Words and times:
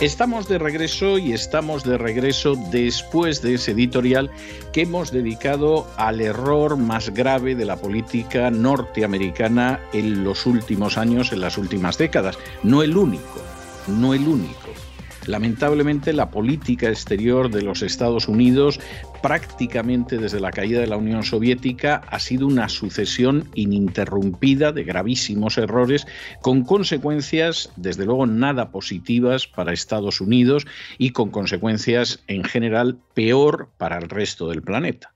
Estamos 0.00 0.48
de 0.48 0.56
regreso 0.58 1.18
y 1.18 1.34
estamos 1.34 1.84
de 1.84 1.98
regreso 1.98 2.56
después 2.70 3.42
de 3.42 3.56
ese 3.56 3.72
editorial 3.72 4.30
que 4.72 4.82
hemos 4.82 5.10
dedicado 5.10 5.86
al 5.98 6.22
error 6.22 6.78
más 6.78 7.10
grave 7.10 7.54
de 7.54 7.66
la 7.66 7.76
política 7.76 8.50
norteamericana 8.50 9.78
en 9.92 10.24
los 10.24 10.46
últimos 10.46 10.96
años, 10.96 11.32
en 11.32 11.42
las 11.42 11.58
últimas 11.58 11.98
décadas. 11.98 12.38
No 12.62 12.82
el 12.82 12.96
único, 12.96 13.42
no 13.88 14.14
el 14.14 14.26
único. 14.26 14.70
Lamentablemente 15.30 16.12
la 16.12 16.28
política 16.28 16.88
exterior 16.88 17.52
de 17.52 17.62
los 17.62 17.82
Estados 17.82 18.26
Unidos 18.26 18.80
prácticamente 19.22 20.18
desde 20.18 20.40
la 20.40 20.50
caída 20.50 20.80
de 20.80 20.88
la 20.88 20.96
Unión 20.96 21.22
Soviética 21.22 22.02
ha 22.08 22.18
sido 22.18 22.48
una 22.48 22.68
sucesión 22.68 23.48
ininterrumpida 23.54 24.72
de 24.72 24.82
gravísimos 24.82 25.56
errores 25.56 26.04
con 26.42 26.64
consecuencias 26.64 27.70
desde 27.76 28.06
luego 28.06 28.26
nada 28.26 28.72
positivas 28.72 29.46
para 29.46 29.72
Estados 29.72 30.20
Unidos 30.20 30.66
y 30.98 31.10
con 31.10 31.30
consecuencias 31.30 32.24
en 32.26 32.42
general 32.42 32.98
peor 33.14 33.70
para 33.78 33.98
el 33.98 34.08
resto 34.08 34.48
del 34.48 34.62
planeta. 34.62 35.14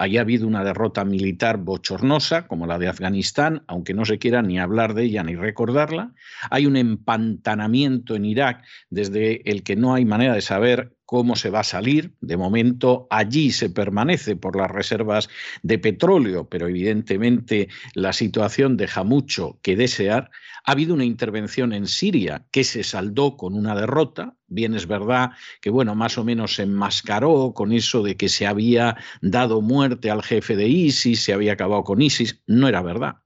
Haya 0.00 0.20
habido 0.20 0.46
una 0.46 0.62
derrota 0.62 1.04
militar 1.04 1.56
bochornosa, 1.56 2.46
como 2.46 2.68
la 2.68 2.78
de 2.78 2.86
Afganistán, 2.86 3.64
aunque 3.66 3.94
no 3.94 4.04
se 4.04 4.20
quiera 4.20 4.42
ni 4.42 4.60
hablar 4.60 4.94
de 4.94 5.02
ella 5.02 5.24
ni 5.24 5.34
recordarla. 5.34 6.12
Hay 6.50 6.66
un 6.66 6.76
empantanamiento 6.76 8.14
en 8.14 8.24
Irak 8.24 8.64
desde 8.90 9.50
el 9.50 9.64
que 9.64 9.74
no 9.74 9.94
hay 9.94 10.04
manera 10.04 10.34
de 10.34 10.40
saber 10.40 10.96
cómo 11.08 11.36
se 11.36 11.48
va 11.48 11.60
a 11.60 11.64
salir. 11.64 12.12
De 12.20 12.36
momento 12.36 13.06
allí 13.08 13.50
se 13.50 13.70
permanece 13.70 14.36
por 14.36 14.54
las 14.54 14.70
reservas 14.70 15.30
de 15.62 15.78
petróleo, 15.78 16.50
pero 16.50 16.68
evidentemente 16.68 17.68
la 17.94 18.12
situación 18.12 18.76
deja 18.76 19.04
mucho 19.04 19.58
que 19.62 19.74
desear. 19.74 20.30
Ha 20.66 20.72
habido 20.72 20.92
una 20.92 21.06
intervención 21.06 21.72
en 21.72 21.86
Siria 21.86 22.46
que 22.50 22.62
se 22.62 22.84
saldó 22.84 23.38
con 23.38 23.54
una 23.54 23.74
derrota. 23.74 24.36
Bien 24.48 24.74
es 24.74 24.86
verdad 24.86 25.30
que, 25.62 25.70
bueno, 25.70 25.94
más 25.94 26.18
o 26.18 26.24
menos 26.24 26.56
se 26.56 26.64
enmascaró 26.64 27.54
con 27.54 27.72
eso 27.72 28.02
de 28.02 28.18
que 28.18 28.28
se 28.28 28.46
había 28.46 28.98
dado 29.22 29.62
muerte 29.62 30.10
al 30.10 30.22
jefe 30.22 30.56
de 30.56 30.68
ISIS, 30.68 31.22
se 31.22 31.32
había 31.32 31.54
acabado 31.54 31.84
con 31.84 32.02
ISIS. 32.02 32.42
No 32.46 32.68
era 32.68 32.82
verdad 32.82 33.16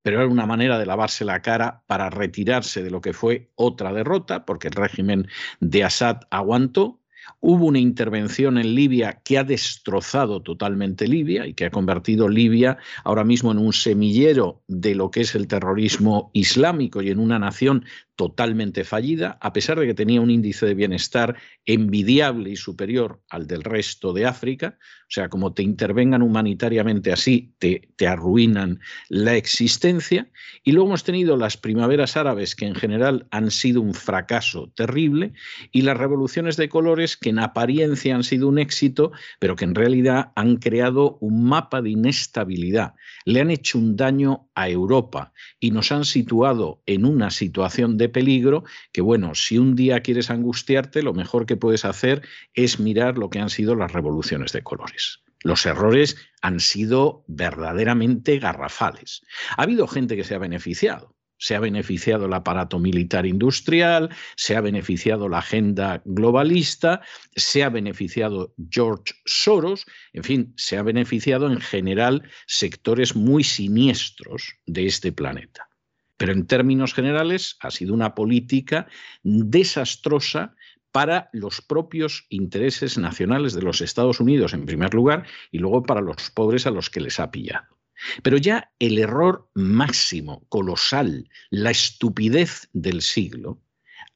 pero 0.00 0.20
era 0.20 0.28
una 0.28 0.46
manera 0.46 0.78
de 0.78 0.86
lavarse 0.86 1.24
la 1.24 1.42
cara 1.42 1.82
para 1.88 2.10
retirarse 2.10 2.84
de 2.84 2.92
lo 2.92 3.00
que 3.00 3.12
fue 3.12 3.50
otra 3.56 3.92
derrota, 3.92 4.44
porque 4.46 4.68
el 4.68 4.74
régimen 4.74 5.26
de 5.58 5.82
Assad 5.82 6.20
aguantó. 6.30 7.02
Hubo 7.48 7.66
una 7.66 7.78
intervención 7.78 8.58
en 8.58 8.74
Libia 8.74 9.20
que 9.22 9.38
ha 9.38 9.44
destrozado 9.44 10.42
totalmente 10.42 11.06
Libia 11.06 11.46
y 11.46 11.54
que 11.54 11.66
ha 11.66 11.70
convertido 11.70 12.28
Libia 12.28 12.76
ahora 13.04 13.22
mismo 13.22 13.52
en 13.52 13.58
un 13.58 13.72
semillero 13.72 14.64
de 14.66 14.96
lo 14.96 15.12
que 15.12 15.20
es 15.20 15.36
el 15.36 15.46
terrorismo 15.46 16.32
islámico 16.32 17.02
y 17.02 17.10
en 17.10 17.20
una 17.20 17.38
nación 17.38 17.84
totalmente 18.16 18.82
fallida, 18.84 19.38
a 19.40 19.52
pesar 19.52 19.78
de 19.78 19.86
que 19.86 19.94
tenía 19.94 20.20
un 20.20 20.30
índice 20.30 20.66
de 20.66 20.74
bienestar 20.74 21.36
envidiable 21.66 22.50
y 22.50 22.56
superior 22.56 23.20
al 23.28 23.46
del 23.46 23.62
resto 23.62 24.12
de 24.12 24.26
África. 24.26 24.78
O 25.02 25.10
sea, 25.10 25.28
como 25.28 25.52
te 25.52 25.62
intervengan 25.62 26.22
humanitariamente 26.22 27.12
así, 27.12 27.54
te, 27.58 27.90
te 27.96 28.08
arruinan 28.08 28.80
la 29.08 29.36
existencia. 29.36 30.30
Y 30.64 30.72
luego 30.72 30.88
hemos 30.88 31.04
tenido 31.04 31.36
las 31.36 31.56
primaveras 31.56 32.16
árabes, 32.16 32.56
que 32.56 32.66
en 32.66 32.74
general 32.74 33.28
han 33.30 33.50
sido 33.50 33.82
un 33.82 33.94
fracaso 33.94 34.72
terrible, 34.74 35.34
y 35.70 35.82
las 35.82 35.96
revoluciones 35.96 36.56
de 36.56 36.68
colores, 36.68 37.16
que 37.16 37.30
en 37.30 37.38
apariencia 37.38 38.16
han 38.16 38.24
sido 38.24 38.48
un 38.48 38.58
éxito, 38.58 39.12
pero 39.38 39.54
que 39.54 39.64
en 39.64 39.74
realidad 39.74 40.32
han 40.34 40.56
creado 40.56 41.18
un 41.20 41.44
mapa 41.44 41.82
de 41.82 41.90
inestabilidad. 41.90 42.94
Le 43.24 43.40
han 43.40 43.50
hecho 43.50 43.78
un 43.78 43.96
daño 43.96 44.48
a 44.54 44.68
Europa 44.68 45.32
y 45.60 45.70
nos 45.70 45.92
han 45.92 46.04
situado 46.04 46.82
en 46.86 47.04
una 47.04 47.30
situación 47.30 47.98
de 47.98 48.05
peligro 48.08 48.64
que, 48.92 49.00
bueno, 49.00 49.34
si 49.34 49.58
un 49.58 49.76
día 49.76 50.00
quieres 50.00 50.30
angustiarte, 50.30 51.02
lo 51.02 51.14
mejor 51.14 51.46
que 51.46 51.56
puedes 51.56 51.84
hacer 51.84 52.22
es 52.54 52.80
mirar 52.80 53.18
lo 53.18 53.30
que 53.30 53.38
han 53.38 53.50
sido 53.50 53.74
las 53.74 53.92
revoluciones 53.92 54.52
de 54.52 54.62
colores. 54.62 55.22
Los 55.42 55.64
errores 55.66 56.16
han 56.42 56.60
sido 56.60 57.24
verdaderamente 57.28 58.38
garrafales. 58.38 59.22
Ha 59.56 59.62
habido 59.62 59.86
gente 59.86 60.16
que 60.16 60.24
se 60.24 60.34
ha 60.34 60.38
beneficiado. 60.38 61.14
Se 61.38 61.54
ha 61.54 61.60
beneficiado 61.60 62.26
el 62.26 62.32
aparato 62.32 62.78
militar 62.78 63.26
industrial, 63.26 64.08
se 64.36 64.56
ha 64.56 64.62
beneficiado 64.62 65.28
la 65.28 65.38
agenda 65.38 66.00
globalista, 66.06 67.02
se 67.34 67.62
ha 67.62 67.68
beneficiado 67.68 68.54
George 68.70 69.14
Soros, 69.26 69.84
en 70.14 70.24
fin, 70.24 70.54
se 70.56 70.78
ha 70.78 70.82
beneficiado 70.82 71.50
en 71.52 71.60
general 71.60 72.22
sectores 72.46 73.14
muy 73.14 73.44
siniestros 73.44 74.54
de 74.64 74.86
este 74.86 75.12
planeta. 75.12 75.68
Pero 76.16 76.32
en 76.32 76.46
términos 76.46 76.94
generales 76.94 77.56
ha 77.60 77.70
sido 77.70 77.94
una 77.94 78.14
política 78.14 78.86
desastrosa 79.22 80.54
para 80.92 81.28
los 81.32 81.60
propios 81.60 82.24
intereses 82.30 82.96
nacionales 82.96 83.52
de 83.52 83.60
los 83.60 83.82
Estados 83.82 84.18
Unidos, 84.18 84.54
en 84.54 84.64
primer 84.64 84.94
lugar, 84.94 85.26
y 85.52 85.58
luego 85.58 85.82
para 85.82 86.00
los 86.00 86.30
pobres 86.30 86.66
a 86.66 86.70
los 86.70 86.88
que 86.88 87.02
les 87.02 87.20
ha 87.20 87.30
pillado. 87.30 87.76
Pero 88.22 88.36
ya 88.38 88.70
el 88.78 88.98
error 88.98 89.50
máximo, 89.54 90.46
colosal, 90.48 91.28
la 91.50 91.70
estupidez 91.70 92.68
del 92.72 93.02
siglo, 93.02 93.60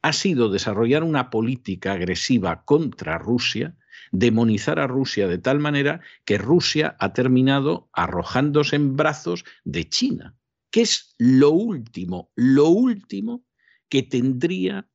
ha 0.01 0.13
sido 0.13 0.49
desarrollar 0.49 1.03
una 1.03 1.29
política 1.29 1.93
agresiva 1.93 2.63
contra 2.65 3.17
Rusia, 3.17 3.75
demonizar 4.11 4.79
a 4.79 4.87
Rusia 4.87 5.27
de 5.27 5.37
tal 5.37 5.59
manera 5.59 6.01
que 6.25 6.37
Rusia 6.37 6.95
ha 6.99 7.13
terminado 7.13 7.89
arrojándose 7.93 8.75
en 8.75 8.95
brazos 8.95 9.45
de 9.63 9.87
China. 9.87 10.35
¿Qué 10.71 10.81
es 10.81 11.13
lo 11.17 11.51
último, 11.51 12.31
lo 12.35 12.69
último 12.69 13.45
que 13.89 14.03
tendría 14.03 14.87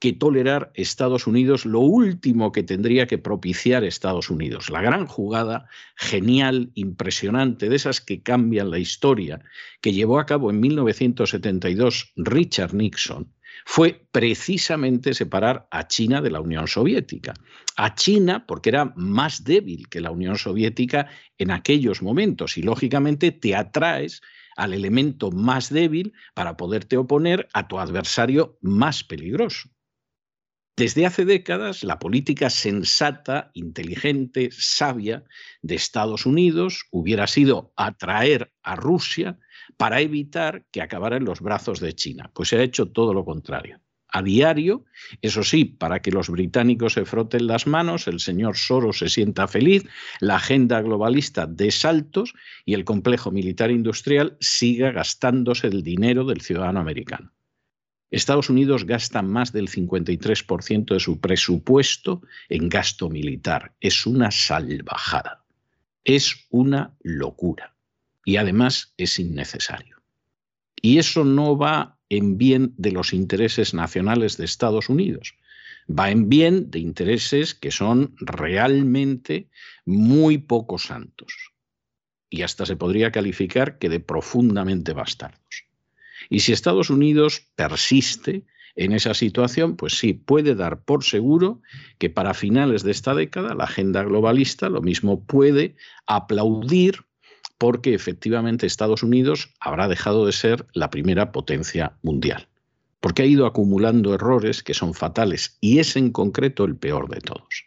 que 0.00 0.12
tolerar 0.12 0.70
Estados 0.74 1.26
Unidos, 1.26 1.66
lo 1.66 1.80
último 1.80 2.52
que 2.52 2.62
tendría 2.62 3.06
que 3.06 3.18
propiciar 3.18 3.82
Estados 3.84 4.30
Unidos. 4.30 4.70
La 4.70 4.80
gran 4.80 5.06
jugada 5.06 5.68
genial, 5.96 6.70
impresionante, 6.74 7.68
de 7.68 7.76
esas 7.76 8.00
que 8.00 8.22
cambian 8.22 8.70
la 8.70 8.78
historia, 8.78 9.42
que 9.80 9.92
llevó 9.92 10.20
a 10.20 10.26
cabo 10.26 10.50
en 10.50 10.60
1972 10.60 12.12
Richard 12.16 12.74
Nixon, 12.74 13.32
fue 13.64 14.06
precisamente 14.12 15.14
separar 15.14 15.66
a 15.70 15.88
China 15.88 16.22
de 16.22 16.30
la 16.30 16.40
Unión 16.40 16.68
Soviética. 16.68 17.34
A 17.76 17.94
China 17.94 18.46
porque 18.46 18.70
era 18.70 18.92
más 18.96 19.42
débil 19.42 19.88
que 19.88 20.00
la 20.00 20.12
Unión 20.12 20.38
Soviética 20.38 21.08
en 21.38 21.50
aquellos 21.50 22.02
momentos 22.02 22.56
y 22.56 22.62
lógicamente 22.62 23.32
te 23.32 23.56
atraes 23.56 24.22
al 24.58 24.74
elemento 24.74 25.30
más 25.30 25.70
débil 25.70 26.12
para 26.34 26.56
poderte 26.56 26.96
oponer 26.96 27.48
a 27.52 27.68
tu 27.68 27.78
adversario 27.78 28.58
más 28.60 29.04
peligroso. 29.04 29.70
Desde 30.76 31.06
hace 31.06 31.24
décadas, 31.24 31.82
la 31.82 31.98
política 31.98 32.50
sensata, 32.50 33.50
inteligente, 33.54 34.50
sabia 34.52 35.24
de 35.62 35.76
Estados 35.76 36.26
Unidos 36.26 36.84
hubiera 36.90 37.26
sido 37.26 37.72
atraer 37.76 38.52
a 38.62 38.76
Rusia 38.76 39.38
para 39.76 40.00
evitar 40.00 40.66
que 40.70 40.82
acabara 40.82 41.16
en 41.16 41.24
los 41.24 41.40
brazos 41.40 41.80
de 41.80 41.94
China. 41.94 42.30
Pues 42.34 42.48
se 42.48 42.58
ha 42.58 42.62
hecho 42.62 42.90
todo 42.90 43.14
lo 43.14 43.24
contrario 43.24 43.80
a 44.10 44.22
diario, 44.22 44.84
eso 45.22 45.42
sí, 45.42 45.64
para 45.64 46.00
que 46.00 46.10
los 46.10 46.30
británicos 46.30 46.94
se 46.94 47.04
froten 47.04 47.46
las 47.46 47.66
manos, 47.66 48.08
el 48.08 48.20
señor 48.20 48.56
Soros 48.56 48.98
se 48.98 49.08
sienta 49.08 49.46
feliz, 49.46 49.84
la 50.20 50.36
agenda 50.36 50.80
globalista 50.80 51.46
de 51.46 51.70
saltos 51.70 52.34
y 52.64 52.74
el 52.74 52.84
complejo 52.84 53.30
militar 53.30 53.70
industrial 53.70 54.36
siga 54.40 54.92
gastándose 54.92 55.66
el 55.66 55.82
dinero 55.82 56.24
del 56.24 56.40
ciudadano 56.40 56.80
americano. 56.80 57.32
Estados 58.10 58.48
Unidos 58.48 58.86
gasta 58.86 59.20
más 59.20 59.52
del 59.52 59.68
53% 59.68 60.94
de 60.94 61.00
su 61.00 61.20
presupuesto 61.20 62.22
en 62.48 62.70
gasto 62.70 63.10
militar. 63.10 63.74
Es 63.80 64.06
una 64.06 64.30
salvajada. 64.30 65.44
Es 66.04 66.46
una 66.48 66.96
locura. 67.02 67.74
Y 68.24 68.36
además 68.38 68.94
es 68.96 69.18
innecesario. 69.18 69.98
Y 70.80 70.98
eso 70.98 71.24
no 71.24 71.58
va 71.58 71.97
en 72.10 72.38
bien 72.38 72.74
de 72.76 72.92
los 72.92 73.12
intereses 73.12 73.74
nacionales 73.74 74.36
de 74.36 74.44
Estados 74.44 74.88
Unidos. 74.88 75.34
Va 75.88 76.10
en 76.10 76.28
bien 76.28 76.70
de 76.70 76.80
intereses 76.80 77.54
que 77.54 77.70
son 77.70 78.14
realmente 78.18 79.48
muy 79.84 80.38
poco 80.38 80.78
santos. 80.78 81.52
Y 82.30 82.42
hasta 82.42 82.66
se 82.66 82.76
podría 82.76 83.10
calificar 83.10 83.78
que 83.78 83.88
de 83.88 84.00
profundamente 84.00 84.92
bastardos. 84.92 85.64
Y 86.28 86.40
si 86.40 86.52
Estados 86.52 86.90
Unidos 86.90 87.48
persiste 87.54 88.44
en 88.76 88.92
esa 88.92 89.14
situación, 89.14 89.76
pues 89.76 89.98
sí, 89.98 90.12
puede 90.12 90.54
dar 90.54 90.84
por 90.84 91.04
seguro 91.04 91.62
que 91.98 92.10
para 92.10 92.34
finales 92.34 92.82
de 92.82 92.90
esta 92.90 93.14
década 93.14 93.54
la 93.54 93.64
agenda 93.64 94.04
globalista 94.04 94.68
lo 94.68 94.82
mismo 94.82 95.24
puede 95.24 95.74
aplaudir 96.06 97.07
porque 97.58 97.94
efectivamente 97.94 98.66
Estados 98.66 99.02
Unidos 99.02 99.52
habrá 99.60 99.88
dejado 99.88 100.24
de 100.24 100.32
ser 100.32 100.66
la 100.72 100.90
primera 100.90 101.32
potencia 101.32 101.98
mundial, 102.02 102.48
porque 103.00 103.22
ha 103.22 103.26
ido 103.26 103.46
acumulando 103.46 104.14
errores 104.14 104.62
que 104.62 104.74
son 104.74 104.94
fatales 104.94 105.58
y 105.60 105.80
es 105.80 105.96
en 105.96 106.10
concreto 106.10 106.64
el 106.64 106.76
peor 106.76 107.08
de 107.08 107.20
todos. 107.20 107.66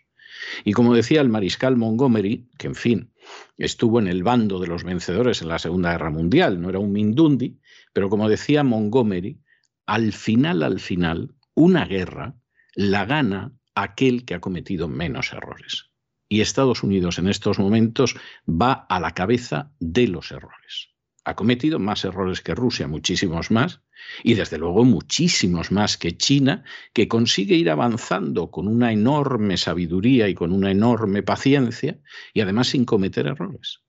Y 0.64 0.74
como 0.74 0.96
decía 0.96 1.22
el 1.22 1.30
mariscal 1.30 1.78
Montgomery, 1.78 2.50
que 2.58 2.68
en 2.68 2.76
fin, 2.76 3.12
estuvo 3.58 4.00
en 4.00 4.08
el 4.08 4.24
bando 4.24 4.60
de 4.60 4.68
los 4.68 4.84
vencedores 4.84 5.42
en 5.42 5.50
la 5.50 5.60
Segunda 5.60 5.92
Guerra 5.92 6.10
Mundial, 6.10 6.62
no 6.62 6.70
era 6.70 6.80
un 6.80 6.92
Mindundi, 6.92 7.60
pero 7.94 8.10
como 8.10 8.30
decía 8.30 8.64
Montgomery, 8.64 9.40
al 9.86 10.14
final, 10.14 10.64
al 10.64 10.80
final, 10.80 11.36
una 11.54 11.86
guerra 11.86 12.36
la 12.76 13.06
gana 13.06 13.54
aquel 13.76 14.26
que 14.26 14.36
ha 14.36 14.40
cometido 14.40 14.88
menos 14.88 15.34
errores. 15.34 15.91
Y 16.32 16.40
Estados 16.40 16.82
Unidos 16.82 17.20
en 17.20 17.28
estos 17.28 17.60
momentos 17.60 18.16
va 18.48 18.86
a 18.88 19.02
la 19.02 19.12
cabeza 19.12 19.74
de 19.82 20.08
los 20.08 20.32
errores. 20.32 20.88
Ha 21.26 21.36
cometido 21.36 21.78
más 21.78 22.06
errores 22.06 22.40
que 22.40 22.56
Rusia, 22.56 22.88
muchísimos 22.88 23.52
más, 23.52 23.82
y 24.24 24.36
desde 24.36 24.58
luego 24.58 24.86
muchísimos 24.86 25.74
más 25.74 25.98
que 25.98 26.16
China, 26.16 26.64
que 26.94 27.10
consigue 27.10 27.56
ir 27.56 27.70
avanzando 27.70 28.50
con 28.50 28.70
una 28.70 28.94
enorme 28.94 29.58
sabiduría 29.58 30.30
y 30.30 30.34
con 30.34 30.54
una 30.54 30.72
enorme 30.72 31.22
paciencia, 31.22 32.00
y 32.34 32.40
además 32.40 32.70
sin 32.70 32.86
cometer 32.86 33.28
errores. 33.28 33.82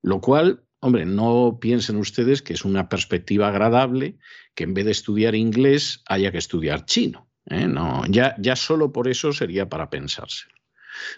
Lo 0.00 0.22
cual, 0.22 0.64
hombre, 0.80 1.04
no 1.04 1.58
piensen 1.60 1.96
ustedes 1.96 2.40
que 2.40 2.54
es 2.54 2.64
una 2.64 2.88
perspectiva 2.88 3.48
agradable 3.48 4.16
que 4.54 4.64
en 4.64 4.72
vez 4.72 4.86
de 4.86 4.92
estudiar 4.92 5.34
inglés 5.34 6.02
haya 6.06 6.32
que 6.32 6.38
estudiar 6.38 6.86
chino. 6.86 7.28
¿eh? 7.44 7.66
No, 7.66 8.06
ya, 8.08 8.36
ya 8.38 8.56
solo 8.56 8.90
por 8.90 9.06
eso 9.06 9.34
sería 9.34 9.68
para 9.68 9.90
pensárselo 9.90 10.61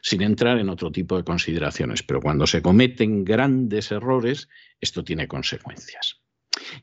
sin 0.03 0.23
entrar 0.23 0.59
en 0.59 0.69
otro 0.69 0.91
tipo 0.91 1.17
de 1.17 1.25
consideraciones. 1.25 2.03
Pero 2.03 2.21
cuando 2.21 2.47
se 2.47 2.63
cometen 2.63 3.25
grandes 3.25 3.91
errores, 3.91 4.49
esto 4.81 5.05
tiene 5.05 5.29
consecuencias. 5.29 6.21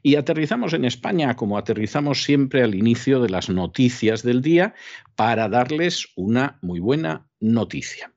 Y 0.01 0.15
aterrizamos 0.15 0.73
en 0.73 0.85
España 0.85 1.35
como 1.35 1.57
aterrizamos 1.57 2.23
siempre 2.23 2.63
al 2.63 2.75
inicio 2.75 3.21
de 3.21 3.29
las 3.29 3.49
noticias 3.49 4.23
del 4.23 4.41
día 4.41 4.75
para 5.15 5.49
darles 5.49 6.09
una 6.15 6.59
muy 6.61 6.79
buena 6.79 7.27
noticia. 7.39 8.13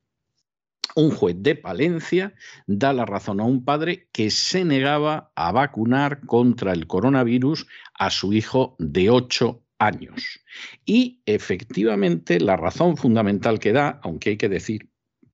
Un 0.97 1.11
juez 1.11 1.37
de 1.39 1.57
Palencia 1.57 2.35
da 2.67 2.93
la 2.93 3.05
razón 3.05 3.41
a 3.41 3.45
un 3.45 3.65
padre 3.65 4.09
que 4.13 4.31
se 4.31 4.65
negaba 4.65 5.33
a 5.35 5.51
vacunar 5.51 6.21
contra 6.25 6.73
el 6.73 6.87
coronavirus 6.87 7.67
a 7.95 8.11
su 8.11 8.33
hijo 8.33 8.77
de 8.79 9.11
8 9.11 9.64
años. 9.79 10.41
Y 10.85 11.23
efectivamente 11.27 12.41
la 12.41 12.57
razón 12.57 12.97
fundamental 12.97 13.59
que 13.59 13.73
da, 13.73 14.01
aunque 14.03 14.31
hay 14.31 14.37
que 14.37 14.49
decir 14.49 14.89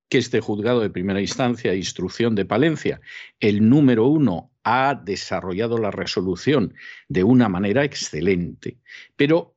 que 0.08 0.19
este 0.19 0.40
juzgado 0.40 0.81
de 0.81 0.90
primera 0.90 1.20
instancia, 1.20 1.75
instrucción 1.75 2.34
de 2.34 2.44
Palencia, 2.44 3.00
el 3.38 3.69
número 3.69 4.06
uno, 4.06 4.50
ha 4.64 4.94
desarrollado 4.94 5.78
la 5.78 5.90
resolución 5.90 6.75
de 7.08 7.25
una 7.25 7.48
manera 7.48 7.84
excelente, 7.84 8.78
pero 9.16 9.56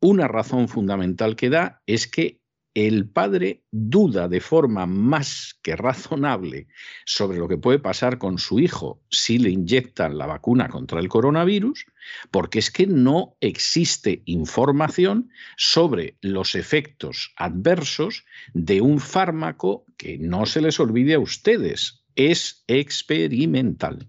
una 0.00 0.28
razón 0.28 0.68
fundamental 0.68 1.34
que 1.34 1.48
da 1.48 1.82
es 1.86 2.06
que 2.06 2.40
el 2.74 3.08
padre 3.08 3.62
duda 3.70 4.26
de 4.28 4.40
forma 4.40 4.84
más 4.86 5.58
que 5.62 5.76
razonable 5.76 6.66
sobre 7.06 7.38
lo 7.38 7.46
que 7.46 7.56
puede 7.56 7.78
pasar 7.78 8.18
con 8.18 8.38
su 8.38 8.58
hijo 8.58 9.00
si 9.10 9.38
le 9.38 9.50
inyectan 9.50 10.18
la 10.18 10.26
vacuna 10.26 10.68
contra 10.68 10.98
el 10.98 11.08
coronavirus, 11.08 11.86
porque 12.32 12.58
es 12.58 12.72
que 12.72 12.88
no 12.88 13.36
existe 13.40 14.22
información 14.24 15.30
sobre 15.56 16.16
los 16.20 16.56
efectos 16.56 17.32
adversos 17.36 18.24
de 18.52 18.80
un 18.80 18.98
fármaco 18.98 19.86
que 19.96 20.18
no 20.18 20.44
se 20.44 20.60
les 20.60 20.80
olvide 20.80 21.14
a 21.14 21.20
ustedes, 21.20 22.04
es 22.16 22.64
experimental. 22.66 24.08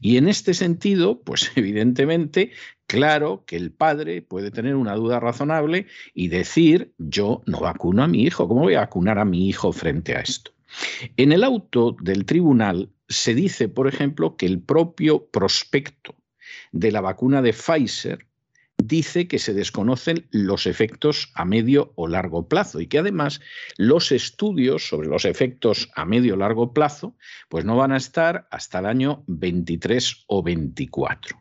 Y 0.00 0.16
en 0.16 0.28
este 0.28 0.54
sentido, 0.54 1.20
pues 1.22 1.52
evidentemente, 1.56 2.52
claro 2.86 3.44
que 3.46 3.56
el 3.56 3.72
padre 3.72 4.22
puede 4.22 4.50
tener 4.50 4.74
una 4.76 4.94
duda 4.94 5.20
razonable 5.20 5.86
y 6.14 6.28
decir, 6.28 6.92
yo 6.98 7.42
no 7.46 7.60
vacuno 7.60 8.02
a 8.02 8.08
mi 8.08 8.22
hijo, 8.22 8.48
¿cómo 8.48 8.62
voy 8.62 8.74
a 8.74 8.80
vacunar 8.80 9.18
a 9.18 9.24
mi 9.24 9.48
hijo 9.48 9.72
frente 9.72 10.16
a 10.16 10.20
esto? 10.20 10.52
En 11.16 11.32
el 11.32 11.44
auto 11.44 11.96
del 12.00 12.24
tribunal 12.24 12.90
se 13.08 13.34
dice, 13.34 13.68
por 13.68 13.86
ejemplo, 13.86 14.36
que 14.36 14.46
el 14.46 14.60
propio 14.60 15.26
prospecto 15.26 16.16
de 16.72 16.90
la 16.90 17.00
vacuna 17.00 17.42
de 17.42 17.52
Pfizer 17.52 18.26
dice 18.78 19.28
que 19.28 19.38
se 19.38 19.54
desconocen 19.54 20.26
los 20.30 20.66
efectos 20.66 21.30
a 21.34 21.44
medio 21.44 21.92
o 21.96 22.08
largo 22.08 22.48
plazo 22.48 22.80
y 22.80 22.86
que 22.86 22.98
además 22.98 23.40
los 23.76 24.12
estudios 24.12 24.88
sobre 24.88 25.08
los 25.08 25.24
efectos 25.24 25.90
a 25.94 26.04
medio 26.04 26.34
o 26.34 26.36
largo 26.36 26.72
plazo 26.72 27.16
pues 27.48 27.64
no 27.64 27.76
van 27.76 27.92
a 27.92 27.96
estar 27.96 28.46
hasta 28.50 28.80
el 28.80 28.86
año 28.86 29.24
23 29.26 30.24
o 30.26 30.42
24. 30.42 31.40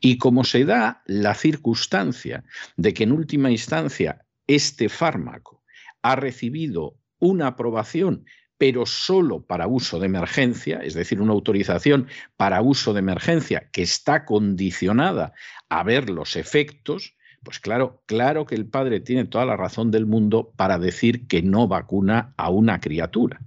Y 0.00 0.18
como 0.18 0.44
se 0.44 0.64
da 0.64 1.02
la 1.06 1.34
circunstancia 1.34 2.44
de 2.76 2.92
que 2.92 3.04
en 3.04 3.12
última 3.12 3.50
instancia 3.50 4.24
este 4.46 4.88
fármaco 4.88 5.62
ha 6.02 6.16
recibido 6.16 6.98
una 7.18 7.48
aprobación 7.48 8.24
pero 8.58 8.86
solo 8.86 9.42
para 9.42 9.66
uso 9.66 9.98
de 9.98 10.06
emergencia, 10.06 10.78
es 10.82 10.94
decir, 10.94 11.20
una 11.20 11.32
autorización 11.32 12.08
para 12.36 12.62
uso 12.62 12.92
de 12.94 13.00
emergencia 13.00 13.68
que 13.72 13.82
está 13.82 14.24
condicionada 14.24 15.32
a 15.68 15.82
ver 15.82 16.08
los 16.08 16.36
efectos, 16.36 17.16
pues 17.42 17.60
claro, 17.60 18.02
claro 18.06 18.46
que 18.46 18.54
el 18.54 18.66
padre 18.66 19.00
tiene 19.00 19.24
toda 19.24 19.44
la 19.44 19.56
razón 19.56 19.90
del 19.90 20.06
mundo 20.06 20.52
para 20.56 20.78
decir 20.78 21.26
que 21.28 21.42
no 21.42 21.68
vacuna 21.68 22.34
a 22.36 22.50
una 22.50 22.80
criatura. 22.80 23.40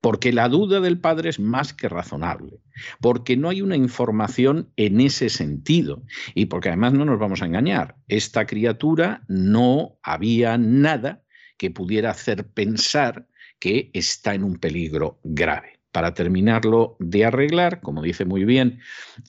Porque 0.00 0.32
la 0.32 0.50
duda 0.50 0.80
del 0.80 1.00
padre 1.00 1.30
es 1.30 1.40
más 1.40 1.72
que 1.72 1.88
razonable, 1.88 2.60
porque 3.00 3.38
no 3.38 3.48
hay 3.48 3.62
una 3.62 3.76
información 3.76 4.70
en 4.76 5.00
ese 5.00 5.30
sentido 5.30 6.02
y 6.34 6.46
porque 6.46 6.68
además 6.68 6.92
no 6.92 7.06
nos 7.06 7.18
vamos 7.18 7.40
a 7.40 7.46
engañar, 7.46 7.96
esta 8.06 8.46
criatura 8.46 9.22
no 9.28 9.98
había 10.02 10.58
nada 10.58 11.22
que 11.56 11.70
pudiera 11.70 12.10
hacer 12.10 12.46
pensar 12.48 13.26
que 13.58 13.90
está 13.92 14.34
en 14.34 14.44
un 14.44 14.56
peligro 14.56 15.18
grave. 15.22 15.74
Para 15.94 16.12
terminarlo 16.12 16.96
de 16.98 17.24
arreglar, 17.24 17.80
como 17.80 18.02
dice 18.02 18.24
muy 18.24 18.44
bien 18.44 18.80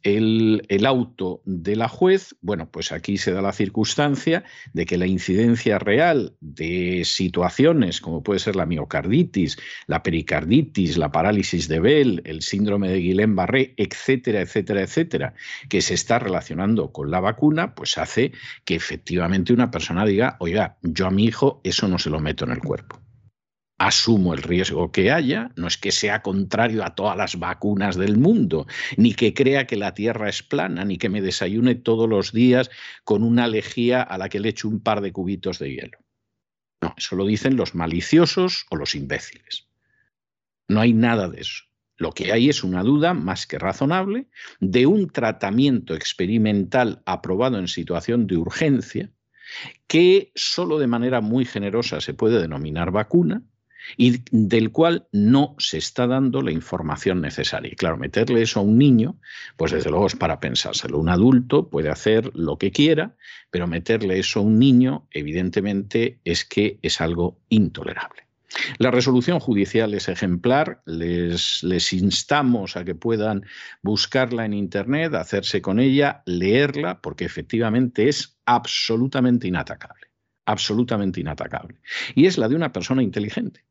el, 0.01 0.66
auto 0.88 1.44
de 1.45 1.75
la 1.75 1.88
juez, 1.88 2.36
bueno, 2.42 2.72
pues 2.72 2.92
aquí 2.92 3.19
se 3.19 3.31
da 3.31 3.44
la 3.44 3.51
circunstancia 3.51 4.44
de 4.74 4.88
que 4.88 4.98
la 4.98 5.06
incidencia 5.06 5.77
real 5.77 6.36
de 6.42 7.04
situaciones 7.06 8.01
como 8.01 8.24
puede 8.24 8.39
ser 8.39 8.56
la 8.56 8.66
miocarditis, 8.66 9.60
la 9.86 10.01
pericarditis, 10.01 10.98
la 10.98 11.12
parálisis 11.12 11.68
de 11.68 11.80
Bell, 11.80 12.24
el 12.25 12.42
síndrome 12.42 12.89
de 12.89 13.00
Guillain-Barré, 13.00 13.75
etcétera, 13.77 14.41
etcétera, 14.41 14.82
etcétera, 14.82 15.34
que 15.70 15.84
se 15.84 15.94
está 15.94 16.17
relacionando 16.17 16.91
con 16.91 17.12
la 17.12 17.20
vacuna, 17.20 17.75
pues 17.75 18.00
hace 18.00 18.32
que 18.63 18.74
efectivamente 18.74 19.53
una 19.53 19.70
persona 19.70 20.03
diga, 20.03 20.36
oiga, 20.39 20.77
yo 20.82 21.05
a 21.05 21.12
mi 21.12 21.25
hijo 21.25 21.62
eso 21.63 21.88
no 21.88 22.00
se 22.00 22.10
lo 22.10 22.20
meto 22.20 22.44
en 22.46 22.53
el 22.53 22.60
cuerpo 22.60 23.05
asumo 23.77 24.34
el 24.34 24.41
riesgo 24.41 24.91
que 24.91 25.12
haya, 25.12 25.51
no 25.55 25.67
es 25.67 25.77
que 25.77 25.91
sea 25.91 26.22
contrario 26.22 26.84
a 26.84 26.96
todas 26.96 27.17
las 27.17 27.38
vacunas 27.38 27.96
del 27.96 28.17
mundo, 28.17 28.67
ni 28.98 29.13
que 29.13 29.34
crea 29.34 29.67
que 29.67 29.75
la 29.75 29.94
Tierra 29.94 30.29
es 30.29 30.44
plana, 30.44 30.86
ni 30.86 30.98
que 30.98 31.10
me 31.10 31.22
desayune 31.22 31.75
todos 31.75 32.08
los 32.08 32.32
días 32.32 32.70
con 33.03 33.24
una 33.24 33.48
lejía 33.48 34.01
a 34.01 34.17
la 34.17 34.29
que 34.29 34.39
le 34.39 34.50
echo 34.50 34.67
un 34.67 34.79
par 34.79 35.01
de 35.01 35.12
cubitos 35.12 35.60
de 35.60 35.72
hielo. 35.72 36.00
No, 36.82 36.94
eso 36.98 37.15
lo 37.15 37.25
dicen 37.25 37.58
los 37.58 37.75
maliciosos 37.75 38.65
o 38.70 38.75
los 38.75 38.96
imbéciles. 38.96 39.67
No 40.67 40.82
hay 40.82 40.94
nada 40.94 41.29
de 41.29 41.41
eso. 41.41 41.63
Lo 41.98 42.12
que 42.12 42.32
hay 42.34 42.50
es 42.50 42.63
una 42.63 42.84
duda 42.84 43.13
más 43.13 43.48
que 43.48 43.58
razonable 43.58 44.27
de 44.60 44.86
un 44.86 45.10
tratamiento 45.10 45.96
experimental 45.96 47.01
aprobado 47.05 47.58
en 47.58 47.67
situación 47.67 48.27
de 48.27 48.38
urgencia 48.38 49.12
que 49.88 50.32
solo 50.36 50.79
de 50.79 50.88
manera 50.88 51.22
muy 51.22 51.46
generosa 51.46 52.01
se 52.01 52.13
puede 52.13 52.41
denominar 52.41 52.91
vacuna, 52.91 53.44
y 53.98 54.22
del 54.32 54.72
cual 54.72 55.08
no 55.12 55.56
se 55.58 55.77
está 55.77 56.08
dando 56.08 56.42
la 56.42 56.51
información 56.51 57.22
necesaria. 57.22 57.72
Y 57.72 57.75
claro, 57.75 57.98
meterle 57.98 58.42
eso 58.42 58.60
a 58.60 58.63
un 58.63 58.77
niño, 58.77 59.20
pues 59.58 59.72
desde 59.72 59.89
luego 59.89 60.08
es 60.08 60.15
para 60.15 60.39
pensárselo. 60.39 61.00
Un 61.00 61.10
adulto 61.10 61.70
puede 61.70 61.89
hacer 61.89 62.32
lo 62.36 62.58
que 62.58 62.72
quiera, 62.72 63.15
pero 63.51 63.68
meterle 63.68 64.20
eso 64.20 64.39
a 64.39 64.44
un 64.44 64.60
niño, 64.60 65.08
evidentemente, 65.12 66.20
es 66.24 66.46
que 66.46 66.80
es 66.82 67.01
algo 67.01 67.39
intolerable. 67.50 68.25
La 68.77 68.92
resolución 68.92 69.39
judicial 69.39 69.94
es 69.94 70.08
ejemplar, 70.08 70.82
les, 70.86 71.62
les, 71.63 71.92
instamos 71.94 72.77
a 72.77 72.86
que 72.86 72.96
puedan 72.96 73.46
buscarla 73.82 74.46
en 74.46 74.54
Internet, 74.54 75.13
hacerse 75.13 75.62
con 75.62 75.80
ella, 75.80 76.24
leerla, 76.25 77.01
porque 77.01 77.25
efectivamente 77.25 78.08
es 78.08 78.38
absolutamente 78.46 79.48
inatacable, 79.48 80.08
absolutamente 80.46 81.20
inatacable. 81.20 81.82
Y 82.13 82.27
es 82.27 82.38
la 82.38 82.48
de 82.48 82.56
una 82.56 82.72
persona 82.72 83.04
inteligente 83.04 83.64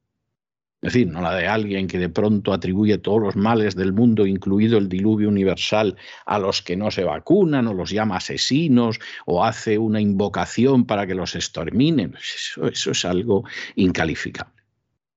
Es 0.85 0.93
decir, 0.93 1.09
no 1.09 1.23
la 1.23 1.35
de 1.35 1.47
alguien 1.47 1.87
que 1.87 1.99
de 1.99 2.11
pronto 2.11 2.53
atribuye 2.53 2.99
todos 2.99 3.19
los 3.19 3.37
males 3.37 3.75
del 3.75 3.95
mundo, 3.95 4.27
incluido 4.27 4.77
el 4.77 4.91
diluvio 4.91 5.31
universal, 5.31 5.97
a 6.27 6.39
los 6.39 6.61
que 6.61 6.77
no 6.77 6.91
se 6.91 7.05
vacunan 7.05 7.67
o 7.69 7.73
los 7.73 7.89
llama 7.89 8.19
asesinos 8.19 9.01
o 9.25 9.43
hace 9.43 9.79
una 9.79 10.03
invocación 10.03 10.85
para 10.85 11.07
que 11.07 11.15
los 11.15 11.37
exterminen. 11.37 12.15
Eso, 12.17 12.69
eso 12.69 12.91
es 12.91 13.03
algo 13.07 13.45
incalificable. 13.77 14.53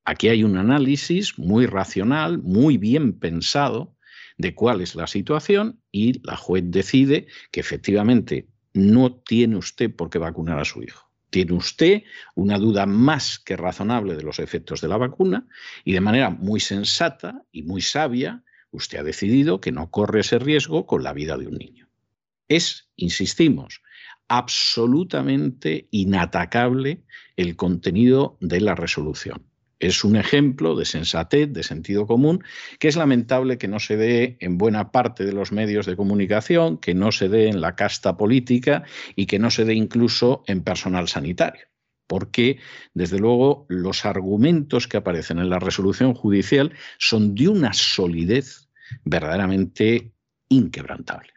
Aquí 0.06 0.30
hay 0.30 0.46
un 0.46 0.56
análisis 0.56 1.38
muy 1.38 1.66
racional, 1.66 2.38
muy 2.38 2.78
bien 2.78 3.12
pensado 3.20 3.94
de 4.38 4.56
cuál 4.56 4.80
es 4.80 4.96
la 4.96 5.06
situación 5.06 5.82
y 5.92 6.26
la 6.26 6.38
juez 6.38 6.64
decide 6.68 7.28
que 7.52 7.60
efectivamente 7.60 8.48
no 8.74 9.12
tiene 9.12 9.58
usted 9.58 9.94
por 9.94 10.10
qué 10.10 10.18
vacunar 10.18 10.60
a 10.60 10.66
su 10.66 10.82
hijo 10.82 11.07
tiene 11.30 11.54
usted 11.54 12.04
una 12.36 12.58
duda 12.58 12.86
más 12.86 13.40
que 13.40 13.58
razonable 13.58 14.16
de 14.16 14.24
los 14.24 14.40
efectos 14.40 14.82
de 14.82 14.88
la 14.88 14.98
vacuna 14.98 15.48
y 15.84 15.94
de 15.94 16.02
manera 16.02 16.30
muy 16.30 16.60
sensata 16.60 17.44
y 17.52 17.64
muy 17.64 17.82
sabia, 17.82 18.44
usted 18.72 19.00
ha 19.00 19.04
decidido 19.04 19.60
que 19.60 19.72
no 19.72 19.90
corre 19.92 20.22
ese 20.22 20.40
riesgo 20.40 20.86
con 20.86 21.04
la 21.04 21.14
vida 21.14 21.38
de 21.38 21.48
un 21.48 21.56
niño. 21.56 21.90
Es, 22.48 22.90
insistimos, 22.96 23.82
absolutamente 24.28 25.88
inatacable 25.92 27.04
el 27.36 27.56
contenido 27.56 28.38
de 28.42 28.62
la 28.62 28.76
resolución. 28.76 29.47
Es 29.80 30.04
un 30.04 30.16
ejemplo 30.16 30.76
de 30.76 30.86
sensatez, 30.86 31.54
de 31.54 31.64
sentido 31.64 32.08
común, 32.08 32.44
que 32.80 32.88
es 32.88 32.96
lamentable 32.96 33.58
que 33.58 33.68
no 33.68 33.80
se 33.80 33.96
dé 33.96 34.38
en 34.40 34.58
buena 34.58 34.92
parte 34.92 35.24
de 35.24 35.34
los 35.34 35.52
medios 35.52 35.86
de 35.86 35.96
comunicación, 35.96 36.78
que 36.78 36.96
no 36.96 37.12
se 37.12 37.30
dé 37.30 37.48
en 37.48 37.62
la 37.62 37.76
casta 37.76 38.18
política 38.18 38.84
y 39.16 39.28
que 39.28 39.40
no 39.40 39.52
se 39.52 39.66
dé 39.66 39.76
incluso 39.76 40.44
en 40.48 40.64
personal 40.64 41.08
sanitario. 41.08 41.66
Porque, 42.08 42.58
desde 42.94 43.20
luego, 43.20 43.66
los 43.70 44.06
argumentos 44.06 44.88
que 44.88 44.98
aparecen 44.98 45.40
en 45.40 45.50
la 45.50 45.60
resolución 45.60 46.14
judicial 46.14 46.74
son 46.98 47.36
de 47.36 47.50
una 47.50 47.74
solidez 47.74 48.70
verdaderamente 49.04 50.14
inquebrantable. 50.50 51.37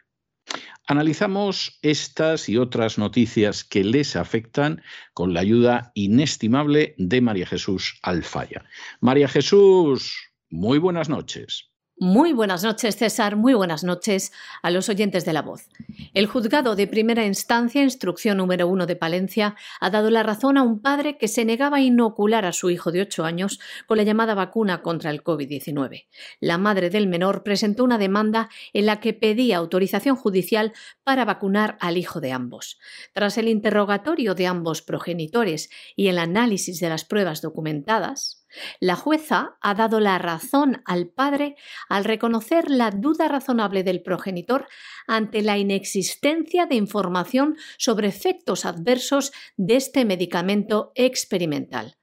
Analizamos 0.87 1.79
estas 1.81 2.49
y 2.49 2.57
otras 2.57 2.97
noticias 2.97 3.63
que 3.63 3.83
les 3.83 4.15
afectan 4.15 4.81
con 5.13 5.33
la 5.33 5.39
ayuda 5.39 5.91
inestimable 5.95 6.95
de 6.97 7.21
María 7.21 7.47
Jesús 7.47 7.99
Alfaya. 8.01 8.65
María 8.99 9.27
Jesús, 9.27 10.33
muy 10.49 10.79
buenas 10.79 11.07
noches. 11.07 11.70
Muy 12.03 12.33
buenas 12.33 12.63
noches, 12.63 12.95
César. 12.95 13.35
Muy 13.35 13.53
buenas 13.53 13.83
noches 13.83 14.31
a 14.63 14.71
los 14.71 14.89
oyentes 14.89 15.23
de 15.23 15.33
la 15.33 15.43
voz. 15.43 15.69
El 16.15 16.25
juzgado 16.25 16.75
de 16.75 16.87
primera 16.87 17.27
instancia, 17.27 17.83
instrucción 17.83 18.37
número 18.37 18.67
uno 18.67 18.87
de 18.87 18.95
Palencia, 18.95 19.55
ha 19.79 19.91
dado 19.91 20.09
la 20.09 20.23
razón 20.23 20.57
a 20.57 20.63
un 20.63 20.81
padre 20.81 21.19
que 21.19 21.27
se 21.27 21.45
negaba 21.45 21.77
a 21.77 21.81
inocular 21.81 22.43
a 22.43 22.53
su 22.53 22.71
hijo 22.71 22.91
de 22.91 23.01
ocho 23.01 23.23
años 23.23 23.59
con 23.85 23.97
la 23.97 24.03
llamada 24.03 24.33
vacuna 24.33 24.81
contra 24.81 25.11
el 25.11 25.23
COVID-19. 25.23 26.07
La 26.39 26.57
madre 26.57 26.89
del 26.89 27.05
menor 27.05 27.43
presentó 27.43 27.83
una 27.83 27.99
demanda 27.99 28.49
en 28.73 28.87
la 28.87 28.99
que 28.99 29.13
pedía 29.13 29.57
autorización 29.57 30.15
judicial 30.15 30.73
para 31.03 31.23
vacunar 31.23 31.77
al 31.79 31.99
hijo 31.99 32.19
de 32.19 32.31
ambos. 32.31 32.79
Tras 33.13 33.37
el 33.37 33.47
interrogatorio 33.47 34.33
de 34.33 34.47
ambos 34.47 34.81
progenitores 34.81 35.69
y 35.95 36.07
el 36.07 36.17
análisis 36.17 36.79
de 36.79 36.89
las 36.89 37.05
pruebas 37.05 37.43
documentadas, 37.43 38.40
la 38.79 38.95
jueza 38.95 39.57
ha 39.61 39.73
dado 39.73 39.99
la 39.99 40.17
razón 40.17 40.81
al 40.85 41.07
padre 41.07 41.55
al 41.89 42.03
reconocer 42.03 42.69
la 42.69 42.91
duda 42.91 43.27
razonable 43.27 43.83
del 43.83 44.01
progenitor 44.01 44.67
ante 45.07 45.41
la 45.41 45.57
inexistencia 45.57 46.65
de 46.65 46.75
información 46.75 47.57
sobre 47.77 48.07
efectos 48.07 48.65
adversos 48.65 49.31
de 49.57 49.75
este 49.75 50.05
medicamento 50.05 50.91
experimental. 50.95 51.97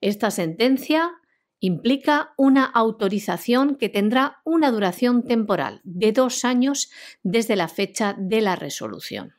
Esta 0.00 0.30
sentencia 0.30 1.12
implica 1.60 2.34
una 2.36 2.64
autorización 2.64 3.76
que 3.76 3.88
tendrá 3.88 4.40
una 4.44 4.72
duración 4.72 5.24
temporal 5.24 5.80
de 5.84 6.10
dos 6.10 6.44
años 6.44 6.90
desde 7.22 7.54
la 7.54 7.68
fecha 7.68 8.16
de 8.18 8.40
la 8.40 8.56
resolución. 8.56 9.34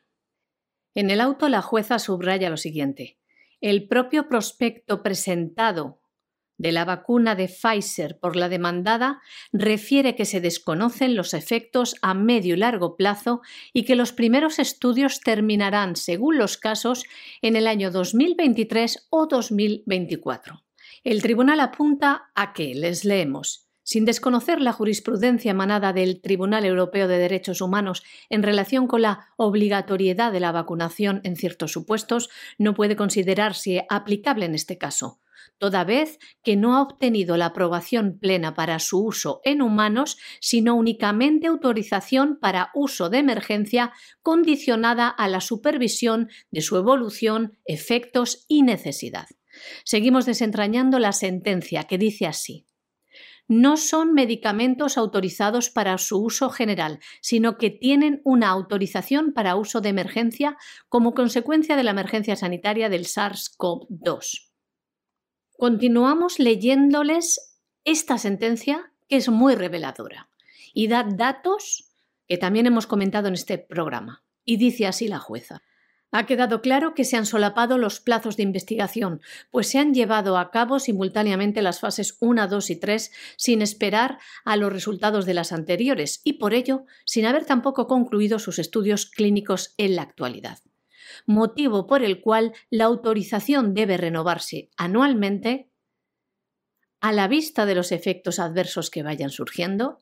En 0.95 1.09
el 1.09 1.19
auto 1.19 1.49
la 1.49 1.61
jueza 1.61 1.99
subraya 1.99 2.49
lo 2.49 2.55
siguiente. 2.55 3.17
El 3.59 3.87
propio 3.87 4.29
prospecto 4.29 5.03
presentado 5.03 6.02
de 6.57 6.71
la 6.71 6.85
vacuna 6.85 7.35
de 7.35 7.47
Pfizer 7.47 8.19
por 8.19 8.35
la 8.35 8.49
demandada 8.49 9.21
refiere 9.51 10.15
que 10.15 10.25
se 10.25 10.41
desconocen 10.41 11.15
los 11.15 11.33
efectos 11.33 11.95
a 12.01 12.13
medio 12.13 12.55
y 12.55 12.57
largo 12.57 12.95
plazo 12.95 13.41
y 13.73 13.83
que 13.83 13.95
los 13.95 14.13
primeros 14.13 14.59
estudios 14.59 15.19
terminarán, 15.21 15.95
según 15.95 16.37
los 16.37 16.57
casos, 16.57 17.03
en 17.41 17.55
el 17.55 17.67
año 17.67 17.91
2023 17.91 19.07
o 19.09 19.27
2024. 19.27 20.63
El 21.03 21.21
tribunal 21.21 21.59
apunta 21.59 22.31
a 22.35 22.53
que, 22.53 22.75
les 22.75 23.03
leemos, 23.03 23.67
sin 23.83 24.05
desconocer 24.05 24.61
la 24.61 24.71
jurisprudencia 24.71 25.51
emanada 25.51 25.91
del 25.91 26.21
Tribunal 26.21 26.65
Europeo 26.65 27.07
de 27.07 27.17
Derechos 27.17 27.59
Humanos 27.59 28.03
en 28.29 28.43
relación 28.43 28.87
con 28.87 29.01
la 29.01 29.27
obligatoriedad 29.35 30.31
de 30.31 30.39
la 30.39 30.53
vacunación 30.53 31.19
en 31.23 31.35
ciertos 31.35 31.73
supuestos, 31.73 32.29
no 32.57 32.73
puede 32.73 32.95
considerarse 32.95 33.85
aplicable 33.89 34.45
en 34.45 34.55
este 34.55 34.77
caso 34.77 35.19
toda 35.57 35.83
vez 35.83 36.19
que 36.43 36.55
no 36.55 36.75
ha 36.75 36.81
obtenido 36.81 37.37
la 37.37 37.47
aprobación 37.47 38.17
plena 38.19 38.53
para 38.53 38.79
su 38.79 39.03
uso 39.03 39.41
en 39.43 39.61
humanos, 39.61 40.17
sino 40.39 40.75
únicamente 40.75 41.47
autorización 41.47 42.37
para 42.39 42.71
uso 42.73 43.09
de 43.09 43.19
emergencia 43.19 43.93
condicionada 44.21 45.07
a 45.07 45.27
la 45.27 45.41
supervisión 45.41 46.29
de 46.51 46.61
su 46.61 46.77
evolución, 46.77 47.57
efectos 47.65 48.45
y 48.47 48.63
necesidad. 48.63 49.27
Seguimos 49.83 50.25
desentrañando 50.25 50.99
la 50.99 51.11
sentencia 51.11 51.83
que 51.83 51.97
dice 51.97 52.25
así 52.25 52.65
no 53.47 53.77
son 53.77 54.13
medicamentos 54.13 54.97
autorizados 54.97 55.69
para 55.69 55.97
su 55.97 56.23
uso 56.23 56.49
general, 56.49 56.99
sino 57.21 57.57
que 57.57 57.69
tienen 57.69 58.21
una 58.23 58.49
autorización 58.49 59.33
para 59.33 59.55
uso 59.55 59.81
de 59.81 59.89
emergencia 59.89 60.57
como 60.89 61.13
consecuencia 61.13 61.75
de 61.75 61.83
la 61.83 61.91
emergencia 61.91 62.35
sanitaria 62.35 62.89
del 62.89 63.05
SARS-CoV-2. 63.05 64.52
Continuamos 65.63 66.39
leyéndoles 66.39 67.55
esta 67.85 68.17
sentencia 68.17 68.91
que 69.07 69.15
es 69.15 69.29
muy 69.29 69.55
reveladora 69.55 70.27
y 70.73 70.89
da 70.89 71.07
datos 71.09 71.89
que 72.27 72.37
también 72.37 72.65
hemos 72.65 72.85
comentado 72.85 73.29
en 73.29 73.35
este 73.35 73.59
programa. 73.59 74.25
Y 74.43 74.57
dice 74.57 74.87
así 74.87 75.07
la 75.07 75.19
jueza. 75.19 75.61
Ha 76.11 76.25
quedado 76.25 76.61
claro 76.61 76.93
que 76.93 77.05
se 77.05 77.15
han 77.15 77.25
solapado 77.25 77.77
los 77.77 78.01
plazos 78.01 78.35
de 78.35 78.43
investigación, 78.43 79.21
pues 79.51 79.69
se 79.69 79.79
han 79.79 79.93
llevado 79.93 80.37
a 80.37 80.51
cabo 80.51 80.79
simultáneamente 80.79 81.61
las 81.61 81.79
fases 81.79 82.17
1, 82.19 82.49
2 82.49 82.69
y 82.69 82.75
3 82.75 83.11
sin 83.37 83.61
esperar 83.61 84.19
a 84.43 84.57
los 84.57 84.73
resultados 84.73 85.25
de 85.25 85.33
las 85.33 85.53
anteriores 85.53 86.19
y 86.25 86.33
por 86.33 86.53
ello 86.53 86.83
sin 87.05 87.25
haber 87.25 87.45
tampoco 87.45 87.87
concluido 87.87 88.37
sus 88.37 88.59
estudios 88.59 89.05
clínicos 89.05 89.75
en 89.77 89.95
la 89.95 90.01
actualidad 90.01 90.59
motivo 91.25 91.87
por 91.87 92.03
el 92.03 92.21
cual 92.21 92.53
la 92.69 92.85
autorización 92.85 93.73
debe 93.73 93.97
renovarse 93.97 94.69
anualmente 94.77 95.69
a 96.99 97.11
la 97.11 97.27
vista 97.27 97.65
de 97.65 97.75
los 97.75 97.91
efectos 97.91 98.39
adversos 98.39 98.89
que 98.89 99.03
vayan 99.03 99.29
surgiendo, 99.29 99.99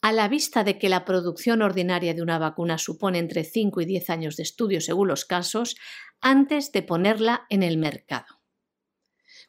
a 0.00 0.12
la 0.12 0.28
vista 0.28 0.64
de 0.64 0.78
que 0.78 0.88
la 0.88 1.04
producción 1.04 1.62
ordinaria 1.62 2.14
de 2.14 2.22
una 2.22 2.38
vacuna 2.38 2.78
supone 2.78 3.18
entre 3.18 3.44
5 3.44 3.82
y 3.82 3.84
10 3.84 4.10
años 4.10 4.36
de 4.36 4.42
estudio 4.42 4.80
según 4.80 5.08
los 5.08 5.24
casos, 5.24 5.76
antes 6.20 6.72
de 6.72 6.82
ponerla 6.82 7.46
en 7.50 7.62
el 7.62 7.76
mercado. 7.76 8.40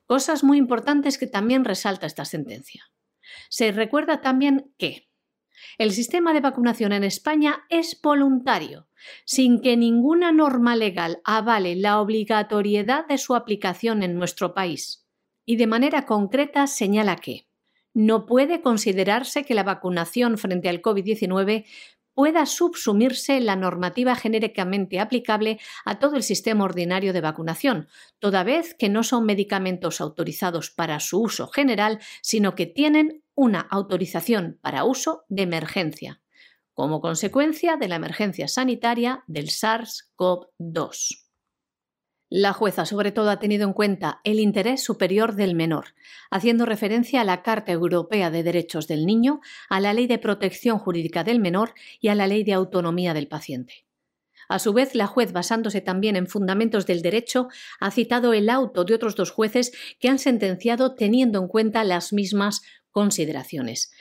Cosas 0.06 0.44
muy 0.44 0.58
importantes 0.58 1.18
que 1.18 1.28
también 1.28 1.66
resalta 1.66 2.06
esta 2.06 2.26
sentencia. 2.26 2.92
Se 3.50 3.72
recuerda 3.72 4.22
también 4.22 4.74
que 4.78 5.11
el 5.78 5.92
sistema 5.92 6.34
de 6.34 6.42
vacunación 6.42 6.92
en 6.92 7.04
España 7.04 7.66
es 7.70 8.00
voluntario, 8.02 8.88
sin 9.26 9.62
que 9.62 9.78
ninguna 9.78 10.32
norma 10.32 10.76
legal 10.76 11.22
avale 11.24 11.76
la 11.76 12.00
obligatoriedad 12.00 13.08
de 13.08 13.18
su 13.18 13.36
aplicación 13.36 14.04
en 14.04 14.16
nuestro 14.16 14.54
país. 14.54 15.08
Y 15.46 15.56
de 15.56 15.68
manera 15.68 16.06
concreta 16.06 16.68
señala 16.68 17.16
que 17.16 17.48
no 17.94 18.26
puede 18.26 18.62
considerarse 18.62 19.44
que 19.44 19.54
la 19.54 19.64
vacunación 19.64 20.38
frente 20.38 20.70
al 20.70 20.82
COVID-19 20.82 21.66
pueda 22.14 22.46
subsumirse 22.46 23.40
la 23.40 23.56
normativa 23.56 24.16
genéricamente 24.16 25.00
aplicable 25.00 25.60
a 25.86 26.00
todo 26.00 26.16
el 26.16 26.24
sistema 26.24 26.66
ordinario 26.66 27.14
de 27.14 27.22
vacunación, 27.22 27.88
toda 28.20 28.44
vez 28.44 28.76
que 28.76 28.90
no 28.90 29.04
son 29.04 29.26
medicamentos 29.26 30.02
autorizados 30.02 30.72
para 30.72 31.00
su 31.00 31.22
uso 31.22 31.48
general, 31.48 32.00
sino 32.22 32.54
que 32.56 32.66
tienen 32.66 33.21
una 33.36 33.62
autorización 33.62 34.60
para 34.62 34.84
uso 34.84 35.26
de 35.30 35.44
emergencia, 35.44 36.22
como 36.74 37.02
consecuencia 37.02 37.78
de 37.78 37.88
la 37.88 37.96
emergencia 37.96 38.48
sanitaria 38.48 39.24
del 39.28 39.50
SARS-CoV-2. 39.50 41.22
La 42.34 42.54
jueza 42.54 42.86
sobre 42.86 43.12
todo 43.12 43.30
ha 43.30 43.40
tenido 43.40 43.68
en 43.68 43.74
cuenta 43.74 44.22
el 44.24 44.40
interés 44.40 44.82
superior 44.82 45.36
del 45.36 45.54
menor, 45.54 45.96
haciendo 46.30 46.66
referencia 46.66 47.20
a 47.20 47.26
la 47.26 47.44
Carta 47.44 47.74
Europea 47.74 48.32
de 48.32 48.42
Derechos 48.42 48.88
del 48.88 49.06
Niño, 49.06 49.42
a 49.70 49.82
la 49.82 49.94
Ley 49.94 50.08
de 50.08 50.18
Protección 50.18 50.80
Jurídica 50.80 51.26
del 51.26 51.42
Menor 51.42 51.74
y 52.00 52.08
a 52.08 52.16
la 52.16 52.28
Ley 52.28 52.46
de 52.46 52.54
Autonomía 52.54 53.14
del 53.14 53.28
Paciente. 53.28 53.86
A 54.48 54.60
su 54.60 54.72
vez, 54.72 54.96
la 54.96 55.08
juez, 55.08 55.34
basándose 55.34 55.82
también 55.82 56.16
en 56.16 56.28
fundamentos 56.28 56.86
del 56.86 57.02
derecho, 57.02 57.50
ha 57.80 57.92
citado 57.92 58.34
el 58.34 58.50
auto 58.50 58.86
de 58.86 58.94
otros 58.94 59.16
dos 59.16 59.32
jueces 59.32 59.72
que 60.00 60.08
han 60.10 60.20
sentenciado 60.20 60.96
teniendo 60.96 61.40
en 61.40 61.48
cuenta 61.48 61.84
las 61.84 62.14
mismas 62.14 62.62
consideraciones. 62.92 63.92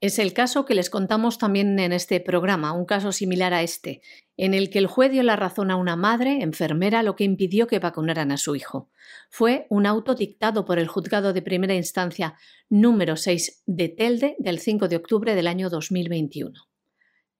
Es 0.00 0.18
el 0.18 0.32
caso 0.32 0.64
que 0.64 0.74
les 0.74 0.88
contamos 0.88 1.36
también 1.36 1.78
en 1.78 1.92
este 1.92 2.20
programa, 2.20 2.72
un 2.72 2.86
caso 2.86 3.12
similar 3.12 3.52
a 3.52 3.62
este, 3.62 4.00
en 4.38 4.54
el 4.54 4.70
que 4.70 4.78
el 4.78 4.86
juez 4.86 5.12
dio 5.12 5.22
la 5.22 5.36
razón 5.36 5.70
a 5.70 5.76
una 5.76 5.94
madre, 5.94 6.42
enfermera, 6.42 7.02
lo 7.02 7.16
que 7.16 7.24
impidió 7.24 7.66
que 7.66 7.78
vacunaran 7.78 8.32
a 8.32 8.38
su 8.38 8.56
hijo. 8.56 8.88
Fue 9.28 9.66
un 9.68 9.84
auto 9.84 10.14
dictado 10.14 10.64
por 10.64 10.78
el 10.78 10.88
juzgado 10.88 11.34
de 11.34 11.42
primera 11.42 11.74
instancia 11.74 12.36
número 12.70 13.16
6 13.16 13.64
de 13.66 13.88
Telde 13.90 14.36
del 14.38 14.58
5 14.58 14.88
de 14.88 14.96
octubre 14.96 15.34
del 15.34 15.46
año 15.46 15.68
2021. 15.68 16.69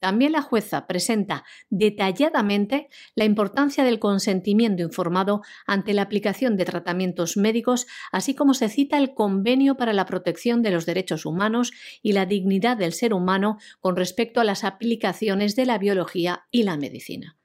También 0.01 0.33
la 0.33 0.41
jueza 0.41 0.87
presenta 0.87 1.45
detalladamente 1.69 2.89
la 3.15 3.27
importancia 3.27 3.85
del 3.85 3.99
consentimiento 3.99 4.83
informado 4.83 5.43
ante 5.67 5.93
la 5.93 6.03
aplicación 6.03 6.57
de 6.57 6.65
tratamientos 6.65 7.37
médicos, 7.37 7.87
así 8.11 8.35
como 8.35 8.55
se 8.55 8.71
cita 8.71 8.97
el 8.97 9.13
convenio 9.13 9.77
para 9.77 9.93
la 9.93 10.07
protección 10.07 10.63
de 10.63 10.71
los 10.71 10.87
derechos 10.87 11.27
humanos 11.27 11.73
y 12.03 12.13
la 12.13 12.25
dignidad 12.25 12.79
del 12.79 12.95
ser 12.95 13.13
humano 13.13 13.59
con 13.79 13.95
respecto 13.95 14.41
a 14.41 14.45
las 14.45 14.65
aplicaciones 14.65 15.55
de 15.55 15.67
la 15.67 15.77
biología 15.77 16.47
y 16.51 16.63
la 16.63 16.79
medicina. 16.79 17.37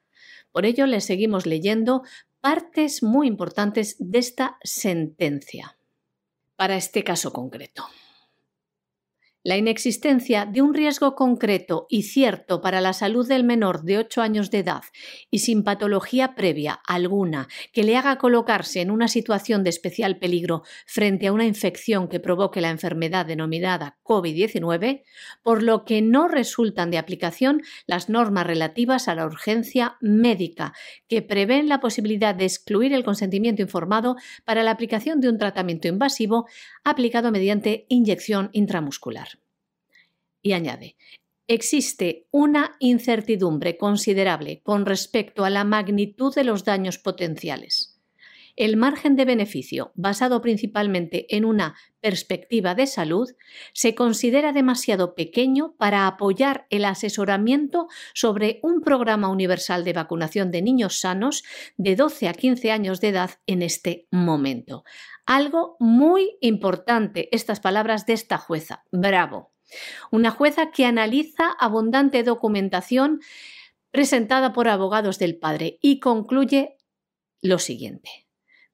Por 0.54 0.66
ello, 0.66 0.88
le 0.88 1.02
seguimos 1.02 1.46
leyendo 1.46 2.04
partes 2.40 3.04
muy 3.04 3.28
importantes 3.28 3.98
de 4.00 4.20
esta 4.20 4.58
sentencia 4.64 5.78
para 6.56 6.78
este 6.78 7.04
caso 7.04 7.34
concreto. 7.34 7.86
La 9.48 9.58
inexistencia 9.58 10.48
de 10.48 10.64
un 10.64 10.74
riesgo 10.74 11.14
concreto 11.14 11.86
y 11.88 12.02
cierto 12.02 12.62
para 12.62 12.82
la 12.82 12.94
salud 12.94 13.28
del 13.28 13.44
menor 13.44 13.84
de 13.84 14.00
8 14.00 14.24
años 14.24 14.50
de 14.50 14.58
edad 14.58 14.82
y 15.30 15.38
sin 15.38 15.64
patología 15.64 16.34
previa 16.34 16.80
alguna 16.88 17.48
que 17.72 17.84
le 17.84 17.96
haga 17.96 18.18
colocarse 18.18 18.82
en 18.82 18.90
una 18.90 19.08
situación 19.08 19.64
de 19.64 19.70
especial 19.70 20.18
peligro 20.18 20.64
frente 20.88 21.28
a 21.28 21.32
una 21.32 21.46
infección 21.46 22.08
que 22.08 22.20
provoque 22.20 22.60
la 22.60 22.72
enfermedad 22.72 23.28
denominada 23.28 24.00
COVID-19, 24.02 25.04
por 25.44 25.62
lo 25.62 25.86
que 25.86 26.02
no 26.02 26.28
resultan 26.28 26.90
de 26.90 26.98
aplicación 26.98 27.62
las 27.86 28.10
normas 28.10 28.48
relativas 28.48 29.08
a 29.08 29.14
la 29.14 29.28
urgencia 29.28 29.98
médica, 30.02 30.74
que 31.08 31.22
prevén 31.22 31.70
la 31.70 31.82
posibilidad 31.82 32.34
de 32.34 32.46
excluir 32.46 32.94
el 32.94 33.04
consentimiento 33.04 33.62
informado 33.62 34.16
para 34.44 34.64
la 34.64 34.72
aplicación 34.72 35.22
de 35.22 35.30
un 35.30 35.38
tratamiento 35.38 35.88
invasivo 35.88 36.48
aplicado 36.84 37.32
mediante 37.32 37.86
inyección 37.90 38.50
intramuscular 38.52 39.35
y 40.46 40.54
añade, 40.54 40.96
existe 41.48 42.28
una 42.30 42.76
incertidumbre 42.80 43.78
considerable 43.78 44.62
con 44.62 44.86
respecto 44.86 45.44
a 45.44 45.50
la 45.50 45.64
magnitud 45.64 46.36
de 46.36 46.44
los 46.44 46.64
daños 46.64 47.00
potenciales. 47.00 48.00
El 48.56 48.78
margen 48.78 49.16
de 49.16 49.26
beneficio, 49.26 49.92
basado 49.96 50.42
principalmente 50.42 51.36
en 51.36 51.46
una 51.46 51.76
perspectiva 52.00 52.76
de 52.76 52.86
salud, 52.86 53.32
se 53.74 53.96
considera 53.96 54.54
demasiado 54.54 55.16
pequeño 55.16 55.76
para 55.78 56.06
apoyar 56.06 56.68
el 56.70 56.86
asesoramiento 56.86 57.88
sobre 58.14 58.60
un 58.62 58.82
programa 58.82 59.30
universal 59.30 59.84
de 59.84 59.94
vacunación 59.94 60.52
de 60.52 60.62
niños 60.62 61.00
sanos 61.00 61.44
de 61.76 61.96
12 61.96 62.28
a 62.30 62.34
15 62.34 62.72
años 62.72 63.02
de 63.02 63.10
edad 63.10 63.32
en 63.48 63.64
este 63.64 64.08
momento. 64.12 64.84
Algo 65.26 65.76
muy 65.80 66.38
importante, 66.40 67.30
estas 67.36 67.60
palabras 67.60 68.06
de 68.06 68.14
esta 68.14 68.38
jueza. 68.38 68.86
Bravo. 68.92 69.55
Una 70.12 70.32
jueza 70.32 70.72
que 70.72 70.86
analiza 70.86 71.52
abundante 71.52 72.24
documentación 72.24 73.22
presentada 73.92 74.54
por 74.54 74.68
abogados 74.68 75.20
del 75.20 75.38
padre 75.38 75.80
y 75.82 76.00
concluye 76.00 76.78
lo 77.42 77.60
siguiente. 77.60 78.25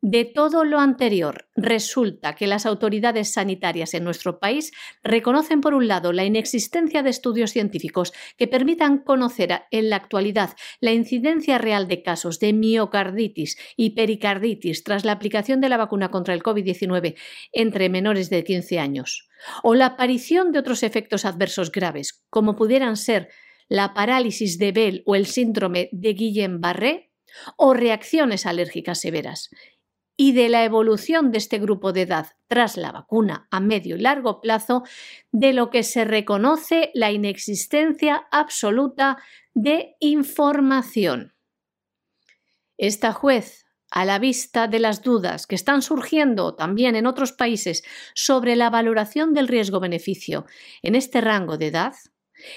De 0.03 0.25
todo 0.25 0.65
lo 0.65 0.79
anterior, 0.79 1.47
resulta 1.55 2.33
que 2.33 2.47
las 2.47 2.65
autoridades 2.65 3.33
sanitarias 3.33 3.93
en 3.93 4.03
nuestro 4.03 4.39
país 4.39 4.71
reconocen, 5.03 5.61
por 5.61 5.75
un 5.75 5.87
lado, 5.87 6.11
la 6.11 6.25
inexistencia 6.25 7.03
de 7.03 7.11
estudios 7.11 7.51
científicos 7.51 8.11
que 8.35 8.47
permitan 8.47 8.97
conocer 8.97 9.61
en 9.69 9.91
la 9.91 9.97
actualidad 9.97 10.55
la 10.79 10.91
incidencia 10.91 11.59
real 11.59 11.87
de 11.87 12.01
casos 12.01 12.39
de 12.39 12.51
miocarditis 12.51 13.59
y 13.77 13.91
pericarditis 13.91 14.83
tras 14.83 15.05
la 15.05 15.11
aplicación 15.11 15.61
de 15.61 15.69
la 15.69 15.77
vacuna 15.77 16.09
contra 16.09 16.33
el 16.33 16.41
COVID-19 16.41 17.15
entre 17.51 17.89
menores 17.89 18.31
de 18.31 18.43
15 18.43 18.79
años, 18.79 19.29
o 19.61 19.75
la 19.75 19.85
aparición 19.85 20.51
de 20.51 20.57
otros 20.57 20.81
efectos 20.81 21.25
adversos 21.25 21.71
graves, 21.71 22.25
como 22.31 22.55
pudieran 22.55 22.97
ser 22.97 23.29
la 23.69 23.93
parálisis 23.93 24.57
de 24.57 24.71
Bell 24.71 25.03
o 25.05 25.13
el 25.13 25.27
síndrome 25.27 25.89
de 25.91 26.15
Guillain-Barré, 26.15 27.11
o 27.55 27.73
reacciones 27.73 28.45
alérgicas 28.45 28.99
severas 28.99 29.49
y 30.21 30.33
de 30.33 30.49
la 30.49 30.63
evolución 30.65 31.31
de 31.31 31.39
este 31.39 31.57
grupo 31.57 31.93
de 31.93 32.03
edad 32.03 32.27
tras 32.45 32.77
la 32.77 32.91
vacuna 32.91 33.47
a 33.49 33.59
medio 33.59 33.95
y 33.95 34.01
largo 34.01 34.39
plazo, 34.39 34.83
de 35.31 35.51
lo 35.51 35.71
que 35.71 35.81
se 35.81 36.05
reconoce 36.05 36.91
la 36.93 37.11
inexistencia 37.11 38.27
absoluta 38.29 39.17
de 39.55 39.95
información. 39.99 41.33
Esta 42.77 43.13
juez, 43.13 43.65
a 43.89 44.05
la 44.05 44.19
vista 44.19 44.67
de 44.67 44.77
las 44.77 45.01
dudas 45.01 45.47
que 45.47 45.55
están 45.55 45.81
surgiendo 45.81 46.53
también 46.53 46.95
en 46.95 47.07
otros 47.07 47.31
países 47.31 47.83
sobre 48.13 48.55
la 48.55 48.69
valoración 48.69 49.33
del 49.33 49.47
riesgo-beneficio 49.47 50.45
en 50.83 50.93
este 50.93 51.21
rango 51.21 51.57
de 51.57 51.65
edad, 51.65 51.95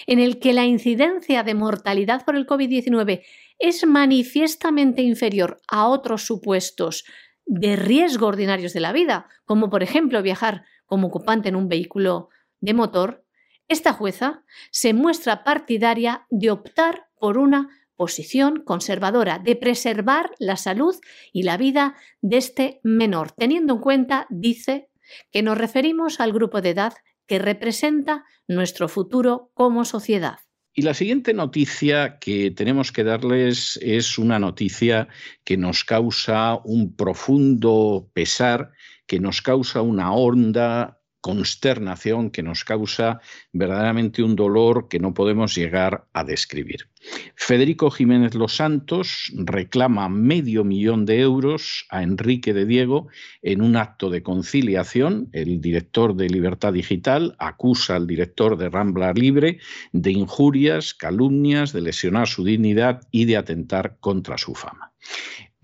en 0.07 0.19
el 0.19 0.39
que 0.39 0.53
la 0.53 0.67
incidencia 0.67 1.43
de 1.43 1.55
mortalidad 1.55 2.27
por 2.27 2.37
el 2.37 2.47
COVID-19 2.47 3.25
es 3.59 3.87
manifiestamente 3.87 5.01
inferior 5.01 5.63
a 5.67 5.87
otros 5.89 6.27
supuestos 6.27 7.07
de 7.47 7.77
riesgo 7.77 8.27
ordinarios 8.27 8.73
de 8.73 8.81
la 8.81 8.93
vida, 8.93 9.29
como 9.45 9.71
por 9.71 9.83
ejemplo 9.83 10.23
viajar 10.23 10.65
como 10.87 11.09
ocupante 11.09 11.49
en 11.49 11.57
un 11.57 11.69
vehículo 11.69 12.29
de 12.61 12.75
motor, 12.75 13.25
esta 13.69 13.93
jueza 13.93 14.45
se 14.71 14.93
muestra 14.93 15.45
partidaria 15.45 16.27
de 16.31 16.51
optar 16.51 17.07
por 17.19 17.39
una 17.39 17.69
posición 17.97 18.63
conservadora, 18.65 19.39
de 19.39 19.57
preservar 19.57 20.33
la 20.39 20.57
salud 20.57 20.97
y 21.33 21.45
la 21.45 21.57
vida 21.57 21.95
de 22.21 22.37
este 22.39 22.81
menor, 22.83 23.33
teniendo 23.33 23.75
en 23.75 23.81
cuenta, 23.81 24.27
dice, 24.31 24.91
que 25.31 25.43
nos 25.43 25.57
referimos 25.57 26.21
al 26.21 26.33
grupo 26.33 26.61
de 26.61 26.71
edad 26.71 26.95
que 27.27 27.39
representa 27.39 28.25
nuestro 28.49 28.89
futuro 28.89 29.51
como 29.55 29.85
sociedad. 29.85 30.39
Y 30.75 30.83
la 30.83 30.95
siguiente 30.95 31.35
noticia 31.35 32.19
que 32.19 32.51
tenemos 32.51 32.91
que 32.91 33.05
darles 33.05 33.79
es 33.81 34.19
una 34.19 34.41
noticia 34.41 35.07
que 35.45 35.57
nos 35.57 35.85
causa 35.85 36.57
un 36.65 36.97
profundo 36.97 38.11
pesar, 38.13 38.73
que 39.07 39.21
nos 39.21 39.41
causa 39.41 39.83
una 39.83 40.13
honda 40.13 40.99
consternación 41.25 42.31
que 42.31 42.43
nos 42.43 42.65
causa 42.65 43.19
verdaderamente 43.51 44.23
un 44.23 44.37
dolor 44.37 44.89
que 44.89 44.99
no 44.99 45.15
podemos 45.15 45.55
llegar 45.55 46.07
a 46.13 46.23
describir. 46.23 46.91
Federico 47.35 47.91
Jiménez 47.91 48.35
Los 48.35 48.57
Santos 48.57 49.33
reclama 49.37 50.09
medio 50.09 50.65
millón 50.65 51.05
de 51.05 51.21
euros 51.21 51.87
a 51.91 52.03
Enrique 52.03 52.55
de 52.55 52.65
Diego 52.65 53.09
en 53.43 53.61
un 53.61 53.77
acto 53.77 54.11
de 54.11 54.23
conciliación. 54.23 55.29
El 55.33 55.61
director 55.61 56.15
de 56.17 56.29
Libertad 56.29 56.73
Digital 56.73 57.37
acusa 57.39 57.97
al 57.97 58.07
director 58.07 58.57
de 58.57 58.71
Rambla 58.71 59.13
Libre 59.13 59.59
de 59.93 60.13
injurias, 60.13 60.95
calumnias, 60.95 61.73
de 61.73 61.83
lesionar 61.83 62.29
su 62.29 62.45
dignidad 62.45 63.03
y 63.11 63.27
de 63.27 63.37
atentar 63.37 63.97
contra 64.01 64.39
su 64.39 64.55
fama. 64.55 64.93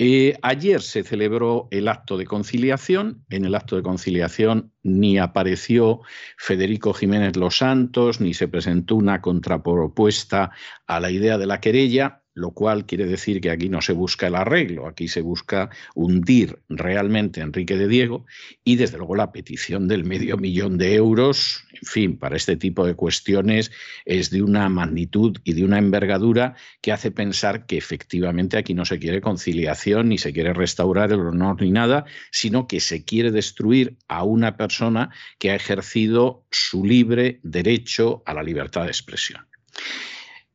Eh, 0.02 0.38
ayer 0.40 0.80
se 0.80 1.02
celebró 1.02 1.68
el 1.70 1.86
acto 1.86 2.16
de 2.16 2.24
conciliación. 2.24 3.22
En 3.28 3.44
el 3.44 3.54
acto 3.54 3.76
de 3.76 3.82
conciliación 3.82 4.72
ni 4.82 5.18
apareció 5.18 6.00
Federico 6.38 6.94
Jiménez 6.94 7.36
Los 7.36 7.58
Santos, 7.58 8.18
ni 8.18 8.32
se 8.32 8.48
presentó 8.48 8.96
una 8.96 9.20
contrapropuesta 9.20 10.52
a 10.86 11.00
la 11.00 11.10
idea 11.10 11.36
de 11.36 11.46
la 11.46 11.60
querella 11.60 12.19
lo 12.34 12.52
cual 12.52 12.86
quiere 12.86 13.06
decir 13.06 13.40
que 13.40 13.50
aquí 13.50 13.68
no 13.68 13.82
se 13.82 13.92
busca 13.92 14.28
el 14.28 14.34
arreglo, 14.34 14.86
aquí 14.86 15.08
se 15.08 15.20
busca 15.20 15.70
hundir 15.94 16.60
realmente 16.68 17.40
a 17.40 17.44
Enrique 17.44 17.76
de 17.76 17.88
Diego 17.88 18.24
y 18.64 18.76
desde 18.76 18.98
luego 18.98 19.16
la 19.16 19.32
petición 19.32 19.88
del 19.88 20.04
medio 20.04 20.36
millón 20.36 20.78
de 20.78 20.94
euros, 20.94 21.64
en 21.72 21.88
fin, 21.88 22.18
para 22.18 22.36
este 22.36 22.56
tipo 22.56 22.86
de 22.86 22.94
cuestiones 22.94 23.72
es 24.04 24.30
de 24.30 24.42
una 24.42 24.68
magnitud 24.68 25.38
y 25.44 25.54
de 25.54 25.64
una 25.64 25.78
envergadura 25.78 26.54
que 26.80 26.92
hace 26.92 27.10
pensar 27.10 27.66
que 27.66 27.76
efectivamente 27.76 28.56
aquí 28.56 28.74
no 28.74 28.84
se 28.84 28.98
quiere 28.98 29.20
conciliación 29.20 30.08
ni 30.08 30.18
se 30.18 30.32
quiere 30.32 30.52
restaurar 30.52 31.12
el 31.12 31.20
honor 31.20 31.60
ni 31.60 31.70
nada, 31.70 32.04
sino 32.30 32.66
que 32.68 32.80
se 32.80 33.04
quiere 33.04 33.30
destruir 33.30 33.96
a 34.08 34.24
una 34.24 34.56
persona 34.56 35.10
que 35.38 35.50
ha 35.50 35.56
ejercido 35.56 36.44
su 36.50 36.84
libre 36.84 37.40
derecho 37.42 38.22
a 38.26 38.34
la 38.34 38.42
libertad 38.42 38.84
de 38.84 38.88
expresión. 38.88 39.46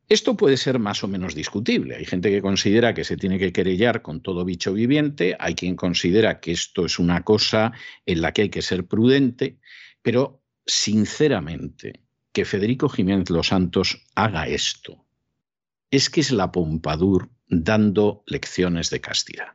Esto 0.08 0.38
puede 0.38 0.58
ser 0.58 0.78
más 0.78 1.04
o 1.04 1.08
menos 1.08 1.34
discutible. 1.34 1.96
Hay 1.96 2.06
gente 2.06 2.30
que 2.30 2.42
considera 2.42 2.94
que 2.94 3.04
se 3.04 3.18
tiene 3.18 3.40
que 3.40 3.52
querellar 3.52 4.04
con 4.04 4.22
todo 4.22 4.46
bicho 4.46 4.72
viviente, 4.72 5.36
hay 5.40 5.56
quien 5.56 5.76
considera 5.76 6.40
que 6.40 6.52
esto 6.52 6.86
es 6.86 7.00
una 7.00 7.24
cosa 7.24 7.72
en 8.06 8.22
la 8.22 8.32
que 8.32 8.44
hay 8.44 8.50
que 8.50 8.62
ser 8.62 8.86
prudente, 8.86 9.58
pero 10.04 10.44
sinceramente, 10.66 12.02
que 12.32 12.46
Federico 12.46 12.88
Jiménez 12.88 13.30
Los 13.32 13.48
Santos 13.48 14.06
haga 14.14 14.48
esto, 14.48 15.06
es 15.90 16.10
que 16.10 16.22
es 16.22 16.32
la 16.32 16.52
Pompadour 16.52 17.30
dando 17.48 18.24
lecciones 18.28 18.90
de 18.92 19.02
castidad. 19.02 19.54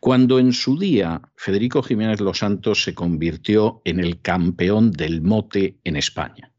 Cuando 0.00 0.38
en 0.38 0.52
su 0.52 0.78
día 0.78 1.20
Federico 1.36 1.82
Jiménez 1.82 2.20
Los 2.20 2.38
Santos 2.38 2.82
se 2.82 2.94
convirtió 2.94 3.82
en 3.84 4.00
el 4.00 4.20
campeón 4.22 4.92
del 4.92 5.20
mote 5.20 5.78
en 5.84 5.96
España, 5.96 6.53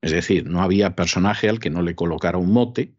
es 0.00 0.12
decir, 0.12 0.46
no 0.46 0.62
había 0.62 0.94
personaje 0.94 1.48
al 1.48 1.58
que 1.58 1.70
no 1.70 1.82
le 1.82 1.94
colocara 1.94 2.38
un 2.38 2.52
mote, 2.52 2.94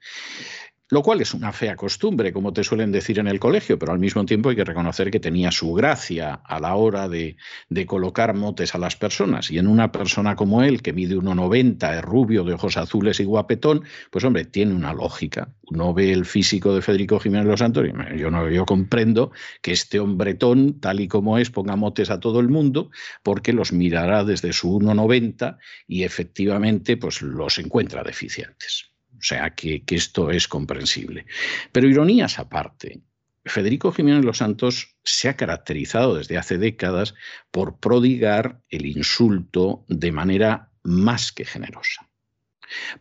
lo 0.89 1.04
cual 1.04 1.21
es 1.21 1.36
una 1.36 1.52
fea 1.52 1.75
costumbre, 1.75 2.34
como 2.34 2.52
te 2.52 2.63
suelen 2.63 2.91
decir 2.91 3.19
en 3.19 3.28
el 3.28 3.39
colegio, 3.39 3.78
pero 3.78 3.91
al 3.91 3.99
mismo 3.99 4.25
tiempo 4.25 4.49
hay 4.49 4.56
que 4.56 4.65
reconocer 4.65 5.12
que 5.12 5.19
tenía 5.19 5.52
su 5.52 5.73
gracia 5.73 6.34
a 6.34 6.60
la 6.60 6.75
hora 6.75 7.08
de, 7.08 7.38
colocar 7.86 8.34
motes 8.34 8.73
a 8.73 8.80
las 8.80 8.95
personas. 8.95 9.52
Y 9.52 9.60
en 9.60 9.67
una 9.67 9.91
persona 9.91 10.36
como 10.36 10.63
él, 10.63 10.82
que 10.82 10.91
mide 10.91 11.15
1,90, 11.15 11.97
es 11.97 12.02
rubio, 12.02 12.43
de 12.43 12.54
ojos 12.54 12.75
azules 12.78 13.19
y 13.19 13.23
guapetón, 13.23 13.84
pues 14.10 14.25
hombre, 14.25 14.45
tiene 14.45 14.73
una 14.73 14.93
lógica. 14.93 15.49
Uno 15.67 15.93
ve 15.93 16.12
el 16.12 16.25
físico 16.25 16.73
de 16.73 16.82
Federico 16.82 17.19
Jiménez 17.19 17.47
Los 17.47 17.60
Santos 17.60 17.86
yo, 18.17 18.32
no, 18.32 18.49
yo 18.49 18.65
comprendo 18.65 19.32
que 19.62 19.71
este 19.71 19.99
hombretón, 19.99 20.80
tal 20.80 20.99
y 20.99 21.08
como 21.08 21.38
es, 21.38 21.52
ponga 21.52 21.75
motes 21.75 22.10
a 22.10 22.19
todo 22.19 22.39
el 22.39 22.49
mundo, 22.49 22.89
porque 23.21 23.54
los 23.54 23.71
mirará 23.71 24.23
desde 24.23 24.54
su 24.54 24.80
1,90 24.80 25.58
y 25.88 26.04
efectivamente 26.04 26.97
pues 26.97 27.21
los 27.21 27.60
encuentra 27.60 28.04
deficientes. 28.04 28.88
O 29.20 29.24
sea 29.24 29.50
que, 29.52 29.84
esto 29.90 30.32
es 30.32 30.48
comprensible. 30.48 31.26
Pero 31.72 31.90
ironías 31.90 32.40
aparte, 32.40 33.02
Federico 33.46 33.92
Jiménez 33.92 34.24
Los 34.24 34.38
Santos 34.38 34.96
se 35.04 35.28
ha 35.28 35.36
caracterizado 35.36 36.16
desde 36.16 36.38
hace 36.38 36.58
décadas 36.58 37.16
por 37.52 37.80
prodigar 37.80 38.62
el 38.70 38.86
insulto 38.86 39.86
de 39.90 40.12
manera 40.12 40.72
más 40.84 41.32
que 41.32 41.44
generosa, 41.44 42.10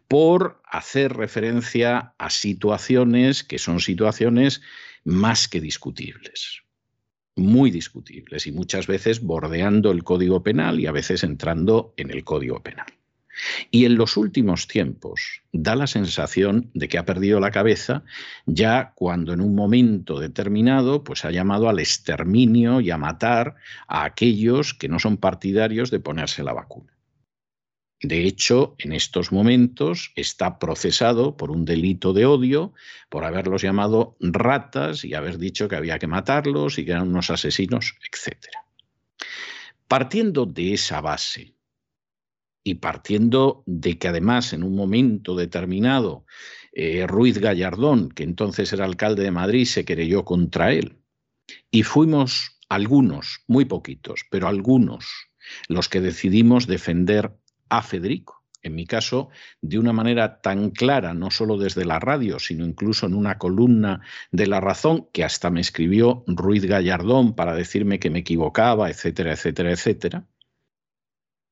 por 0.09 0.61
hacer 0.65 1.17
referencia 1.17 2.15
a 2.19 2.31
situaciones 2.31 3.45
que 3.45 3.59
son 3.59 3.81
situaciones 3.81 4.61
más 5.05 5.47
que 5.47 5.61
discutibles, 5.61 6.63
muy 7.37 7.71
discutibles 7.71 8.47
y 8.47 8.53
muchas 8.53 8.89
veces 8.89 9.21
bordeando 9.21 9.93
el 9.93 10.03
Código 10.03 10.43
Penal 10.43 10.81
y 10.81 10.87
a 10.87 10.93
veces 10.93 11.23
entrando 11.23 11.95
en 11.97 12.11
el 12.11 12.25
Código 12.25 12.61
Penal. 12.63 12.98
Y 13.71 13.85
en 13.85 13.97
los 13.97 14.17
últimos 14.17 14.67
tiempos 14.67 15.43
da 15.53 15.75
la 15.75 15.87
sensación 15.87 16.71
de 16.75 16.89
que 16.89 16.99
ha 16.99 17.05
perdido 17.05 17.41
la 17.41 17.51
cabeza 17.51 18.05
ya 18.47 18.93
cuando 18.95 19.33
en 19.33 19.41
un 19.41 19.55
momento 19.55 20.19
determinado 20.19 21.05
pues 21.05 21.25
ha 21.25 21.31
llamado 21.31 21.69
al 21.69 21.79
exterminio 21.79 22.81
y 22.81 22.91
a 22.91 22.99
matar 22.99 23.57
a 23.87 24.05
aquellos 24.05 24.75
que 24.75 24.89
no 24.89 24.99
son 24.99 25.17
partidarios 25.17 25.91
de 25.91 26.01
ponerse 26.01 26.43
la 26.43 26.53
vacuna. 26.53 26.99
De 28.01 28.25
hecho, 28.25 28.77
en 28.79 28.93
estos 28.93 29.33
momentos 29.33 30.13
está 30.15 30.61
procesado 30.61 31.37
por 31.37 31.51
un 31.51 31.65
delito 31.65 32.13
de 32.13 32.27
odio, 32.27 32.73
por 33.09 33.25
haberlos 33.25 33.63
llamado 33.63 34.17
ratas 34.21 35.05
y 35.05 35.15
haber 35.15 35.39
dicho 35.39 35.69
que 35.69 35.75
había 35.75 35.99
que 35.99 36.07
matarlos 36.07 36.79
y 36.79 36.85
que 36.85 36.93
eran 36.93 37.09
unos 37.09 37.31
asesinos, 37.31 37.97
etc. 38.07 38.37
Partiendo 39.89 40.47
de 40.47 40.75
esa 40.75 41.01
base, 41.01 41.55
y 42.65 42.77
partiendo 42.77 43.63
de 43.67 43.99
que 43.99 44.09
además 44.09 44.53
en 44.53 44.63
un 44.63 44.75
momento 44.75 45.37
determinado 45.37 46.25
eh, 46.73 47.07
Ruiz 47.07 47.39
Gallardón, 47.39 48.11
que 48.11 48.23
entonces 48.23 48.73
era 48.73 48.85
alcalde 48.85 49.23
de 49.23 49.31
Madrid, 49.31 49.65
se 49.65 49.85
querelló 49.85 50.25
contra 50.25 50.73
él. 50.73 50.99
Y 51.71 51.83
fuimos 51.83 52.59
algunos, 52.69 53.41
muy 53.47 53.65
poquitos, 53.65 54.25
pero 54.31 54.49
algunos, 54.49 55.07
los 55.69 55.89
que 55.89 56.01
decidimos 56.01 56.67
defender 56.67 57.33
a 57.69 57.83
Federico. 57.83 58.45
En 58.61 58.75
mi 58.75 58.87
caso, 58.87 59.31
de 59.63 59.79
una 59.79 59.93
manera 59.93 60.41
tan 60.41 60.71
clara, 60.71 61.15
no 61.15 61.31
solo 61.31 61.59
desde 61.59 61.85
la 61.85 62.01
radio, 62.01 62.39
sino 62.39 62.67
incluso 62.67 63.07
en 63.07 63.15
una 63.15 63.39
columna 63.39 64.03
de 64.33 64.47
La 64.47 64.61
Razón, 64.61 65.09
que 65.13 65.25
hasta 65.25 65.49
me 65.51 65.61
escribió 65.61 66.25
Ruiz 66.27 66.65
Gallardón 66.65 67.35
para 67.35 67.55
decirme 67.55 68.01
que 68.01 68.11
me 68.11 68.19
equivocaba, 68.19 68.91
etcétera, 68.91 69.33
etcétera, 69.33 69.73
etcétera 69.73 70.27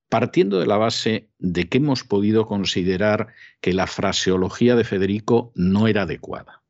partiendo 0.08 0.60
de 0.60 0.66
la 0.66 0.76
base 0.76 1.28
de 1.38 1.68
que 1.68 1.78
hemos 1.78 2.04
podido 2.04 2.46
considerar 2.46 3.28
que 3.60 3.72
la 3.72 3.86
fraseología 3.86 4.76
de 4.76 4.84
Federico 4.84 5.52
no 5.54 5.88
era 5.88 6.02
adecuada, 6.02 6.62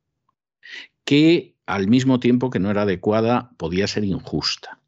que 1.05 1.57
al 1.67 1.89
mismo 1.89 2.21
tiempo 2.21 2.51
que 2.51 2.59
no 2.59 2.71
era 2.71 2.83
adecuada 2.83 3.51
podía 3.57 3.87
ser 3.87 4.05
injusta, 4.05 4.81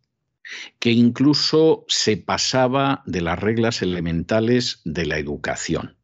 que 0.78 0.92
incluso 0.92 1.84
se 1.88 2.16
pasaba 2.16 3.02
de 3.06 3.20
las 3.20 3.38
reglas 3.38 3.82
elementales 3.82 4.80
de 4.84 5.06
la 5.06 5.18
educación, 5.18 5.96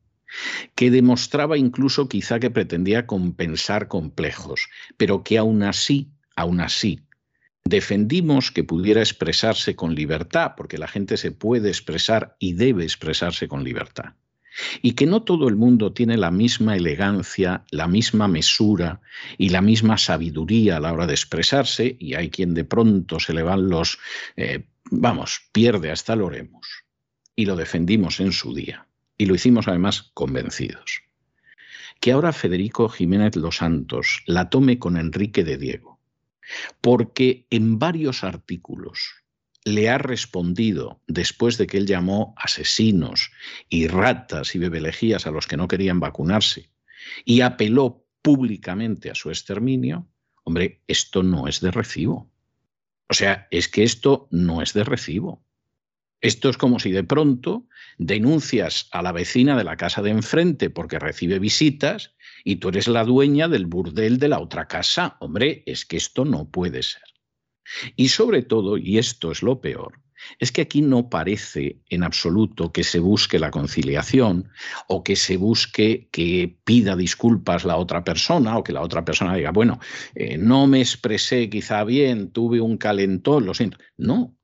que 0.75 0.91
demostraba 0.91 1.57
incluso 1.57 2.09
quizá 2.09 2.41
que 2.41 2.51
pretendía 2.51 3.07
compensar 3.07 3.89
complejos, 3.89 4.69
pero 4.97 5.23
que 5.23 5.39
aún 5.39 5.63
así, 5.63 6.11
aún 6.37 6.61
así, 6.61 7.04
Defendimos 7.67 8.51
que 8.51 8.63
pudiera 8.63 9.01
expresarse 9.01 9.75
con 9.75 9.95
libertad, 9.95 10.53
porque 10.55 10.77
la 10.77 10.87
gente 10.87 11.17
se 11.17 11.33
puede 11.33 11.71
expresar 11.71 12.37
y 12.39 12.53
debe 12.53 12.85
expresarse 12.85 13.49
con 13.49 13.65
libertad. 13.65 14.13
Y 14.83 14.93
que 14.93 15.07
no 15.07 15.23
todo 15.23 15.49
el 15.49 15.57
mundo 15.57 15.95
tiene 15.95 16.19
la 16.19 16.31
misma 16.31 16.77
elegancia, 16.77 17.65
la 17.71 17.89
misma 17.89 18.29
mesura 18.29 19.01
y 19.39 19.49
la 19.49 19.63
misma 19.63 19.97
sabiduría 19.97 20.77
a 20.77 20.81
la 20.81 20.93
hora 20.93 21.07
de 21.07 21.15
expresarse, 21.15 21.97
y 21.99 22.15
hay 22.15 22.29
quien 22.29 22.53
de 22.53 22.65
pronto 22.65 23.19
se 23.19 23.33
le 23.33 23.43
van 23.43 23.71
los, 23.71 23.99
eh, 24.37 24.67
vamos, 24.91 25.41
pierde 25.51 25.91
hasta 25.91 26.13
el 26.13 26.21
oremos. 26.21 26.67
Y 27.35 27.47
lo 27.47 27.57
defendimos 27.57 28.21
en 28.21 28.33
su 28.33 28.55
día. 28.55 28.87
Y 29.17 29.25
lo 29.25 29.35
hicimos 29.35 29.69
además 29.69 30.11
convencidos. 30.13 31.01
Que 31.99 32.13
ahora 32.13 32.33
Federico 32.33 32.91
Jiménez 32.91 33.37
Los 33.37 33.57
Santos 33.57 34.23
la 34.27 34.51
tome 34.51 34.79
con 34.79 34.99
Enrique 34.99 35.45
de 35.45 35.57
Diego 35.57 35.94
porque 36.81 37.47
en 37.51 37.79
varios 37.79 38.25
artículos 38.25 39.15
le 39.65 39.89
ha 39.89 39.99
respondido, 39.99 41.01
después 41.07 41.57
de 41.57 41.67
que 41.67 41.79
él 41.79 41.87
llamó 41.87 42.35
asesinos 42.37 43.33
y 43.69 43.87
ratas 43.87 44.55
y 44.55 44.59
bebelejías 44.59 45.27
a 45.27 45.31
los 45.31 45.47
que 45.47 45.57
no 45.57 45.69
querían 45.69 46.01
vacunarse, 46.01 46.71
y 47.25 47.41
apeló 47.41 48.07
públicamente 48.21 49.11
a 49.11 49.15
su 49.15 49.31
exterminio, 49.31 50.07
hombre, 50.45 50.83
esto 50.87 51.23
no 51.23 51.49
es 51.49 51.61
de 51.61 51.71
recibo. 51.71 52.31
O 53.09 53.15
sea, 53.15 53.49
es 53.51 53.69
que 53.69 53.83
esto 53.83 54.29
no 54.31 54.63
es 54.63 54.73
de 54.73 54.85
recibo. 54.85 55.45
Esto 56.21 56.49
es 56.49 56.57
como 56.57 56.79
si 56.79 56.91
de 56.91 57.05
pronto 57.05 57.67
denuncias 57.99 58.89
a 58.93 59.03
la 59.03 59.13
vecina 59.13 59.57
de 59.59 59.65
la 59.65 59.77
casa 59.77 60.01
de 60.01 60.11
enfrente 60.11 60.71
porque 60.71 60.99
recibe 60.99 61.39
visitas 61.39 62.14
y 62.45 62.57
tú 62.57 62.69
eres 62.69 62.87
la 62.87 63.05
dueña 63.05 63.49
del 63.49 63.67
burdel 63.67 64.19
de 64.19 64.29
la 64.29 64.39
otra 64.39 64.69
casa. 64.69 65.17
Hombre, 65.21 65.63
es 65.67 65.87
que 65.87 65.97
esto 65.97 66.25
no 66.25 66.51
puede 66.51 66.83
ser. 66.83 67.03
Y 67.97 68.09
sobre 68.09 68.43
todo, 68.43 68.77
y 68.77 68.99
esto 68.99 69.33
es 69.33 69.43
lo 69.43 69.61
peor, 69.63 70.03
es 70.39 70.53
que 70.53 70.63
aquí 70.63 70.83
no 70.83 71.09
parece 71.09 71.81
en 71.89 72.03
absoluto 72.03 72.73
que 72.73 72.85
se 72.85 72.99
busque 72.99 73.39
la 73.39 73.51
conciliación 73.51 74.51
o 74.89 75.03
que 75.03 75.17
se 75.17 75.37
busque 75.37 76.09
que 76.13 76.59
pida 76.65 76.97
disculpas 76.97 77.65
la 77.65 77.77
otra 77.77 78.05
persona 78.05 78.59
o 78.59 78.65
que 78.65 78.73
la 78.73 78.83
otra 78.83 79.05
persona 79.05 79.35
diga, 79.35 79.51
bueno, 79.51 79.81
eh, 80.15 80.37
no 80.37 80.67
me 80.67 80.81
expresé 80.81 81.49
quizá 81.49 81.85
bien, 81.85 82.31
tuve 82.31 82.61
un 82.61 82.77
calentón, 82.77 83.47
lo 83.47 83.55
siento. 83.55 83.79
No, 83.97 84.37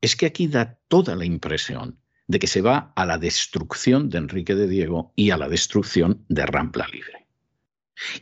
es 0.00 0.16
que 0.16 0.26
aquí 0.26 0.46
da 0.46 0.78
toda 0.88 1.16
la 1.16 1.24
impresión 1.24 2.03
de 2.26 2.38
que 2.38 2.46
se 2.46 2.62
va 2.62 2.92
a 2.96 3.06
la 3.06 3.18
destrucción 3.18 4.08
de 4.08 4.18
Enrique 4.18 4.54
de 4.54 4.68
Diego 4.68 5.12
y 5.16 5.30
a 5.30 5.36
la 5.36 5.48
destrucción 5.48 6.24
de 6.28 6.46
Rampla 6.46 6.86
Libre. 6.92 7.26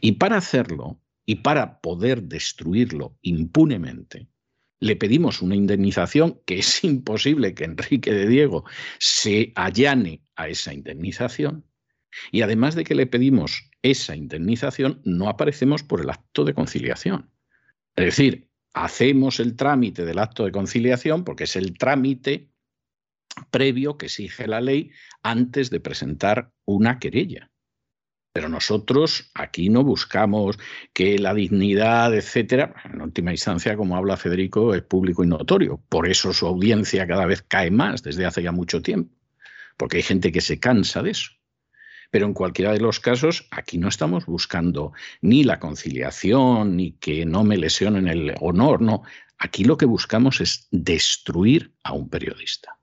Y 0.01 0.13
para 0.13 0.37
hacerlo, 0.37 1.01
y 1.25 1.37
para 1.37 1.81
poder 1.81 2.25
destruirlo 2.25 3.17
impunemente, 3.23 4.29
le 4.81 4.97
pedimos 4.97 5.43
una 5.43 5.55
indemnización 5.55 6.41
que 6.45 6.59
es 6.59 6.83
imposible 6.85 7.55
que 7.55 7.65
Enrique 7.65 8.13
de 8.13 8.27
Diego 8.27 8.65
se 8.99 9.53
allane 9.55 10.25
a 10.35 10.49
esa 10.49 10.75
indemnización. 10.75 11.65
Y 12.31 12.43
además 12.43 12.75
de 12.75 12.85
que 12.85 12.97
le 12.97 13.07
pedimos 13.07 13.71
esa 13.83 14.17
indemnización, 14.17 15.01
no 15.05 15.29
aparecemos 15.29 15.83
por 15.83 16.01
el 16.01 16.11
acto 16.11 16.45
de 16.45 16.53
conciliación. 16.53 17.31
Es 17.95 18.05
decir, 18.07 18.51
hacemos 18.75 19.39
el 19.39 19.55
trámite 19.55 20.05
del 20.05 20.19
acto 20.19 20.45
de 20.45 20.53
conciliación 20.53 21.25
porque 21.25 21.45
es 21.45 21.57
el 21.57 21.79
trámite 21.79 22.52
previo 23.51 23.97
que 23.97 24.07
exige 24.07 24.47
la 24.47 24.61
ley 24.61 24.91
antes 25.23 25.71
de 25.71 25.81
presentar 25.81 26.53
una 26.65 26.99
querella. 26.99 27.51
Pero 28.33 28.49
nosotros 28.49 29.31
aquí 29.35 29.69
no 29.69 29.85
buscamos 29.85 30.59
que 30.95 31.19
la 31.19 31.35
dignidad, 31.35 32.15
etcétera, 32.15 32.75
en 32.85 33.03
última 33.03 33.31
instancia, 33.31 33.77
como 33.77 33.97
habla 33.97 34.17
Federico, 34.17 34.75
es 34.75 34.83
público 34.83 35.23
y 35.23 35.27
notorio. 35.27 35.83
Por 35.89 36.09
eso 36.09 36.33
su 36.33 36.47
audiencia 36.47 37.07
cada 37.07 37.27
vez 37.27 37.43
cae 37.43 37.71
más 37.71 38.03
desde 38.03 38.25
hace 38.25 38.43
ya 38.43 38.53
mucho 38.53 38.81
tiempo, 38.81 39.15
porque 39.77 39.99
hay 39.99 40.03
gente 40.03 40.33
que 40.33 40.41
se 40.41 40.59
cansa 40.59 41.03
de 41.03 41.11
eso. 41.11 41.33
Pero 42.11 42.27
en 42.27 42.35
cualquiera 42.35 42.73
de 42.73 42.81
los 42.81 43.01
casos, 43.01 43.49
aquí 43.51 43.77
no 43.77 43.89
estamos 43.89 44.25
buscando 44.25 44.93
ni 45.21 45.45
la 45.45 45.59
conciliación, 45.59 46.77
ni 46.77 46.93
que 46.93 47.27
no 47.27 47.45
me 47.45 47.59
lesionen 47.59 48.09
el 48.09 48.35
honor, 48.41 48.81
no. 48.81 49.03
Aquí 49.39 49.65
lo 49.65 49.77
que 49.77 49.87
buscamos 49.87 50.41
es 50.41 50.69
destruir 50.71 51.75
a 51.83 51.93
un 51.93 52.09
periodista 52.09 52.79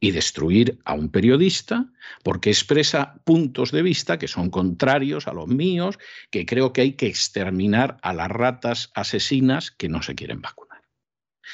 y 0.00 0.12
destruir 0.12 0.80
a 0.84 0.94
un 0.94 1.10
periodista 1.10 1.92
porque 2.24 2.48
expresa 2.48 3.20
puntos 3.24 3.70
de 3.70 3.82
vista 3.82 4.18
que 4.18 4.28
son 4.28 4.48
contrarios 4.48 5.28
a 5.28 5.34
los 5.34 5.46
míos, 5.46 5.98
que 6.30 6.46
creo 6.46 6.72
que 6.72 6.80
hay 6.80 6.92
que 6.94 7.06
exterminar 7.06 7.98
a 8.02 8.14
las 8.14 8.30
ratas 8.30 8.90
asesinas 8.94 9.70
que 9.70 9.90
no 9.90 10.02
se 10.02 10.14
quieren 10.14 10.40
vacunar. 10.40 10.82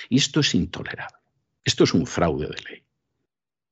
Y 0.09 0.19
esto 0.19 0.41
es 0.41 0.55
intolerable. 0.55 1.19
Esto 1.65 1.83
es 1.83 1.93
un 1.93 2.07
fraude 2.07 2.47
de 2.47 2.71
ley. 2.71 2.83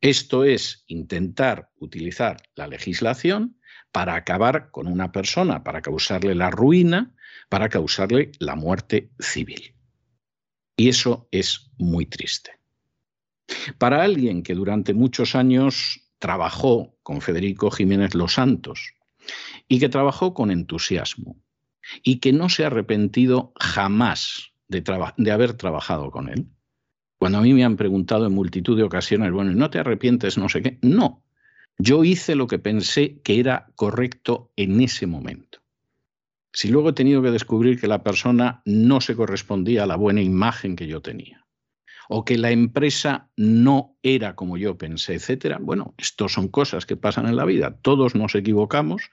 Esto 0.00 0.44
es 0.44 0.84
intentar 0.88 1.70
utilizar 1.76 2.42
la 2.56 2.66
legislación 2.66 3.58
para 3.92 4.16
acabar 4.16 4.70
con 4.72 4.88
una 4.88 5.12
persona, 5.12 5.62
para 5.62 5.80
causarle 5.80 6.34
la 6.34 6.50
ruina, 6.50 7.14
para 7.48 7.68
causarle 7.68 8.32
la 8.40 8.56
muerte 8.56 9.12
civil. 9.20 9.76
Y 10.76 10.88
eso 10.88 11.28
es 11.30 11.70
muy 11.78 12.06
triste. 12.06 12.63
Para 13.78 14.02
alguien 14.02 14.42
que 14.42 14.54
durante 14.54 14.94
muchos 14.94 15.35
años 15.35 16.00
trabajó 16.18 16.96
con 17.02 17.20
Federico 17.20 17.70
Jiménez 17.70 18.14
Los 18.14 18.35
Santos 18.35 18.94
y 19.68 19.78
que 19.78 19.88
trabajó 19.88 20.35
con 20.35 20.50
entusiasmo 20.50 21.37
y 22.02 22.18
que 22.20 22.33
no 22.33 22.48
se 22.48 22.64
ha 22.64 22.68
arrepentido 22.68 23.52
jamás 23.61 24.52
de, 24.68 24.83
de 25.16 25.30
haber 25.30 25.54
trabajado 25.54 26.11
con 26.11 26.28
él, 26.28 26.48
cuando 27.18 27.38
a 27.38 27.42
mí 27.42 27.54
me 27.54 27.64
han 27.64 27.76
preguntado 27.76 28.26
en 28.26 28.33
multitud 28.33 28.76
de 28.76 28.83
ocasiones, 28.83 29.33
bueno, 29.33 29.52
¿no 29.52 29.70
te 29.70 29.78
arrepientes? 29.78 30.37
No 30.37 30.48
sé 30.48 30.62
qué. 30.62 30.78
No, 30.83 31.24
yo 31.78 32.04
hice 32.04 32.35
lo 32.35 32.46
que 32.46 32.59
pensé 32.59 33.20
que 33.22 33.40
era 33.40 33.72
correcto 33.76 34.52
en 34.57 34.80
ese 34.80 35.07
momento. 35.07 35.61
Si 36.52 36.68
luego 36.68 36.90
he 36.90 36.92
tenido 36.92 37.22
que 37.22 37.30
descubrir 37.30 37.80
que 37.80 37.88
la 37.88 38.02
persona 38.02 38.62
no 38.64 39.00
se 39.00 39.16
correspondía 39.16 39.83
a 39.83 39.87
la 39.87 39.96
buena 39.96 40.22
imagen 40.22 40.76
que 40.76 40.87
yo 40.87 41.02
tenía, 41.02 41.43
o 42.08 42.24
que 42.24 42.38
la 42.38 42.50
empresa 42.50 43.30
no 43.36 43.96
era 44.02 44.34
como 44.34 44.56
yo 44.56 44.76
pensé, 44.76 45.14
etcétera. 45.14 45.58
Bueno, 45.60 45.94
esto 45.98 46.28
son 46.28 46.48
cosas 46.48 46.86
que 46.86 46.96
pasan 46.96 47.26
en 47.26 47.36
la 47.36 47.44
vida. 47.44 47.78
Todos 47.82 48.14
nos 48.14 48.34
equivocamos 48.34 49.10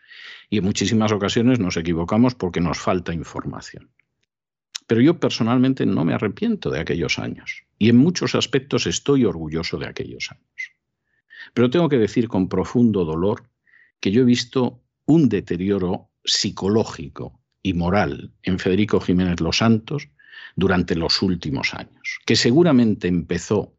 y 0.49 0.58
en 0.58 0.65
muchísimas 0.65 1.12
ocasiones 1.12 1.60
nos 1.60 1.77
equivocamos 1.77 2.36
porque 2.36 2.62
nos 2.62 2.80
falta 2.80 3.13
información. 3.13 3.89
Pero 4.88 5.01
yo 5.01 5.19
personalmente 5.19 5.86
no 5.86 6.04
me 6.04 6.13
arrepiento 6.13 6.69
de 6.69 6.82
aquellos 6.82 7.17
años 7.17 7.63
y 7.77 7.89
en 7.89 7.97
muchos 7.97 8.36
aspectos 8.36 8.88
estoy 8.88 9.25
orgulloso 9.25 9.77
de 9.77 9.88
aquellos 9.88 10.30
años. 10.32 10.73
Pero 11.54 11.69
tengo 11.69 11.89
que 11.89 11.97
decir 11.97 12.27
con 12.27 12.49
profundo 12.49 13.06
dolor 13.06 13.49
que 13.99 14.12
yo 14.12 14.21
he 14.21 14.25
visto 14.25 14.84
un 15.06 15.30
deterioro 15.30 16.10
psicológico 16.23 17.39
y 17.63 17.73
moral 17.73 18.34
en 18.43 18.60
Federico 18.60 18.99
Jiménez 18.99 19.39
Los 19.39 19.58
Santos 19.58 20.10
durante 20.56 20.95
los 20.95 21.21
últimos 21.21 21.73
años, 21.73 22.19
que 22.25 22.36
seguramente 22.36 23.08
empezó 23.08 23.75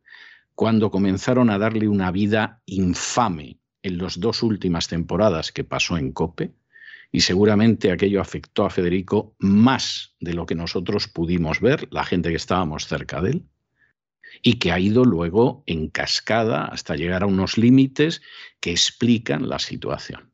cuando 0.54 0.90
comenzaron 0.90 1.50
a 1.50 1.58
darle 1.58 1.88
una 1.88 2.10
vida 2.10 2.62
infame 2.66 3.58
en 3.82 3.98
las 3.98 4.20
dos 4.20 4.42
últimas 4.42 4.88
temporadas 4.88 5.52
que 5.52 5.64
pasó 5.64 5.96
en 5.96 6.12
Cope, 6.12 6.52
y 7.10 7.20
seguramente 7.20 7.92
aquello 7.92 8.20
afectó 8.20 8.64
a 8.64 8.70
Federico 8.70 9.34
más 9.38 10.14
de 10.20 10.34
lo 10.34 10.46
que 10.46 10.54
nosotros 10.54 11.08
pudimos 11.08 11.60
ver, 11.60 11.88
la 11.90 12.04
gente 12.04 12.30
que 12.30 12.36
estábamos 12.36 12.86
cerca 12.86 13.20
de 13.20 13.30
él, 13.32 13.46
y 14.40 14.54
que 14.54 14.72
ha 14.72 14.78
ido 14.78 15.04
luego 15.04 15.62
en 15.66 15.88
cascada 15.88 16.64
hasta 16.64 16.96
llegar 16.96 17.22
a 17.22 17.26
unos 17.26 17.58
límites 17.58 18.22
que 18.60 18.70
explican 18.70 19.48
la 19.48 19.58
situación. 19.58 20.32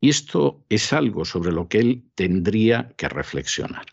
Y 0.00 0.10
esto 0.10 0.64
es 0.68 0.92
algo 0.92 1.24
sobre 1.24 1.50
lo 1.50 1.68
que 1.68 1.78
él 1.78 2.04
tendría 2.14 2.92
que 2.96 3.08
reflexionar. 3.08 3.86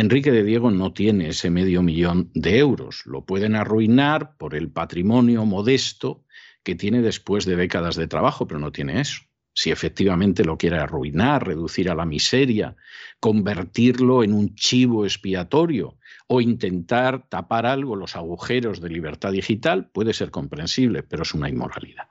Enrique 0.00 0.32
de 0.32 0.44
Diego 0.44 0.70
no 0.70 0.94
tiene 0.94 1.28
ese 1.28 1.50
medio 1.50 1.82
millón 1.82 2.30
de 2.32 2.58
euros. 2.58 3.02
Lo 3.04 3.26
pueden 3.26 3.54
arruinar 3.54 4.36
por 4.38 4.54
el 4.54 4.70
patrimonio 4.70 5.44
modesto 5.44 6.24
que 6.62 6.74
tiene 6.74 7.02
después 7.02 7.44
de 7.44 7.54
décadas 7.54 7.96
de 7.96 8.06
trabajo, 8.06 8.46
pero 8.46 8.58
no 8.58 8.72
tiene 8.72 9.00
eso. 9.00 9.20
Si 9.52 9.70
efectivamente 9.70 10.42
lo 10.42 10.56
quiere 10.56 10.78
arruinar, 10.78 11.46
reducir 11.46 11.90
a 11.90 11.94
la 11.94 12.06
miseria, 12.06 12.76
convertirlo 13.20 14.24
en 14.24 14.32
un 14.32 14.54
chivo 14.54 15.04
expiatorio 15.04 15.98
o 16.28 16.40
intentar 16.40 17.28
tapar 17.28 17.66
algo 17.66 17.94
los 17.94 18.16
agujeros 18.16 18.80
de 18.80 18.88
libertad 18.88 19.32
digital, 19.32 19.90
puede 19.90 20.14
ser 20.14 20.30
comprensible, 20.30 21.02
pero 21.02 21.24
es 21.24 21.34
una 21.34 21.50
inmoralidad. 21.50 22.08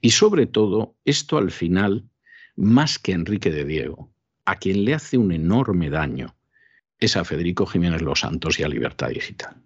Y 0.00 0.10
sobre 0.10 0.46
todo, 0.46 0.94
esto 1.04 1.36
al 1.36 1.50
final, 1.50 2.08
más 2.56 2.98
que 2.98 3.12
Enrique 3.12 3.50
de 3.50 3.66
Diego, 3.66 4.10
a 4.46 4.56
quien 4.56 4.86
le 4.86 4.94
hace 4.94 5.18
un 5.18 5.32
enorme 5.32 5.90
daño 5.90 6.36
es 7.00 7.16
a 7.16 7.24
Federico 7.24 7.66
Jiménez 7.66 8.02
Los 8.02 8.20
Santos 8.20 8.60
y 8.60 8.62
a 8.62 8.68
Libertad 8.68 9.08
Digital. 9.08 9.56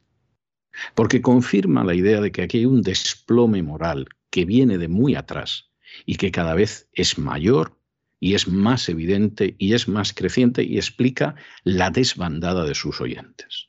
Porque 0.94 1.20
confirma 1.20 1.84
la 1.84 1.94
idea 1.94 2.20
de 2.20 2.32
que 2.32 2.42
aquí 2.42 2.58
hay 2.58 2.66
un 2.66 2.82
desplome 2.82 3.62
moral 3.62 4.08
que 4.30 4.44
viene 4.44 4.78
de 4.78 4.88
muy 4.88 5.16
atrás 5.16 5.70
y 6.06 6.16
que 6.16 6.30
cada 6.30 6.54
vez 6.54 6.88
es 6.92 7.18
mayor 7.18 7.78
y 8.18 8.34
es 8.34 8.48
más 8.48 8.88
evidente 8.88 9.54
y 9.58 9.74
es 9.74 9.88
más 9.88 10.12
creciente 10.12 10.62
y 10.62 10.76
explica 10.76 11.34
la 11.64 11.90
desbandada 11.90 12.64
de 12.64 12.74
sus 12.74 13.00
oyentes. 13.00 13.68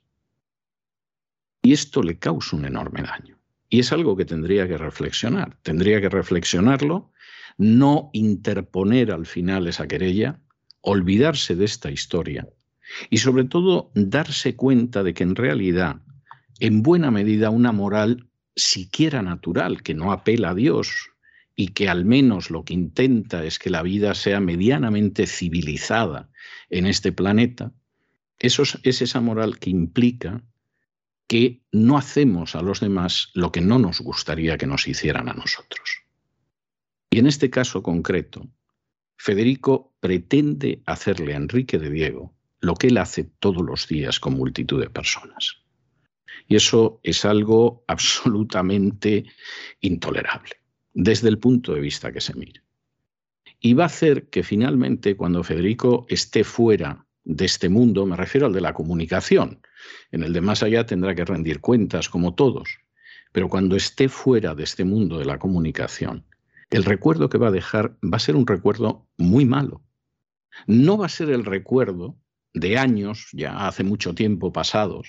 Y 1.62 1.74
esto 1.74 2.04
le 2.04 2.20
causa 2.20 2.56
un 2.56 2.66
enorme 2.66 3.02
daño. 3.02 3.40
Y 3.70 3.80
es 3.80 3.92
algo 3.92 4.16
que 4.16 4.26
tendría 4.26 4.68
que 4.68 4.78
reflexionar. 4.78 5.58
Tendría 5.64 6.00
que 6.00 6.10
reflexionarlo, 6.10 7.12
no 7.58 8.12
interponer 8.14 9.12
al 9.12 9.26
final 9.26 9.68
esa 9.68 9.88
querella, 9.88 10.40
olvidarse 10.82 11.56
de 11.56 11.66
esta 11.66 11.90
historia 11.90 12.48
y 13.10 13.18
sobre 13.18 13.46
todo 13.46 13.92
darse 13.96 14.56
cuenta 14.56 15.04
de 15.04 15.14
que 15.14 15.24
en 15.24 15.36
realidad, 15.36 16.02
en 16.60 16.84
buena 16.84 17.12
medida, 17.12 17.50
una 17.50 17.72
moral 17.72 18.28
siquiera 18.56 19.22
natural, 19.22 19.84
que 19.84 19.94
no 19.94 20.12
apela 20.12 20.52
a 20.52 20.56
Dios 20.56 21.10
y 21.56 21.70
que 21.70 21.90
al 21.90 22.06
menos 22.06 22.50
lo 22.50 22.64
que 22.64 22.74
intenta 22.74 23.44
es 23.44 23.60
que 23.60 23.70
la 23.70 23.82
vida 23.82 24.14
sea 24.14 24.40
medianamente 24.40 25.28
civilizada 25.28 26.30
en 26.70 26.86
este 26.86 27.12
planeta, 27.12 27.72
eso 28.40 28.64
es 28.84 29.02
esa 29.02 29.22
moral 29.22 29.60
que 29.60 29.70
implica 29.70 30.44
que 31.28 31.64
no 31.72 31.98
hacemos 31.98 32.56
a 32.56 32.62
los 32.62 32.82
demás 32.82 33.32
lo 33.34 33.52
que 33.52 33.62
no 33.62 33.80
nos 33.80 34.02
gustaría 34.02 34.58
que 34.58 34.68
nos 34.68 34.88
hicieran 34.88 35.30
a 35.30 35.34
nosotros. 35.34 36.04
Y 37.10 37.20
en 37.20 37.28
este 37.28 37.50
caso 37.50 37.82
concreto, 37.82 38.48
Federico 39.18 39.96
pretende 40.02 40.84
hacerle 40.86 41.34
a 41.34 41.38
Enrique 41.38 41.80
de 41.80 41.90
Diego 41.90 42.36
lo 42.66 42.76
que 42.76 42.88
él 42.88 42.98
hace 42.98 43.24
todos 43.24 43.64
los 43.64 43.88
días 43.88 44.20
con 44.20 44.34
multitud 44.34 44.82
de 44.82 44.90
personas. 44.90 45.58
Y 46.48 46.56
eso 46.56 47.00
es 47.04 47.26
algo 47.26 47.84
absolutamente 47.88 49.26
intolerable, 49.82 50.56
desde 50.94 51.30
el 51.30 51.40
punto 51.40 51.74
de 51.74 51.82
vista 51.82 52.12
que 52.12 52.22
se 52.22 52.34
mire. 52.34 52.62
Y 53.60 53.74
va 53.74 53.84
a 53.84 53.88
hacer 53.88 54.30
que 54.30 54.44
finalmente, 54.44 55.16
cuando 55.16 55.44
Federico 55.44 56.06
esté 56.10 56.44
fuera 56.44 57.06
de 57.24 57.46
este 57.46 57.70
mundo, 57.70 58.06
me 58.06 58.16
refiero 58.16 58.48
al 58.48 58.54
de 58.54 58.62
la 58.62 58.74
comunicación, 58.74 59.62
en 60.12 60.24
el 60.24 60.34
de 60.34 60.42
más 60.42 60.62
allá 60.62 60.86
tendrá 60.86 61.16
que 61.16 61.26
rendir 61.26 61.62
cuentas 61.62 62.10
como 62.10 62.36
todos, 62.36 62.80
pero 63.32 63.50
cuando 63.50 63.76
esté 63.76 64.10
fuera 64.10 64.56
de 64.56 64.64
este 64.64 64.84
mundo 64.84 65.18
de 65.18 65.26
la 65.26 65.40
comunicación, 65.40 66.26
el 66.70 66.84
recuerdo 66.84 67.30
que 67.30 67.38
va 67.38 67.48
a 67.48 67.52
dejar 67.52 67.98
va 68.04 68.18
a 68.18 68.20
ser 68.20 68.36
un 68.36 68.48
recuerdo 68.48 69.08
muy 69.18 69.46
malo. 69.46 69.82
No 70.68 70.98
va 70.98 71.08
a 71.08 71.10
ser 71.10 71.30
el 71.30 71.46
recuerdo 71.46 72.18
de 72.56 72.78
años, 72.78 73.28
ya 73.34 73.68
hace 73.68 73.84
mucho 73.84 74.16
tiempo 74.16 74.52
pasados, 74.52 75.08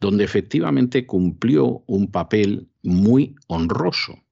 donde 0.00 0.24
efectivamente 0.24 1.04
cumplió 1.04 1.82
un 1.86 2.10
papel 2.10 2.68
muy 2.82 3.34
honroso. 3.48 4.22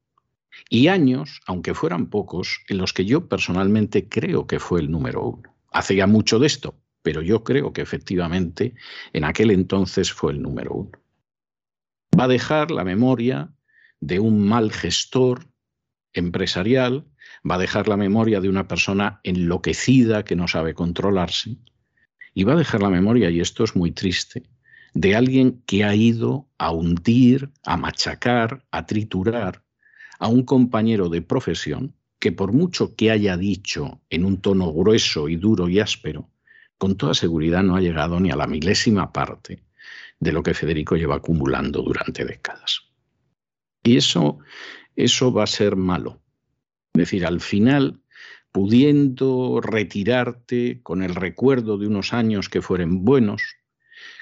Y 0.71 0.87
años, 0.87 1.41
aunque 1.47 1.75
fueran 1.75 2.07
pocos, 2.07 2.61
en 2.69 2.79
los 2.79 2.93
que 2.93 3.05
yo 3.05 3.29
personalmente 3.29 4.09
creo 4.09 4.47
que 4.47 4.61
fue 4.61 4.81
el 4.81 4.91
número 4.91 5.25
uno. 5.25 5.55
Hace 5.73 5.97
ya 5.97 6.07
mucho 6.07 6.39
de 6.39 6.47
esto, 6.47 6.77
pero 7.03 7.23
yo 7.23 7.43
creo 7.43 7.73
que 7.73 7.83
efectivamente 7.83 8.75
en 9.13 9.25
aquel 9.25 9.51
entonces 9.51 10.13
fue 10.13 10.33
el 10.33 10.41
número 10.41 10.75
uno. 10.75 10.93
Va 12.19 12.25
a 12.25 12.29
dejar 12.29 12.71
la 12.71 12.85
memoria 12.85 13.53
de 13.99 14.21
un 14.21 14.47
mal 14.47 14.71
gestor 14.71 15.49
empresarial, 16.13 17.05
va 17.49 17.57
a 17.57 17.59
dejar 17.59 17.89
la 17.89 17.97
memoria 17.97 18.41
de 18.41 18.49
una 18.49 18.69
persona 18.69 19.21
enloquecida 19.25 20.25
que 20.25 20.37
no 20.37 20.47
sabe 20.47 20.75
controlarse, 20.75 21.57
y 22.35 22.45
va 22.45 22.55
a 22.55 22.57
dejar 22.57 22.83
la 22.83 22.91
memoria, 22.91 23.31
y 23.31 23.41
esto 23.41 23.65
es 23.65 23.77
muy 23.77 23.93
triste, 23.93 24.43
de 24.93 25.17
alguien 25.17 25.63
que 25.67 25.85
ha 25.85 25.95
ido 25.95 26.49
a 26.59 26.73
hundir, 26.73 27.51
a 27.65 27.77
machacar, 27.77 28.65
a 28.71 28.87
triturar 28.87 29.63
a 30.19 30.29
un 30.29 30.45
compañero 30.45 31.09
de 31.09 31.23
profesión 31.23 31.95
que 32.19 32.33
por 32.33 32.53
mucho 32.53 32.95
que 32.97 33.11
haya 33.11 33.37
dicho 33.37 34.01
en 34.09 34.25
un 34.25 34.41
tono 34.41 34.73
grueso 34.73 35.29
y 35.29 35.37
duro 35.37 35.69
y 35.69 35.81
áspero, 35.81 36.31
con 36.79 36.97
toda 36.97 37.15
seguridad 37.15 37.63
no 37.63 37.77
ha 37.77 37.81
llegado 37.81 38.21
ni 38.21 38.31
a 38.31 38.37
la 38.37 38.47
milésima 38.47 39.13
parte 39.13 39.63
de 40.21 40.33
lo 40.33 40.43
que 40.43 40.55
Federico 40.55 40.97
lleva 40.97 41.17
acumulando 41.17 41.83
durante 41.83 42.25
décadas. 42.25 42.83
Y 43.83 43.97
eso, 43.97 44.39
eso 44.97 45.33
va 45.33 45.45
a 45.45 45.49
ser 45.49 45.77
malo. 45.77 46.21
Es 46.95 47.01
decir, 47.01 47.27
al 47.27 47.41
final 47.41 48.01
pudiendo 48.55 49.61
retirarte 49.61 50.81
con 50.85 51.03
el 51.03 51.17
recuerdo 51.17 51.77
de 51.77 51.89
unos 51.89 52.13
años 52.13 52.49
que 52.49 52.63
fueren 52.63 53.05
buenos, 53.05 53.43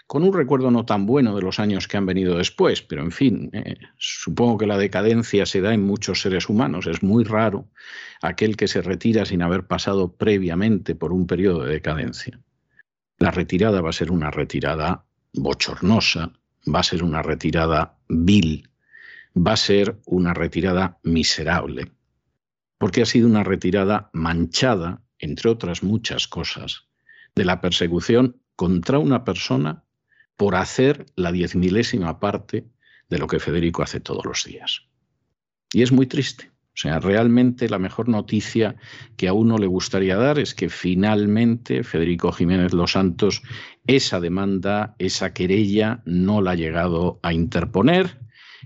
con 0.07 0.23
un 0.23 0.33
recuerdo 0.33 0.71
no 0.71 0.87
tan 0.87 1.05
bueno 1.05 1.37
de 1.37 1.42
los 1.42 1.61
años 1.61 1.87
que 1.87 1.99
han 1.99 2.07
venido 2.07 2.38
después, 2.38 2.81
pero 2.81 3.03
en 3.03 3.11
fin, 3.11 3.51
eh, 3.53 3.77
supongo 3.99 4.57
que 4.57 4.66
la 4.66 4.79
decadencia 4.79 5.45
se 5.45 5.61
da 5.61 5.75
en 5.75 5.85
muchos 5.85 6.23
seres 6.23 6.49
humanos. 6.49 6.87
Es 6.87 7.03
muy 7.03 7.25
raro 7.25 7.68
aquel 8.23 8.57
que 8.57 8.68
se 8.68 8.81
retira 8.81 9.27
sin 9.27 9.42
haber 9.42 9.66
pasado 9.66 10.16
previamente 10.16 10.95
por 10.95 11.12
un 11.12 11.27
periodo 11.27 11.64
de 11.64 11.75
decadencia. 11.75 12.40
La 13.18 13.33
retirada 13.33 13.83
va 13.83 13.90
a 13.90 13.92
ser 13.92 14.11
una 14.11 14.31
retirada 14.31 15.05
bochornosa, 15.35 16.33
va 16.75 16.81
a 16.81 16.85
ser 16.85 17.05
una 17.05 17.21
retirada 17.21 17.99
vil, 18.09 18.66
va 19.37 19.53
a 19.53 19.57
ser 19.59 20.01
una 20.07 20.33
retirada 20.33 20.99
miserable, 21.03 21.92
porque 22.83 23.01
ha 23.01 23.07
sido 23.07 23.29
una 23.29 23.45
retirada 23.45 24.11
manchada, 24.12 25.05
entre 25.21 25.51
otras 25.51 25.85
muchas 25.85 26.27
cosas, 26.27 26.88
de 27.37 27.45
la 27.45 27.61
persecución 27.61 28.42
contra 28.57 28.99
una 28.99 29.25
persona 29.25 29.85
por 30.37 30.57
hacer 30.57 31.07
la 31.14 31.31
diez 31.31 31.55
milésima 31.55 32.18
parte 32.18 32.66
de 33.09 33.18
lo 33.18 33.29
que 33.29 33.38
Federico 33.38 33.85
hace 33.85 34.01
todos 34.01 34.25
los 34.25 34.42
días. 34.45 34.88
Y 35.73 35.83
es 35.83 35.92
muy 35.92 36.09
triste. 36.09 36.51
O 36.71 36.75
sea, 36.75 36.99
realmente 36.99 37.68
la 37.68 37.79
mejor 37.79 38.09
noticia 38.09 38.75
que 39.16 39.29
a 39.29 39.33
uno 39.33 39.59
le 39.59 39.68
gustaría 39.68 40.16
dar 40.16 40.40
es 40.40 40.53
que 40.53 40.68
finalmente 40.68 41.85
Federico 41.85 42.33
Jiménez 42.33 42.73
Los 42.73 42.90
Santos 42.90 43.42
esa 43.87 44.18
demanda, 44.18 44.97
esa 44.99 45.33
querella, 45.33 46.03
no 46.05 46.42
la 46.42 46.51
ha 46.51 46.57
llegado 46.57 47.21
a 47.23 47.33
interponer 47.33 48.18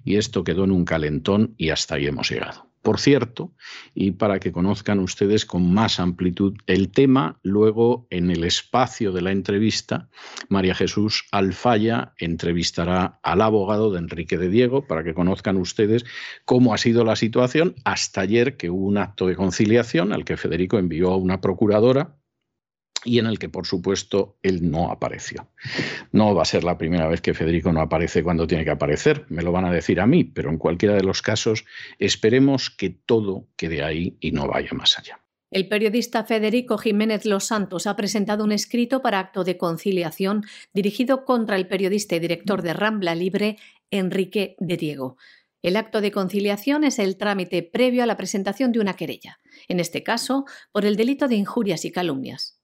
y 0.07 0.17
esto 0.17 0.43
quedó 0.43 0.65
en 0.65 0.71
un 0.71 0.87
calentón 0.87 1.55
y 1.59 1.69
hasta 1.69 1.97
ahí 1.97 2.07
hemos 2.07 2.31
llegado. 2.31 2.66
Por 2.87 3.01
cierto, 3.01 3.53
y 3.96 4.12
para 4.12 4.38
que 4.38 4.53
conozcan 4.53 5.01
ustedes 5.01 5.44
con 5.44 5.75
más 5.75 5.99
amplitud 5.99 6.57
el 6.68 6.92
tema, 6.92 7.37
luego 7.42 8.07
en 8.11 8.31
el 8.31 8.44
espacio 8.44 9.11
de 9.11 9.22
la 9.22 9.33
entrevista, 9.33 10.09
María 10.49 10.72
Jesús 10.72 11.25
Alfaya 11.33 12.12
entrevistará 12.16 13.18
al 13.25 13.42
abogado 13.42 13.90
de 13.90 13.99
Enrique 13.99 14.38
de 14.38 14.51
Diego 14.51 14.87
para 14.87 15.03
que 15.03 15.14
conozcan 15.14 15.57
ustedes 15.57 16.05
cómo 16.44 16.75
ha 16.75 16.79
sido 16.79 17.05
la 17.05 17.16
situación. 17.16 17.75
Hasta 17.85 18.20
ayer 18.20 18.57
que 18.57 18.70
hubo 18.70 18.87
un 18.87 18.99
acto 18.99 19.27
de 19.27 19.35
conciliación 19.35 20.12
al 20.12 20.25
que 20.25 20.37
Federico 20.37 20.79
envió 20.79 21.11
a 21.11 21.16
una 21.16 21.40
procuradora 21.40 22.14
y 23.05 23.19
en 23.19 23.27
el 23.27 23.39
que, 23.39 23.49
por 23.49 23.67
supuesto, 23.67 24.37
él 24.43 24.71
no 24.71 24.91
apareció. 24.91 25.49
No 26.13 26.35
va 26.35 26.43
a 26.43 26.47
ser 26.47 26.65
la 26.65 26.79
primera 26.79 27.07
vez 27.07 27.21
que 27.21 27.35
Federico 27.35 27.73
no 27.73 27.81
aparece 27.81 28.23
cuando 28.23 28.47
tiene 28.47 28.65
que 28.65 28.71
aparecer, 28.71 29.27
me 29.29 29.43
lo 29.43 29.53
van 29.53 29.65
a 29.65 29.73
decir 29.73 30.01
a 30.01 30.07
mí, 30.07 30.25
pero 30.25 30.51
en 30.51 30.59
cualquiera 30.59 30.95
de 30.95 31.03
los 31.03 31.23
casos 31.23 31.65
esperemos 31.99 32.71
que 32.71 32.91
todo 32.91 33.47
quede 33.57 33.83
ahí 33.83 34.17
y 34.21 34.33
no 34.33 34.49
vaya 34.49 34.71
más 34.73 34.99
allá. 34.99 35.21
El 35.51 35.69
periodista 35.69 36.25
Federico 36.25 36.77
Jiménez 36.77 37.25
Los 37.25 37.45
Santos 37.45 37.87
ha 37.87 37.95
presentado 37.95 38.43
un 38.43 38.51
escrito 38.51 39.01
para 39.01 39.21
acto 39.21 39.45
de 39.45 39.57
conciliación 39.57 40.45
dirigido 40.75 41.25
contra 41.25 41.57
el 41.57 41.69
periodista 41.69 42.17
y 42.17 42.19
director 42.19 42.63
de 42.63 42.73
Rambla 42.73 43.15
Libre, 43.15 43.57
Enrique 43.91 44.57
de 44.59 44.77
Diego. 44.77 45.17
El 45.63 45.77
acto 45.77 46.01
de 46.01 46.11
conciliación 46.11 46.85
es 46.85 46.99
el 46.99 47.17
trámite 47.17 47.63
previo 47.63 48.03
a 48.03 48.07
la 48.07 48.17
presentación 48.17 48.73
de 48.73 48.81
una 48.81 48.95
querella, 48.95 49.39
en 49.69 49.81
este 49.81 50.03
caso 50.03 50.45
por 50.73 50.85
el 50.85 50.97
delito 50.97 51.29
de 51.29 51.37
injurias 51.37 51.85
y 51.85 51.93
calumnias. 51.93 52.56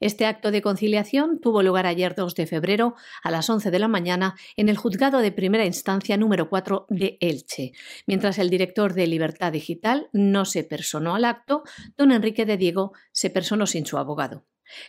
Este 0.00 0.26
acto 0.26 0.50
de 0.50 0.62
conciliación 0.62 1.40
tuvo 1.40 1.62
lugar 1.62 1.86
ayer 1.86 2.14
2 2.14 2.34
de 2.34 2.46
febrero 2.46 2.94
a 3.22 3.30
las 3.30 3.48
11 3.48 3.70
de 3.70 3.78
la 3.78 3.88
mañana 3.88 4.34
en 4.56 4.68
el 4.68 4.76
juzgado 4.76 5.18
de 5.18 5.32
primera 5.32 5.64
instancia 5.64 6.16
número 6.16 6.48
4 6.48 6.86
de 6.88 7.18
Elche. 7.20 7.72
Mientras 8.06 8.38
el 8.38 8.50
director 8.50 8.94
de 8.94 9.06
Libertad 9.06 9.52
Digital 9.52 10.08
no 10.12 10.44
se 10.44 10.64
personó 10.64 11.14
al 11.14 11.24
acto, 11.24 11.62
don 11.96 12.12
Enrique 12.12 12.46
de 12.46 12.56
Diego 12.56 12.92
se 13.12 13.30
personó 13.30 13.66
sin 13.66 13.86
su 13.86 13.98
abogado. 13.98 14.44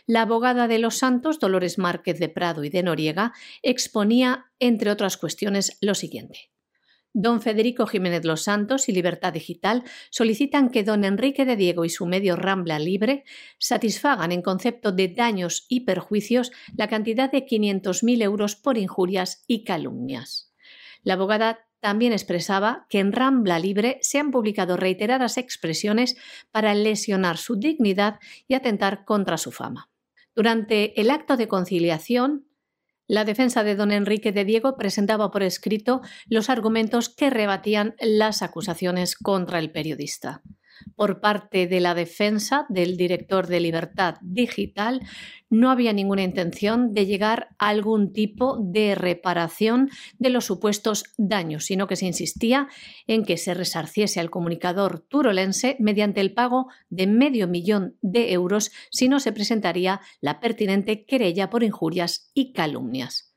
La 0.06 0.22
abogada 0.22 0.68
de 0.68 0.78
los 0.78 0.98
Santos, 0.98 1.38
Dolores 1.38 1.78
Márquez 1.78 2.18
de 2.18 2.28
Prado 2.28 2.64
y 2.64 2.70
de 2.70 2.82
Noriega, 2.82 3.32
exponía, 3.62 4.46
entre 4.58 4.90
otras 4.90 5.16
cuestiones, 5.16 5.78
lo 5.80 5.94
siguiente. 5.94 6.50
Don 7.14 7.40
Federico 7.40 7.86
Jiménez 7.86 8.24
Los 8.24 8.42
Santos 8.42 8.88
y 8.88 8.92
Libertad 8.92 9.32
Digital 9.32 9.84
solicitan 10.10 10.70
que 10.70 10.84
don 10.84 11.04
Enrique 11.04 11.44
de 11.44 11.56
Diego 11.56 11.84
y 11.84 11.88
su 11.88 12.06
medio 12.06 12.36
Rambla 12.36 12.78
Libre 12.78 13.24
satisfagan 13.58 14.30
en 14.30 14.42
concepto 14.42 14.92
de 14.92 15.08
daños 15.08 15.66
y 15.68 15.80
perjuicios 15.80 16.52
la 16.76 16.88
cantidad 16.88 17.30
de 17.30 17.46
500.000 17.46 18.22
euros 18.22 18.56
por 18.56 18.76
injurias 18.76 19.44
y 19.46 19.64
calumnias. 19.64 20.52
La 21.02 21.14
abogada 21.14 21.68
también 21.80 22.12
expresaba 22.12 22.86
que 22.88 22.98
en 22.98 23.12
Rambla 23.12 23.58
Libre 23.58 23.98
se 24.02 24.18
han 24.18 24.30
publicado 24.30 24.76
reiteradas 24.76 25.38
expresiones 25.38 26.16
para 26.50 26.74
lesionar 26.74 27.36
su 27.38 27.56
dignidad 27.56 28.18
y 28.46 28.54
atentar 28.54 29.04
contra 29.04 29.38
su 29.38 29.52
fama. 29.52 29.90
Durante 30.34 31.00
el 31.00 31.10
acto 31.10 31.36
de 31.36 31.48
conciliación, 31.48 32.47
la 33.08 33.24
defensa 33.24 33.64
de 33.64 33.74
don 33.74 33.90
Enrique 33.90 34.30
de 34.30 34.44
Diego 34.44 34.76
presentaba 34.76 35.32
por 35.32 35.42
escrito 35.42 36.02
los 36.26 36.48
argumentos 36.50 37.08
que 37.08 37.30
rebatían 37.30 37.96
las 37.98 38.42
acusaciones 38.42 39.16
contra 39.16 39.58
el 39.58 39.72
periodista 39.72 40.42
por 40.96 41.20
parte 41.20 41.66
de 41.66 41.80
la 41.80 41.94
defensa 41.94 42.66
del 42.68 42.96
director 42.96 43.46
de 43.46 43.60
Libertad 43.60 44.16
Digital, 44.20 45.02
no 45.50 45.70
había 45.70 45.92
ninguna 45.92 46.22
intención 46.22 46.92
de 46.92 47.06
llegar 47.06 47.48
a 47.58 47.68
algún 47.68 48.12
tipo 48.12 48.58
de 48.60 48.94
reparación 48.94 49.90
de 50.18 50.30
los 50.30 50.44
supuestos 50.44 51.04
daños, 51.16 51.64
sino 51.64 51.86
que 51.86 51.96
se 51.96 52.06
insistía 52.06 52.68
en 53.06 53.24
que 53.24 53.36
se 53.36 53.54
resarciese 53.54 54.20
al 54.20 54.30
comunicador 54.30 55.00
turolense 55.00 55.76
mediante 55.78 56.20
el 56.20 56.34
pago 56.34 56.68
de 56.90 57.06
medio 57.06 57.48
millón 57.48 57.96
de 58.02 58.32
euros 58.32 58.70
si 58.90 59.08
no 59.08 59.20
se 59.20 59.32
presentaría 59.32 60.00
la 60.20 60.40
pertinente 60.40 61.04
querella 61.04 61.50
por 61.50 61.62
injurias 61.62 62.30
y 62.34 62.52
calumnias. 62.52 63.27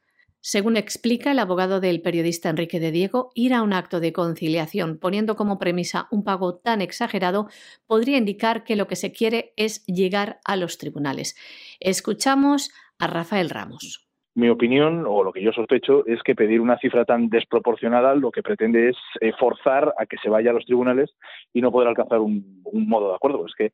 Según 0.41 0.75
explica 0.75 1.31
el 1.31 1.39
abogado 1.39 1.79
del 1.79 2.01
periodista 2.01 2.49
Enrique 2.49 2.79
de 2.79 2.91
Diego, 2.91 3.29
ir 3.35 3.53
a 3.53 3.61
un 3.61 3.73
acto 3.73 3.99
de 3.99 4.11
conciliación 4.11 4.97
poniendo 4.97 5.35
como 5.35 5.59
premisa 5.59 6.07
un 6.09 6.23
pago 6.23 6.57
tan 6.57 6.81
exagerado 6.81 7.47
podría 7.85 8.17
indicar 8.17 8.63
que 8.63 8.75
lo 8.75 8.87
que 8.87 8.95
se 8.95 9.11
quiere 9.11 9.53
es 9.55 9.85
llegar 9.85 10.39
a 10.43 10.55
los 10.55 10.79
tribunales. 10.79 11.35
Escuchamos 11.79 12.71
a 12.97 13.05
Rafael 13.05 13.51
Ramos. 13.51 14.07
Mi 14.33 14.47
opinión, 14.47 15.05
o 15.07 15.23
lo 15.23 15.33
que 15.33 15.43
yo 15.43 15.51
sospecho, 15.51 16.05
es 16.07 16.23
que 16.23 16.35
pedir 16.35 16.61
una 16.61 16.77
cifra 16.79 17.03
tan 17.03 17.27
desproporcionada 17.27 18.15
lo 18.15 18.31
que 18.31 18.41
pretende 18.41 18.89
es 18.89 18.95
eh, 19.19 19.33
forzar 19.37 19.93
a 19.97 20.05
que 20.05 20.15
se 20.23 20.29
vaya 20.29 20.51
a 20.51 20.53
los 20.53 20.65
tribunales 20.65 21.11
y 21.53 21.61
no 21.61 21.71
poder 21.71 21.89
alcanzar 21.89 22.19
un, 22.19 22.63
modo 22.63 23.09
de 23.09 23.15
acuerdo. 23.15 23.45
Es 23.45 23.53
que 23.55 23.73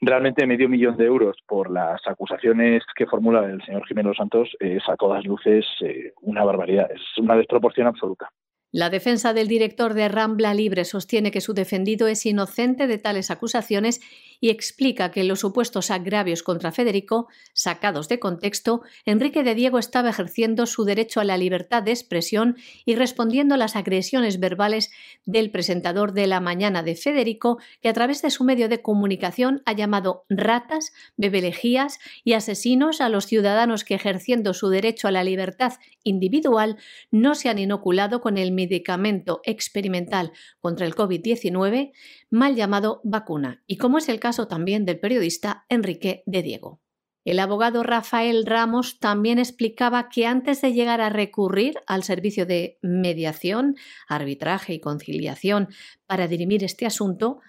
realmente 0.00 0.46
medio 0.46 0.68
millón 0.68 0.96
de 0.96 1.06
euros 1.06 1.36
por 1.46 1.70
las 1.70 2.00
acusaciones 2.06 2.82
que 2.96 3.06
formula 3.06 3.44
el 3.44 3.62
señor 3.64 3.86
Jiménez 3.86 4.16
Santos 4.16 4.48
es 4.60 4.82
a 4.88 4.96
todas 4.96 5.24
luces 5.24 5.64
eh, 5.80 6.12
una 6.22 6.44
barbaridad, 6.44 6.90
es 6.92 7.02
una 7.18 7.36
desproporción 7.36 7.86
absoluta. 7.86 8.30
La 8.70 8.90
defensa 8.90 9.32
del 9.32 9.48
director 9.48 9.94
de 9.94 10.08
Rambla 10.08 10.52
Libre 10.52 10.84
sostiene 10.84 11.30
que 11.30 11.40
su 11.40 11.54
defendido 11.54 12.06
es 12.06 12.26
inocente 12.26 12.86
de 12.86 12.98
tales 12.98 13.30
acusaciones 13.30 14.00
y 14.40 14.50
explica 14.50 15.10
que 15.10 15.22
en 15.22 15.28
los 15.28 15.40
supuestos 15.40 15.90
agravios 15.90 16.42
contra 16.42 16.72
Federico, 16.72 17.28
sacados 17.52 18.08
de 18.08 18.18
contexto, 18.18 18.82
Enrique 19.04 19.42
de 19.42 19.54
Diego 19.54 19.78
estaba 19.78 20.10
ejerciendo 20.10 20.66
su 20.66 20.84
derecho 20.84 21.20
a 21.20 21.24
la 21.24 21.36
libertad 21.36 21.82
de 21.82 21.90
expresión 21.90 22.56
y 22.84 22.94
respondiendo 22.94 23.54
a 23.54 23.58
las 23.58 23.76
agresiones 23.76 24.40
verbales 24.40 24.90
del 25.24 25.50
presentador 25.50 26.12
de 26.12 26.26
la 26.26 26.40
mañana 26.40 26.82
de 26.82 26.94
Federico, 26.94 27.58
que 27.80 27.88
a 27.88 27.92
través 27.92 28.22
de 28.22 28.30
su 28.30 28.44
medio 28.44 28.68
de 28.68 28.82
comunicación 28.82 29.62
ha 29.66 29.72
llamado 29.72 30.24
ratas, 30.28 30.92
bebelejías 31.16 31.98
y 32.24 32.34
asesinos 32.34 33.00
a 33.00 33.08
los 33.08 33.26
ciudadanos 33.26 33.84
que 33.84 33.94
ejerciendo 33.94 34.54
su 34.54 34.68
derecho 34.68 35.08
a 35.08 35.12
la 35.12 35.24
libertad 35.24 35.74
individual 36.04 36.76
no 37.10 37.34
se 37.34 37.48
han 37.48 37.58
inoculado 37.58 38.20
con 38.20 38.38
el 38.38 38.52
medicamento 38.52 39.40
experimental 39.44 40.32
contra 40.60 40.86
el 40.86 40.94
COVID-19, 40.94 41.92
mal 42.30 42.54
llamado 42.54 43.00
vacuna, 43.04 43.62
y 43.66 43.76
como 43.76 43.98
es 43.98 44.08
el 44.08 44.20
caso 44.20 44.48
también 44.48 44.84
del 44.84 45.00
periodista 45.00 45.64
Enrique 45.68 46.22
de 46.26 46.42
Diego. 46.42 46.80
El 47.24 47.40
abogado 47.40 47.82
Rafael 47.82 48.46
Ramos 48.46 49.00
también 49.00 49.38
explicaba 49.38 50.08
que 50.08 50.26
antes 50.26 50.62
de 50.62 50.72
llegar 50.72 51.02
a 51.02 51.10
recurrir 51.10 51.74
al 51.86 52.02
servicio 52.02 52.46
de 52.46 52.78
mediación, 52.80 53.74
arbitraje 54.08 54.72
y 54.72 54.80
conciliación 54.80 55.68
para 56.06 56.26
dirimir 56.26 56.64
este 56.64 56.86
asunto, 56.86 57.40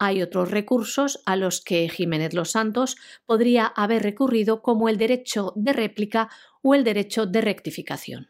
hay 0.00 0.22
otros 0.22 0.50
recursos 0.50 1.22
a 1.26 1.36
los 1.36 1.62
que 1.62 1.88
Jiménez 1.88 2.34
Los 2.34 2.52
Santos 2.52 2.96
podría 3.26 3.66
haber 3.66 4.02
recurrido 4.02 4.62
como 4.62 4.88
el 4.88 4.96
derecho 4.96 5.52
de 5.54 5.74
réplica 5.74 6.28
o 6.62 6.74
el 6.74 6.84
derecho 6.84 7.26
de 7.26 7.42
rectificación. 7.42 8.28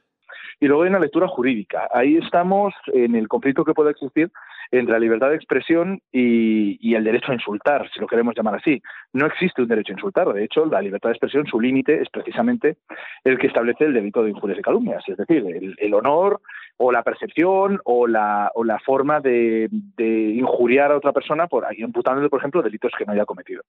Y 0.60 0.66
luego 0.66 0.82
hay 0.82 0.90
una 0.90 0.98
lectura 0.98 1.28
jurídica. 1.28 1.88
Ahí 1.94 2.16
estamos 2.16 2.74
en 2.92 3.14
el 3.14 3.28
conflicto 3.28 3.64
que 3.64 3.72
puede 3.72 3.92
existir 3.92 4.30
entre 4.70 4.92
la 4.92 4.98
libertad 4.98 5.30
de 5.30 5.36
expresión 5.36 6.00
y, 6.12 6.94
el 6.94 7.04
derecho 7.04 7.32
a 7.32 7.34
insultar, 7.34 7.88
si 7.92 8.00
lo 8.00 8.06
queremos 8.06 8.34
llamar 8.36 8.56
así. 8.56 8.82
No 9.12 9.26
existe 9.26 9.62
un 9.62 9.68
derecho 9.68 9.92
a 9.92 9.96
insultar. 9.96 10.32
De 10.32 10.44
hecho, 10.44 10.66
la 10.66 10.82
libertad 10.82 11.08
de 11.08 11.14
expresión, 11.14 11.46
su 11.46 11.60
límite 11.60 12.02
es 12.02 12.08
precisamente 12.10 12.76
el 13.24 13.38
que 13.38 13.46
establece 13.46 13.84
el 13.84 13.94
delito 13.94 14.22
de 14.22 14.30
injurias 14.30 14.58
y 14.58 14.62
calumnias, 14.62 15.02
es 15.06 15.16
decir, 15.16 15.44
el, 15.78 15.94
honor 15.94 16.40
o 16.76 16.92
la 16.92 17.02
percepción 17.02 17.80
o 17.84 18.06
la, 18.06 18.50
forma 18.84 19.20
de, 19.20 19.68
injuriar 19.98 20.92
a 20.92 20.96
otra 20.96 21.12
persona 21.12 21.46
por 21.46 21.66
imputándole, 21.76 22.28
por 22.28 22.40
ejemplo, 22.40 22.62
delitos 22.62 22.92
que 22.96 23.04
no 23.04 23.12
haya 23.12 23.24
cometido. 23.24 23.62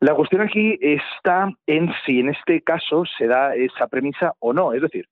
La 0.00 0.14
cuestión 0.14 0.42
aquí 0.42 0.78
está 0.80 1.50
en 1.66 1.90
si 2.04 2.20
en 2.20 2.28
este 2.28 2.60
caso 2.62 3.04
se 3.18 3.26
da 3.26 3.54
esa 3.54 3.86
premisa 3.86 4.34
o 4.40 4.52
no. 4.52 4.72
Es 4.72 4.82
decir, 4.82 5.06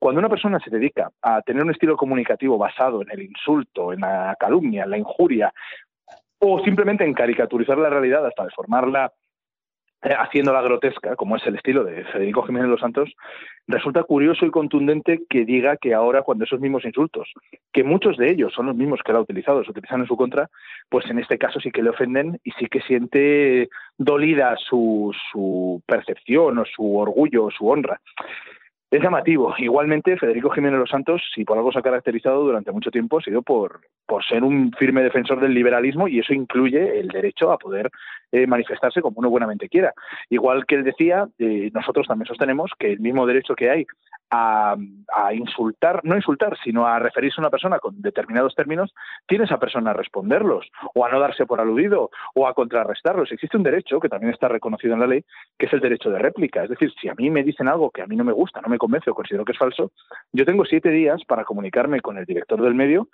cuando 0.00 0.18
una 0.18 0.30
persona 0.30 0.58
se 0.58 0.70
dedica 0.70 1.10
a 1.20 1.42
tener 1.42 1.62
un 1.62 1.70
estilo 1.70 1.94
comunicativo 1.94 2.56
basado 2.56 3.02
en 3.02 3.10
el 3.10 3.22
insulto, 3.22 3.92
en 3.92 4.00
la 4.00 4.34
calumnia, 4.40 4.84
en 4.84 4.90
la 4.90 4.98
injuria, 4.98 5.52
o 6.38 6.58
simplemente 6.64 7.04
en 7.04 7.12
caricaturizar 7.12 7.76
la 7.76 7.90
realidad 7.90 8.26
hasta 8.26 8.44
deformarla 8.44 9.12
eh, 10.02 10.14
haciéndola 10.18 10.62
grotesca, 10.62 11.16
como 11.16 11.36
es 11.36 11.46
el 11.46 11.56
estilo 11.56 11.84
de 11.84 12.04
Federico 12.04 12.42
Jiménez 12.44 12.70
Los 12.70 12.80
Santos, 12.80 13.10
resulta 13.66 14.02
curioso 14.02 14.46
y 14.46 14.50
contundente 14.50 15.20
que 15.28 15.44
diga 15.44 15.76
que 15.76 15.92
ahora 15.92 16.22
cuando 16.22 16.44
esos 16.44 16.60
mismos 16.60 16.86
insultos, 16.86 17.30
que 17.70 17.84
muchos 17.84 18.16
de 18.16 18.30
ellos 18.30 18.54
son 18.54 18.66
los 18.66 18.76
mismos 18.76 19.00
que 19.04 19.12
él 19.12 19.18
ha 19.18 19.20
utilizado, 19.20 19.62
se 19.62 19.70
utilizan 19.70 20.00
en 20.00 20.06
su 20.06 20.16
contra, 20.16 20.48
pues 20.88 21.04
en 21.10 21.18
este 21.18 21.36
caso 21.36 21.60
sí 21.60 21.70
que 21.70 21.82
le 21.82 21.90
ofenden 21.90 22.40
y 22.42 22.52
sí 22.52 22.68
que 22.68 22.80
siente 22.80 23.68
dolida 23.98 24.56
su 24.56 25.82
percepción 25.84 26.56
o 26.56 26.64
su 26.64 26.96
orgullo 26.96 27.44
o 27.44 27.50
su 27.50 27.68
honra. 27.68 28.00
Es 28.90 29.00
llamativo. 29.00 29.54
Igualmente, 29.58 30.16
Federico 30.16 30.50
Jiménez 30.50 30.80
Los 30.80 30.90
Santos, 30.90 31.22
si 31.32 31.44
por 31.44 31.56
algo 31.56 31.70
se 31.70 31.78
ha 31.78 31.82
caracterizado 31.82 32.42
durante 32.42 32.72
mucho 32.72 32.90
tiempo, 32.90 33.18
ha 33.18 33.22
sido 33.22 33.40
por, 33.40 33.82
por 34.04 34.24
ser 34.24 34.42
un 34.42 34.72
firme 34.72 35.04
defensor 35.04 35.40
del 35.40 35.54
liberalismo 35.54 36.08
y 36.08 36.18
eso 36.18 36.34
incluye 36.34 36.98
el 36.98 37.06
derecho 37.06 37.52
a 37.52 37.58
poder 37.58 37.88
eh, 38.32 38.48
manifestarse 38.48 39.00
como 39.00 39.20
uno 39.20 39.30
buenamente 39.30 39.68
quiera. 39.68 39.94
Igual 40.28 40.66
que 40.66 40.74
él 40.74 40.82
decía, 40.82 41.28
eh, 41.38 41.70
nosotros 41.72 42.08
también 42.08 42.26
sostenemos 42.26 42.72
que 42.80 42.90
el 42.90 42.98
mismo 42.98 43.26
derecho 43.26 43.54
que 43.54 43.70
hay 43.70 43.86
a, 44.30 44.76
insultar, 45.32 46.00
no 46.04 46.16
insultar, 46.16 46.56
sino 46.62 46.86
a 46.86 46.98
referirse 46.98 47.40
a 47.40 47.42
una 47.42 47.50
persona 47.50 47.78
con 47.78 48.00
determinados 48.00 48.54
términos, 48.54 48.94
tiene 49.26 49.44
esa 49.44 49.58
persona 49.58 49.90
a 49.90 49.94
responderlos, 49.94 50.70
o 50.94 51.04
a 51.04 51.10
no 51.10 51.20
darse 51.20 51.46
por 51.46 51.60
aludido, 51.60 52.10
o 52.34 52.46
a 52.46 52.54
contrarrestarlos. 52.54 53.32
Existe 53.32 53.56
un 53.56 53.62
derecho 53.62 54.00
que 54.00 54.08
también 54.08 54.32
está 54.32 54.48
reconocido 54.48 54.94
en 54.94 55.00
la 55.00 55.06
ley, 55.06 55.24
que 55.58 55.66
es 55.66 55.72
el 55.72 55.80
derecho 55.80 56.10
de 56.10 56.18
réplica. 56.18 56.62
Es 56.64 56.70
decir, 56.70 56.92
si 57.00 57.08
a 57.08 57.14
mí 57.14 57.30
me 57.30 57.42
dicen 57.42 57.68
algo 57.68 57.90
que 57.90 58.02
a 58.02 58.06
mí 58.06 58.16
no 58.16 58.24
me 58.24 58.32
gusta, 58.32 58.60
no 58.60 58.68
me 58.68 58.78
convence 58.78 59.10
o 59.10 59.14
considero 59.14 59.44
que 59.44 59.52
es 59.52 59.58
falso, 59.58 59.92
yo 60.32 60.44
tengo 60.44 60.64
siete 60.64 60.90
días 60.90 61.22
para 61.26 61.44
comunicarme 61.44 62.00
con 62.00 62.18
el 62.18 62.24
director 62.24 62.60
del 62.62 62.74
medio 62.74 63.08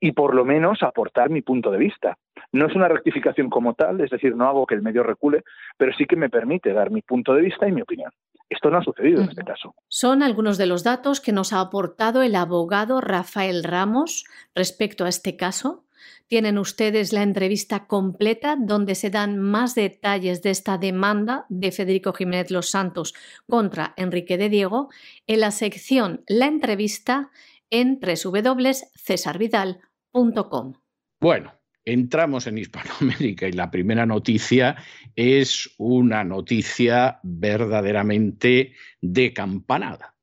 y 0.00 0.12
por 0.12 0.34
lo 0.34 0.44
menos 0.44 0.82
aportar 0.82 1.30
mi 1.30 1.42
punto 1.42 1.70
de 1.70 1.78
vista. 1.78 2.18
No 2.52 2.66
es 2.66 2.74
una 2.74 2.88
rectificación 2.88 3.50
como 3.50 3.74
tal, 3.74 4.00
es 4.00 4.10
decir, 4.10 4.36
no 4.36 4.46
hago 4.46 4.66
que 4.66 4.74
el 4.74 4.82
medio 4.82 5.02
recule, 5.02 5.42
pero 5.76 5.92
sí 5.94 6.06
que 6.06 6.16
me 6.16 6.28
permite 6.28 6.72
dar 6.72 6.90
mi 6.90 7.02
punto 7.02 7.34
de 7.34 7.42
vista 7.42 7.66
y 7.68 7.72
mi 7.72 7.82
opinión. 7.82 8.10
Esto 8.48 8.70
no 8.70 8.78
ha 8.78 8.82
sucedido 8.82 9.22
en 9.22 9.30
este 9.30 9.42
caso. 9.42 9.74
Son 9.88 10.22
algunos 10.22 10.56
de 10.56 10.66
los 10.66 10.84
datos 10.84 11.20
que 11.20 11.32
nos 11.32 11.52
ha 11.52 11.58
aportado 11.60 12.22
el 12.22 12.36
abogado 12.36 13.00
Rafael 13.00 13.64
Ramos 13.64 14.24
respecto 14.54 15.04
a 15.04 15.08
este 15.08 15.36
caso. 15.36 15.82
Tienen 16.28 16.56
ustedes 16.58 17.12
la 17.12 17.22
entrevista 17.22 17.86
completa 17.86 18.56
donde 18.58 18.94
se 18.94 19.10
dan 19.10 19.38
más 19.38 19.74
detalles 19.74 20.42
de 20.42 20.50
esta 20.50 20.78
demanda 20.78 21.46
de 21.48 21.72
Federico 21.72 22.12
Jiménez 22.12 22.52
Los 22.52 22.70
Santos 22.70 23.14
contra 23.48 23.94
Enrique 23.96 24.38
de 24.38 24.48
Diego 24.48 24.90
en 25.26 25.40
la 25.40 25.50
sección 25.50 26.22
La 26.28 26.46
entrevista 26.46 27.32
en 27.70 27.98
www.cesarvidal.com. 28.00 30.74
Bueno, 31.20 31.52
entramos 31.86 32.46
en 32.46 32.58
Hispanoamérica 32.58 33.48
y 33.48 33.52
la 33.52 33.70
primera 33.70 34.04
noticia 34.04 34.76
es 35.14 35.70
una 35.78 36.24
noticia 36.24 37.20
verdaderamente 37.22 38.74
de 39.00 39.32
campanada. 39.32 40.15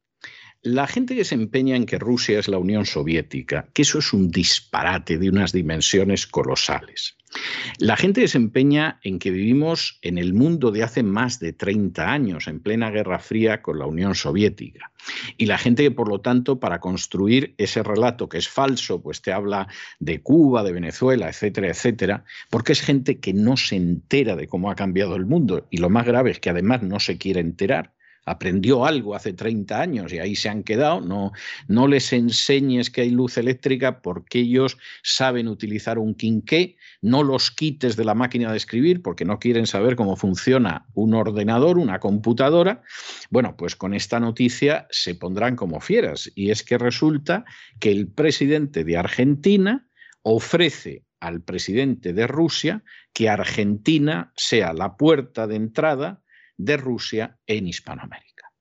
La 0.66 0.88
gente 0.88 1.14
que 1.14 1.26
se 1.26 1.36
empeña 1.36 1.76
en 1.76 1.86
que 1.86 2.00
Rusia 2.00 2.40
es 2.40 2.48
la 2.48 2.58
Unión 2.58 2.86
Soviética, 2.86 3.68
que 3.74 3.82
eso 3.82 4.00
es 4.00 4.14
un 4.14 4.32
disparate 4.32 5.18
de 5.18 5.28
unas 5.28 5.52
dimensiones 5.52 6.26
colosales. 6.26 7.18
La 7.80 7.98
gente 7.98 8.22
que 8.22 8.30
se 8.30 8.38
empeña 8.38 8.98
en 9.04 9.20
que 9.20 9.32
vivimos 9.32 10.00
en 10.02 10.18
el 10.18 10.34
mundo 10.34 10.72
de 10.72 10.84
hace 10.84 11.04
más 11.04 11.40
de 11.42 11.52
30 11.52 12.10
años, 12.10 12.48
en 12.48 12.62
plena 12.62 12.92
Guerra 12.92 13.20
Fría 13.20 13.62
con 13.62 13.78
la 13.78 13.88
Unión 13.88 14.16
Soviética. 14.16 14.94
Y 15.36 15.48
la 15.48 15.58
gente 15.58 15.84
que, 15.84 15.92
por 15.92 16.08
lo 16.08 16.22
tanto, 16.22 16.62
para 16.62 16.80
construir 16.80 17.56
ese 17.58 17.84
relato 17.84 18.30
que 18.30 18.38
es 18.38 18.48
falso, 18.48 19.02
pues 19.02 19.22
te 19.22 19.34
habla 19.34 19.68
de 20.00 20.22
Cuba, 20.22 20.64
de 20.64 20.72
Venezuela, 20.72 21.28
etcétera, 21.28 21.68
etcétera, 21.68 22.24
porque 22.50 22.72
es 22.72 22.82
gente 22.82 23.20
que 23.20 23.34
no 23.34 23.58
se 23.58 23.76
entera 23.76 24.38
de 24.38 24.48
cómo 24.48 24.72
ha 24.72 24.76
cambiado 24.76 25.18
el 25.18 25.26
mundo. 25.26 25.68
Y 25.70 25.80
lo 25.80 25.90
más 25.90 26.06
grave 26.06 26.32
es 26.32 26.40
que 26.40 26.52
además 26.52 26.84
no 26.84 27.02
se 27.02 27.18
quiere 27.18 27.42
enterar 27.42 27.93
aprendió 28.26 28.86
algo 28.86 29.16
hace 29.16 29.34
30 29.34 29.80
años 29.80 30.14
y 30.14 30.20
ahí 30.20 30.36
se 30.36 30.50
han 30.50 30.64
quedado. 30.64 31.02
No, 31.02 31.32
no 31.68 31.88
les 31.88 32.14
enseñes 32.14 32.90
que 32.90 33.02
hay 33.02 33.10
luz 33.10 33.38
eléctrica 33.38 34.02
porque 34.02 34.40
ellos 34.40 34.78
saben 35.04 35.48
utilizar 35.48 36.00
un 36.00 36.16
quinqué, 36.16 36.78
no 37.02 37.24
los 37.24 37.52
quites 37.52 37.96
de 37.96 38.06
la 38.06 38.16
máquina 38.16 38.52
de 38.52 38.58
escribir 38.58 39.02
porque 39.02 39.26
no 39.26 39.40
quieren 39.40 39.68
saber 39.68 39.96
cómo 39.96 40.16
funciona 40.16 40.86
un 40.94 41.14
ordenador, 41.14 41.78
una 41.78 42.00
computadora. 42.00 42.82
Bueno, 43.30 43.56
pues 43.58 43.76
con 43.76 43.94
esta 43.94 44.20
noticia 44.20 44.88
se 44.90 45.16
pondrán 45.16 45.56
como 45.56 45.80
fieras 45.80 46.32
y 46.36 46.52
es 46.52 46.64
que 46.64 46.78
resulta 46.78 47.46
que 47.80 47.92
el 47.92 48.08
presidente 48.08 48.84
de 48.84 48.98
Argentina 48.98 49.88
ofrece 50.22 51.04
al 51.20 51.42
presidente 51.42 52.14
de 52.14 52.28
Rusia 52.28 52.84
que 53.14 53.30
Argentina 53.30 54.34
sea 54.36 54.74
la 54.74 54.98
puerta 54.98 55.48
de 55.48 55.56
entrada 55.56 56.23
de 56.58 56.78
Rusia 56.78 57.38
en 57.48 57.68
Hispanoamérica. 57.68 58.52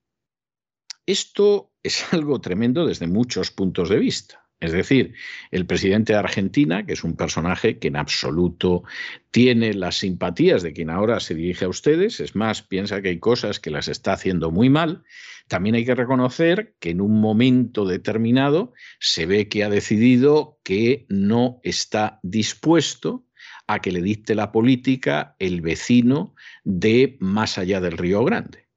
Esto 1.07 1.73
es 1.83 2.05
algo 2.13 2.41
tremendo 2.41 2.87
desde 2.87 3.07
muchos 3.07 3.51
puntos 3.51 3.89
de 3.89 3.99
vista. 3.99 4.43
Es 4.63 4.71
decir, 4.71 5.15
el 5.51 5.67
presidente 5.67 6.13
de 6.13 6.21
Argentina, 6.21 6.87
que 6.87 6.93
es 6.93 7.03
un 7.03 7.17
personaje 7.17 7.81
que 7.81 7.89
en 7.89 7.97
absoluto 7.97 8.85
tiene 9.33 9.75
las 9.75 9.99
simpatías 9.99 10.63
de 10.63 10.73
quien 10.73 10.89
ahora 10.89 11.19
se 11.19 11.35
dirige 11.35 11.65
a 11.65 11.69
ustedes, 11.69 12.21
es 12.21 12.37
más, 12.37 12.63
piensa 12.63 13.03
que 13.03 13.09
hay 13.09 13.19
cosas 13.19 13.59
que 13.59 13.73
las 13.73 13.89
está 13.89 14.13
haciendo 14.13 14.53
muy 14.53 14.71
mal, 14.71 15.03
también 15.49 15.75
hay 15.75 15.85
que 15.85 15.97
reconocer 15.97 16.77
que 16.79 16.91
en 16.91 17.01
un 17.01 17.21
momento 17.21 17.85
determinado 17.85 18.73
se 19.01 19.27
ve 19.27 19.49
que 19.49 19.65
ha 19.65 19.69
decidido 19.69 20.61
que 20.63 21.07
no 21.09 21.59
está 21.65 22.21
dispuesto 22.23 23.27
a 23.73 23.81
que 23.81 23.93
le 23.93 24.03
dicte 24.03 24.35
la 24.35 24.53
política 24.53 25.35
el 25.39 25.61
vecino 25.61 26.35
de 26.65 27.17
más 27.21 27.59
allá 27.59 27.81
del 27.81 27.99
Río 27.99 28.25
Grande. 28.25 28.69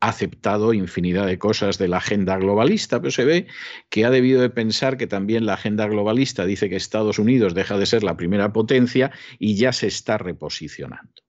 Ha 0.00 0.10
aceptado 0.10 0.72
infinidad 0.72 1.26
de 1.26 1.38
cosas 1.38 1.76
de 1.76 1.88
la 1.88 1.96
agenda 1.96 2.36
globalista, 2.36 3.00
pero 3.00 3.10
se 3.10 3.24
ve 3.24 3.46
que 3.90 4.04
ha 4.04 4.10
debido 4.10 4.40
de 4.40 4.50
pensar 4.50 4.96
que 4.96 5.08
también 5.08 5.44
la 5.44 5.54
agenda 5.54 5.88
globalista 5.88 6.46
dice 6.46 6.68
que 6.68 6.76
Estados 6.76 7.18
Unidos 7.18 7.54
deja 7.54 7.76
de 7.78 7.86
ser 7.86 8.04
la 8.04 8.16
primera 8.16 8.52
potencia 8.52 9.10
y 9.40 9.56
ya 9.56 9.72
se 9.72 9.88
está 9.88 10.18
reposicionando. 10.18 11.27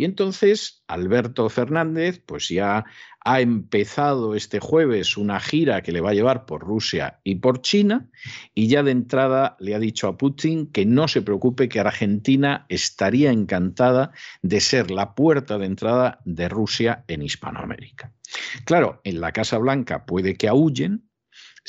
Y 0.00 0.06
entonces 0.06 0.82
Alberto 0.88 1.46
Fernández, 1.50 2.22
pues 2.24 2.48
ya 2.48 2.86
ha 3.22 3.40
empezado 3.42 4.34
este 4.34 4.58
jueves 4.58 5.18
una 5.18 5.38
gira 5.40 5.82
que 5.82 5.92
le 5.92 6.00
va 6.00 6.08
a 6.08 6.14
llevar 6.14 6.46
por 6.46 6.62
Rusia 6.62 7.20
y 7.22 7.34
por 7.34 7.60
China 7.60 8.08
y 8.54 8.68
ya 8.68 8.82
de 8.82 8.92
entrada 8.92 9.58
le 9.60 9.74
ha 9.74 9.78
dicho 9.78 10.08
a 10.08 10.16
Putin 10.16 10.68
que 10.72 10.86
no 10.86 11.06
se 11.06 11.20
preocupe 11.20 11.68
que 11.68 11.80
Argentina 11.80 12.64
estaría 12.70 13.30
encantada 13.30 14.12
de 14.40 14.60
ser 14.60 14.90
la 14.90 15.14
puerta 15.14 15.58
de 15.58 15.66
entrada 15.66 16.20
de 16.24 16.48
Rusia 16.48 17.04
en 17.06 17.20
Hispanoamérica. 17.20 18.14
Claro, 18.64 19.02
en 19.04 19.20
la 19.20 19.32
Casa 19.32 19.58
Blanca 19.58 20.06
puede 20.06 20.34
que 20.34 20.48
aúllen, 20.48 21.09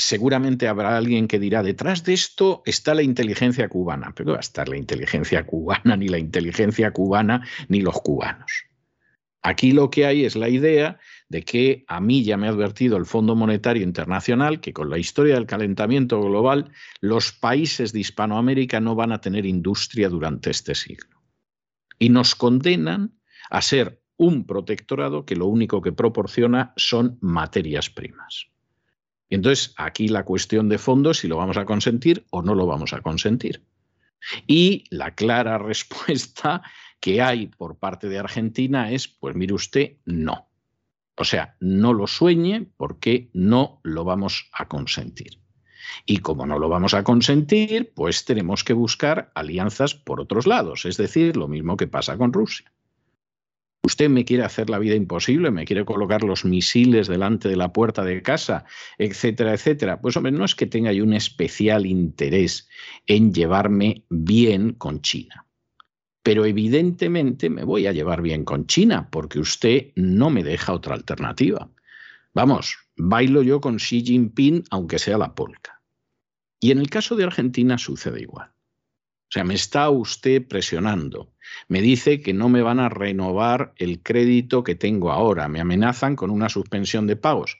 seguramente 0.01 0.67
habrá 0.67 0.97
alguien 0.97 1.27
que 1.27 1.39
dirá, 1.39 1.63
detrás 1.63 2.03
de 2.03 2.13
esto 2.13 2.61
está 2.65 2.93
la 2.93 3.03
inteligencia 3.03 3.69
cubana, 3.69 4.13
pero 4.15 4.31
va 4.31 4.37
a 4.37 4.41
estar 4.41 4.67
la 4.67 4.77
inteligencia 4.77 5.45
cubana, 5.47 5.95
ni 5.95 6.07
la 6.07 6.17
inteligencia 6.17 6.91
cubana, 6.91 7.47
ni 7.67 7.81
los 7.81 7.99
cubanos. 8.01 8.51
Aquí 9.43 9.71
lo 9.71 9.89
que 9.89 10.05
hay 10.05 10.25
es 10.25 10.35
la 10.35 10.49
idea 10.49 10.99
de 11.27 11.43
que 11.43 11.83
a 11.87 11.99
mí 11.99 12.23
ya 12.23 12.37
me 12.37 12.47
ha 12.47 12.51
advertido 12.51 12.97
el 12.97 13.07
Fondo 13.07 13.35
Monetario 13.35 13.81
Internacional 13.81 14.59
que 14.59 14.71
con 14.71 14.89
la 14.89 14.99
historia 14.99 15.33
del 15.33 15.47
calentamiento 15.47 16.21
global 16.21 16.71
los 16.99 17.31
países 17.31 17.91
de 17.91 18.01
Hispanoamérica 18.01 18.79
no 18.79 18.93
van 18.93 19.11
a 19.11 19.21
tener 19.21 19.47
industria 19.47 20.09
durante 20.09 20.51
este 20.51 20.75
siglo. 20.75 21.21
Y 21.97 22.09
nos 22.09 22.35
condenan 22.35 23.19
a 23.49 23.61
ser 23.63 24.01
un 24.17 24.45
protectorado 24.45 25.25
que 25.25 25.35
lo 25.35 25.47
único 25.47 25.81
que 25.81 25.91
proporciona 25.91 26.73
son 26.75 27.17
materias 27.21 27.89
primas. 27.89 28.51
Y 29.31 29.35
entonces 29.35 29.73
aquí 29.77 30.09
la 30.09 30.25
cuestión 30.25 30.67
de 30.67 30.77
fondo 30.77 31.11
es 31.11 31.19
si 31.19 31.29
lo 31.29 31.37
vamos 31.37 31.55
a 31.55 31.63
consentir 31.63 32.25
o 32.31 32.41
no 32.41 32.53
lo 32.53 32.67
vamos 32.67 32.91
a 32.91 32.99
consentir. 32.99 33.63
Y 34.45 34.83
la 34.89 35.15
clara 35.15 35.57
respuesta 35.57 36.61
que 36.99 37.21
hay 37.21 37.47
por 37.47 37.77
parte 37.77 38.09
de 38.09 38.19
Argentina 38.19 38.91
es, 38.91 39.07
pues 39.07 39.33
mire 39.33 39.53
usted, 39.53 39.93
no. 40.03 40.49
O 41.15 41.23
sea, 41.23 41.55
no 41.61 41.93
lo 41.93 42.07
sueñe 42.07 42.67
porque 42.75 43.29
no 43.31 43.79
lo 43.83 44.03
vamos 44.03 44.49
a 44.51 44.67
consentir. 44.67 45.39
Y 46.05 46.17
como 46.17 46.45
no 46.45 46.59
lo 46.59 46.67
vamos 46.67 46.93
a 46.93 47.05
consentir, 47.05 47.93
pues 47.95 48.25
tenemos 48.25 48.65
que 48.65 48.73
buscar 48.73 49.31
alianzas 49.33 49.95
por 49.95 50.19
otros 50.19 50.45
lados, 50.45 50.83
es 50.83 50.97
decir, 50.97 51.37
lo 51.37 51.47
mismo 51.47 51.77
que 51.77 51.87
pasa 51.87 52.17
con 52.17 52.33
Rusia. 52.33 52.69
Usted 53.83 54.09
me 54.09 54.25
quiere 54.25 54.43
hacer 54.43 54.69
la 54.69 54.77
vida 54.77 54.93
imposible, 54.93 55.49
me 55.49 55.65
quiere 55.65 55.85
colocar 55.85 56.23
los 56.23 56.45
misiles 56.45 57.07
delante 57.07 57.49
de 57.49 57.55
la 57.55 57.73
puerta 57.73 58.03
de 58.03 58.21
casa, 58.21 58.65
etcétera, 58.99 59.53
etcétera. 59.53 59.99
Pues 59.99 60.15
hombre, 60.15 60.31
no 60.31 60.45
es 60.45 60.53
que 60.53 60.67
tenga 60.67 60.93
yo 60.93 61.03
un 61.03 61.13
especial 61.13 61.87
interés 61.87 62.69
en 63.07 63.33
llevarme 63.33 64.05
bien 64.09 64.73
con 64.73 65.01
China. 65.01 65.47
Pero 66.21 66.45
evidentemente 66.45 67.49
me 67.49 67.63
voy 67.63 67.87
a 67.87 67.91
llevar 67.91 68.21
bien 68.21 68.45
con 68.45 68.67
China 68.67 69.09
porque 69.09 69.39
usted 69.39 69.91
no 69.95 70.29
me 70.29 70.43
deja 70.43 70.73
otra 70.73 70.93
alternativa. 70.93 71.67
Vamos, 72.35 72.77
bailo 72.95 73.41
yo 73.41 73.59
con 73.59 73.77
Xi 73.77 74.03
Jinping 74.03 74.63
aunque 74.69 74.99
sea 74.99 75.17
la 75.17 75.33
polka. 75.33 75.81
Y 76.59 76.69
en 76.69 76.77
el 76.77 76.91
caso 76.91 77.15
de 77.15 77.23
Argentina 77.23 77.79
sucede 77.79 78.21
igual. 78.21 78.51
O 79.31 79.33
sea, 79.33 79.45
me 79.45 79.53
está 79.53 79.89
usted 79.89 80.45
presionando. 80.45 81.31
Me 81.69 81.81
dice 81.81 82.21
que 82.21 82.33
no 82.33 82.49
me 82.49 82.61
van 82.61 82.81
a 82.81 82.89
renovar 82.89 83.73
el 83.77 84.03
crédito 84.03 84.65
que 84.65 84.75
tengo 84.75 85.09
ahora. 85.09 85.47
Me 85.47 85.61
amenazan 85.61 86.17
con 86.17 86.31
una 86.31 86.49
suspensión 86.49 87.07
de 87.07 87.15
pagos. 87.15 87.57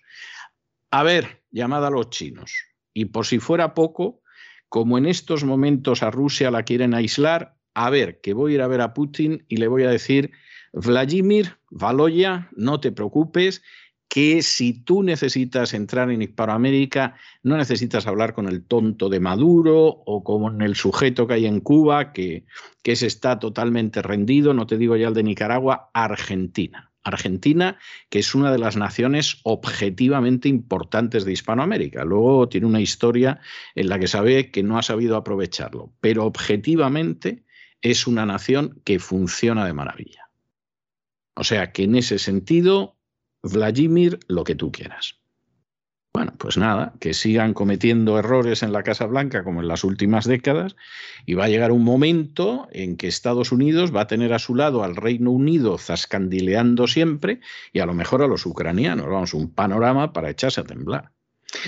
A 0.89 1.03
ver, 1.03 1.43
llamada 1.49 1.87
a 1.87 1.91
los 1.91 2.09
chinos. 2.09 2.53
Y 2.93 3.05
por 3.05 3.25
si 3.25 3.39
fuera 3.39 3.73
poco, 3.73 4.21
como 4.67 4.97
en 4.97 5.05
estos 5.05 5.45
momentos 5.45 6.03
a 6.03 6.11
Rusia 6.11 6.51
la 6.51 6.63
quieren 6.63 6.93
aislar, 6.93 7.55
a 7.73 7.89
ver, 7.89 8.19
que 8.19 8.33
voy 8.33 8.51
a 8.51 8.55
ir 8.55 8.61
a 8.63 8.67
ver 8.67 8.81
a 8.81 8.93
Putin 8.93 9.45
y 9.47 9.55
le 9.55 9.69
voy 9.69 9.83
a 9.83 9.89
decir, 9.89 10.31
Vladimir, 10.73 11.57
Valoya, 11.69 12.49
no 12.53 12.81
te 12.81 12.91
preocupes, 12.91 13.63
que 14.11 14.41
si 14.41 14.73
tú 14.73 15.03
necesitas 15.03 15.73
entrar 15.73 16.11
en 16.11 16.21
Hispanoamérica, 16.21 17.15
no 17.43 17.55
necesitas 17.55 18.07
hablar 18.07 18.33
con 18.33 18.49
el 18.49 18.65
tonto 18.65 19.07
de 19.07 19.21
Maduro 19.21 19.87
o 20.05 20.21
con 20.21 20.61
el 20.61 20.75
sujeto 20.75 21.27
que 21.27 21.35
hay 21.35 21.45
en 21.45 21.61
Cuba, 21.61 22.11
que, 22.11 22.43
que 22.83 22.97
se 22.97 23.07
está 23.07 23.39
totalmente 23.39 24.01
rendido, 24.01 24.53
no 24.53 24.67
te 24.67 24.77
digo 24.77 24.97
ya 24.97 25.07
el 25.07 25.13
de 25.13 25.23
Nicaragua, 25.23 25.91
Argentina. 25.93 26.91
Argentina, 27.03 27.79
que 28.09 28.19
es 28.19 28.35
una 28.35 28.51
de 28.51 28.59
las 28.59 28.75
naciones 28.75 29.39
objetivamente 29.43 30.49
importantes 30.49 31.23
de 31.23 31.31
Hispanoamérica. 31.31 32.03
Luego 32.03 32.49
tiene 32.49 32.67
una 32.67 32.81
historia 32.81 33.39
en 33.75 33.87
la 33.87 33.97
que 33.97 34.07
sabe 34.07 34.51
que 34.51 34.61
no 34.61 34.77
ha 34.77 34.83
sabido 34.83 35.15
aprovecharlo, 35.15 35.93
pero 36.01 36.25
objetivamente 36.25 37.45
es 37.79 38.07
una 38.07 38.25
nación 38.25 38.81
que 38.83 38.99
funciona 38.99 39.65
de 39.65 39.71
maravilla. 39.71 40.29
O 41.33 41.45
sea 41.45 41.71
que 41.71 41.83
en 41.83 41.95
ese 41.95 42.19
sentido, 42.19 42.97
Vladimir, 43.43 44.19
lo 44.27 44.43
que 44.43 44.55
tú 44.55 44.71
quieras. 44.71 45.21
Bueno, 46.13 46.33
pues 46.37 46.57
nada, 46.57 46.93
que 46.99 47.13
sigan 47.13 47.53
cometiendo 47.53 48.19
errores 48.19 48.63
en 48.63 48.73
la 48.73 48.83
Casa 48.83 49.05
Blanca 49.05 49.45
como 49.45 49.61
en 49.61 49.69
las 49.69 49.85
últimas 49.85 50.25
décadas 50.25 50.75
y 51.25 51.35
va 51.35 51.45
a 51.45 51.47
llegar 51.47 51.71
un 51.71 51.85
momento 51.85 52.67
en 52.71 52.97
que 52.97 53.07
Estados 53.07 53.53
Unidos 53.53 53.95
va 53.95 54.01
a 54.01 54.07
tener 54.07 54.33
a 54.33 54.39
su 54.39 54.53
lado 54.53 54.83
al 54.83 54.97
Reino 54.97 55.31
Unido 55.31 55.77
zascandileando 55.77 56.87
siempre 56.87 57.39
y 57.71 57.79
a 57.79 57.85
lo 57.85 57.93
mejor 57.93 58.21
a 58.23 58.27
los 58.27 58.45
ucranianos. 58.45 59.07
Vamos, 59.07 59.33
un 59.33 59.53
panorama 59.53 60.11
para 60.11 60.29
echarse 60.29 60.59
a 60.59 60.65
temblar. 60.65 61.11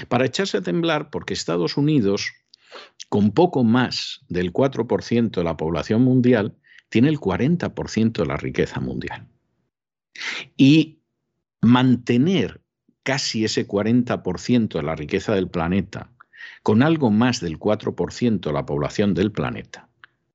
Para 0.10 0.26
echarse 0.26 0.58
a 0.58 0.62
temblar 0.62 1.10
porque 1.10 1.34
Estados 1.34 1.78
Unidos 1.78 2.34
con 3.08 3.32
poco 3.32 3.64
más 3.64 4.22
del 4.28 4.52
4% 4.52 5.32
de 5.32 5.44
la 5.44 5.56
población 5.56 6.02
mundial, 6.02 6.58
tiene 6.90 7.10
el 7.10 7.20
40% 7.20 8.12
de 8.12 8.26
la 8.26 8.38
riqueza 8.38 8.80
mundial. 8.80 9.28
Y 10.58 11.03
mantener 11.64 12.62
casi 13.04 13.46
ese 13.46 13.68
40% 13.68 14.74
de 14.74 14.84
la 14.84 14.96
riqueza 14.96 15.34
del 15.34 15.50
planeta 15.50 16.12
con 16.62 16.84
algo 16.84 17.10
más 17.10 17.40
del 17.40 17.58
4% 17.58 18.40
de 18.42 18.54
la 18.54 18.66
población 18.66 19.14
del 19.14 19.32
planeta. 19.32 19.90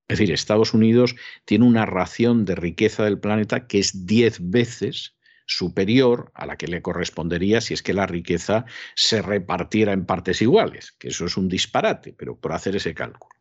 Es 0.09 0.19
decir, 0.19 0.33
Estados 0.33 0.73
Unidos 0.73 1.17
tiene 1.45 1.67
una 1.67 1.85
ración 1.85 2.47
de 2.47 2.55
riqueza 2.55 3.05
del 3.05 3.19
planeta 3.19 3.67
que 3.67 3.79
es 3.79 4.07
10 4.07 4.51
veces 4.51 5.15
superior 5.47 6.31
a 6.35 6.47
la 6.47 6.57
que 6.57 6.67
le 6.67 6.83
correspondería 6.83 7.61
si 7.61 7.75
es 7.75 7.83
que 7.83 7.95
la 7.95 8.07
riqueza 8.07 8.65
se 8.95 9.21
repartiera 9.21 9.93
en 9.93 10.07
partes 10.07 10.41
iguales, 10.41 10.93
que 10.93 11.09
eso 11.09 11.27
es 11.27 11.37
un 11.37 11.49
disparate, 11.49 12.15
pero 12.15 12.37
por 12.37 12.53
hacer 12.53 12.77
ese 12.77 12.95
cálculo. 12.95 13.39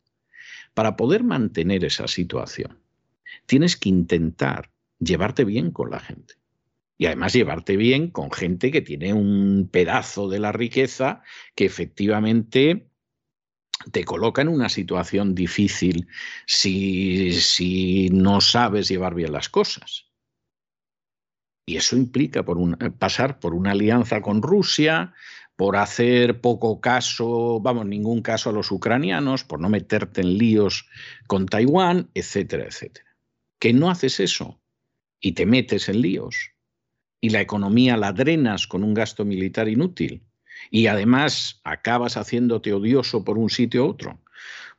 Para 0.74 0.96
poder 0.96 1.24
mantener 1.24 1.84
esa 1.84 2.06
situación, 2.06 2.78
tienes 3.46 3.76
que 3.76 3.88
intentar 3.88 4.70
llevarte 4.98 5.44
bien 5.44 5.70
con 5.70 5.90
la 5.90 6.00
gente. 6.00 6.34
Y 6.98 7.06
además 7.06 7.32
llevarte 7.32 7.76
bien 7.76 8.10
con 8.10 8.32
gente 8.32 8.72
que 8.72 8.82
tiene 8.82 9.14
un 9.14 9.68
pedazo 9.70 10.28
de 10.28 10.40
la 10.40 10.50
riqueza 10.50 11.22
que 11.54 11.64
efectivamente 11.64 12.90
te 13.92 14.04
coloca 14.04 14.42
en 14.42 14.48
una 14.48 14.68
situación 14.68 15.32
difícil 15.36 16.08
si, 16.44 17.32
si 17.32 18.10
no 18.10 18.40
sabes 18.40 18.88
llevar 18.88 19.14
bien 19.14 19.32
las 19.32 19.48
cosas. 19.48 20.06
Y 21.66 21.76
eso 21.76 21.96
implica 21.96 22.44
pasar 22.98 23.38
por 23.38 23.54
una 23.54 23.70
alianza 23.70 24.20
con 24.20 24.42
Rusia, 24.42 25.14
por 25.54 25.76
hacer 25.76 26.40
poco 26.40 26.80
caso, 26.80 27.60
vamos, 27.60 27.86
ningún 27.86 28.22
caso 28.22 28.50
a 28.50 28.52
los 28.52 28.72
ucranianos, 28.72 29.44
por 29.44 29.60
no 29.60 29.68
meterte 29.68 30.22
en 30.22 30.36
líos 30.36 30.88
con 31.28 31.46
Taiwán, 31.46 32.10
etcétera, 32.14 32.64
etcétera. 32.64 33.06
Que 33.60 33.72
no 33.72 33.90
haces 33.90 34.18
eso 34.18 34.60
y 35.20 35.32
te 35.32 35.46
metes 35.46 35.88
en 35.88 36.00
líos 36.00 36.57
y 37.20 37.30
la 37.30 37.40
economía 37.40 37.96
la 37.96 38.12
drenas 38.12 38.66
con 38.66 38.84
un 38.84 38.94
gasto 38.94 39.24
militar 39.24 39.68
inútil 39.68 40.22
y 40.70 40.86
además 40.86 41.60
acabas 41.64 42.16
haciéndote 42.16 42.72
odioso 42.72 43.24
por 43.24 43.38
un 43.38 43.50
sitio 43.50 43.86
u 43.86 43.90
otro, 43.90 44.20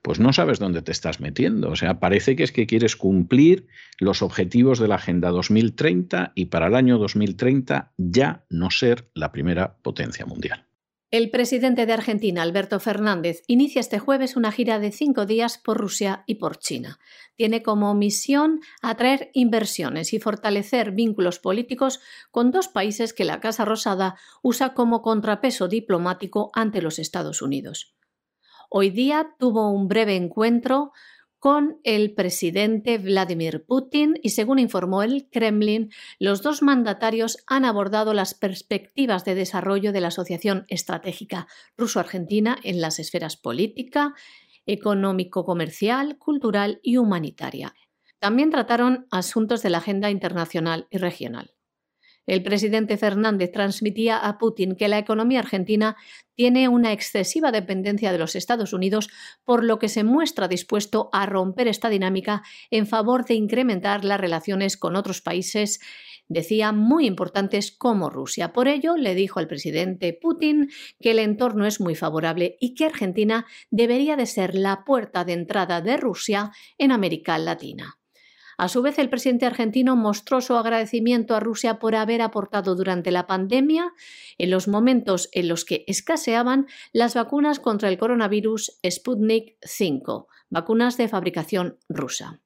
pues 0.02 0.20
no 0.20 0.32
sabes 0.34 0.60
dónde 0.60 0.82
te 0.82 0.92
estás 0.92 1.20
metiendo. 1.20 1.70
O 1.70 1.76
sea, 1.76 2.00
parece 2.00 2.36
que 2.36 2.44
es 2.44 2.52
que 2.52 2.68
quieres 2.68 2.96
cumplir 2.96 3.68
los 4.00 4.22
objetivos 4.22 4.80
de 4.80 4.88
la 4.88 4.96
Agenda 4.96 5.30
2030 5.30 6.32
y 6.36 6.46
para 6.46 6.68
el 6.68 6.76
año 6.76 6.98
2030 6.98 7.92
ya 7.98 8.46
no 8.50 8.72
ser 8.72 9.10
la 9.14 9.32
primera 9.32 9.78
potencia 9.82 10.26
mundial. 10.26 10.68
El 11.12 11.32
presidente 11.32 11.88
de 11.88 11.93
Argentina, 11.93 12.43
Alberto 12.43 12.80
Fernández, 12.80 13.41
inicia 13.47 13.80
este 13.80 13.97
jueves 13.97 14.36
una 14.36 14.51
gira 14.51 14.78
de 14.78 14.91
cinco 14.91 15.26
días 15.26 15.57
por 15.57 15.76
Rusia 15.76 16.24
y 16.28 16.36
por 16.36 16.60
China. 16.60 16.99
Tiene 17.36 17.64
como 17.64 17.95
misión 17.95 18.60
atraer 18.84 19.32
inversiones 19.34 20.14
y 20.14 20.20
fortalecer 20.20 20.91
vínculos 20.91 21.39
políticos 21.39 21.99
con 22.30 22.51
dos 22.51 22.68
países 22.68 23.14
que 23.14 23.26
la 23.26 23.39
Casa 23.39 23.66
Rosada 23.66 24.18
usa 24.43 24.76
como 24.76 25.01
contrapeso 25.01 25.68
diplomático 25.68 26.51
ante 26.53 26.80
los 26.80 26.99
Estados 26.99 27.41
Unidos. 27.41 27.95
Hoy 28.70 28.91
día 28.91 29.36
tuvo 29.39 29.72
un 29.72 29.88
breve 29.88 30.16
encuentro 30.16 30.91
con 31.40 31.80
el 31.84 32.14
presidente 32.14 32.98
Vladimir 32.98 33.66
Putin 33.66 34.20
y 34.22 34.30
según 34.30 34.60
informó 34.60 35.04
el 35.04 35.30
Kremlin, 35.32 35.90
los 36.20 36.42
dos 36.42 36.62
mandatarios 36.62 37.38
han 37.48 37.64
abordado 37.64 38.14
las 38.14 38.34
perspectivas 38.34 39.24
de 39.24 39.36
desarrollo 39.36 39.94
de 39.94 40.02
la 40.02 40.10
Asociación 40.10 40.66
Estratégica 40.68 41.48
Ruso-Argentina 41.78 42.58
en 42.64 42.82
las 42.82 43.00
esferas 43.00 43.38
política, 43.38 44.14
económico-comercial, 44.66 46.18
cultural 46.18 46.80
y 46.84 46.98
humanitaria. 46.98 47.74
También 48.20 48.50
trataron 48.50 49.08
asuntos 49.10 49.64
de 49.64 49.70
la 49.70 49.78
agenda 49.78 50.10
internacional 50.12 50.88
y 50.90 50.98
regional. 50.98 51.54
El 52.30 52.43
presidente 52.43 52.95
Fernández 52.97 53.51
transmitía 53.51 54.15
a 54.15 54.38
Putin 54.38 54.75
que 54.75 54.88
la 54.88 54.99
economía 54.99 55.39
argentina 55.39 55.97
tiene 56.36 56.69
una 56.69 56.93
excesiva 56.93 57.51
dependencia 57.51 58.11
de 58.11 58.19
los 58.19 58.36
Estados 58.36 58.71
Unidos, 58.71 59.09
por 59.43 59.63
lo 59.63 59.80
que 59.80 59.89
se 59.89 60.03
muestra 60.03 60.47
dispuesto 60.47 61.09
a 61.11 61.25
romper 61.25 61.67
esta 61.67 61.89
dinámica 61.89 62.43
en 62.69 62.86
favor 62.86 63.25
de 63.25 63.34
incrementar 63.34 64.05
las 64.05 64.21
relaciones 64.21 64.77
con 64.77 64.95
otros 64.95 65.21
países 65.21 65.80
decía, 66.27 66.71
muy 66.71 67.07
importantes 67.07 67.71
como 67.71 68.11
Rusia. 68.11 68.53
Por 68.53 68.67
ello, 68.67 68.95
le 68.95 69.15
dijo 69.15 69.39
al 69.39 69.47
presidente 69.47 70.13
Putin 70.13 70.69
que 71.01 71.09
el 71.11 71.19
entorno 71.19 71.65
es 71.65 71.82
muy 71.82 71.95
favorable 71.95 72.57
y 72.59 72.75
que 72.75 72.86
Argentina 72.86 73.47
debería 73.71 74.15
de 74.15 74.27
ser 74.27 74.53
la 74.53 74.86
puerta 74.86 75.25
de 75.25 75.34
entrada 75.34 75.82
de 75.82 75.97
Rusia 75.97 76.51
en 76.77 76.91
América 76.91 77.39
Latina. 77.39 77.99
A 78.60 78.68
su 78.68 78.82
vez, 78.82 78.99
el 78.99 79.07
presidente 79.10 79.45
argentino 79.45 79.95
mostró 79.95 80.41
su 80.41 80.53
agradecimiento 80.53 81.34
a 81.34 81.39
Rusia 81.39 81.80
por 81.80 81.95
haber 81.95 82.22
aportado 82.22 82.76
durante 82.76 83.10
la 83.10 83.26
pandemia, 83.26 83.93
en 84.38 84.51
los 84.51 84.68
momentos 84.68 85.30
en 85.32 85.47
los 85.47 85.64
que 85.64 85.86
escaseaban, 85.88 86.68
las 86.91 87.14
vacunas 87.14 87.62
contra 87.62 87.88
el 87.88 87.97
coronavirus 87.97 88.78
Sputnik 88.86 89.55
V, 89.64 90.26
vacunas 90.49 90.97
de 90.97 91.07
fabricación 91.07 91.78
rusa. 91.88 92.41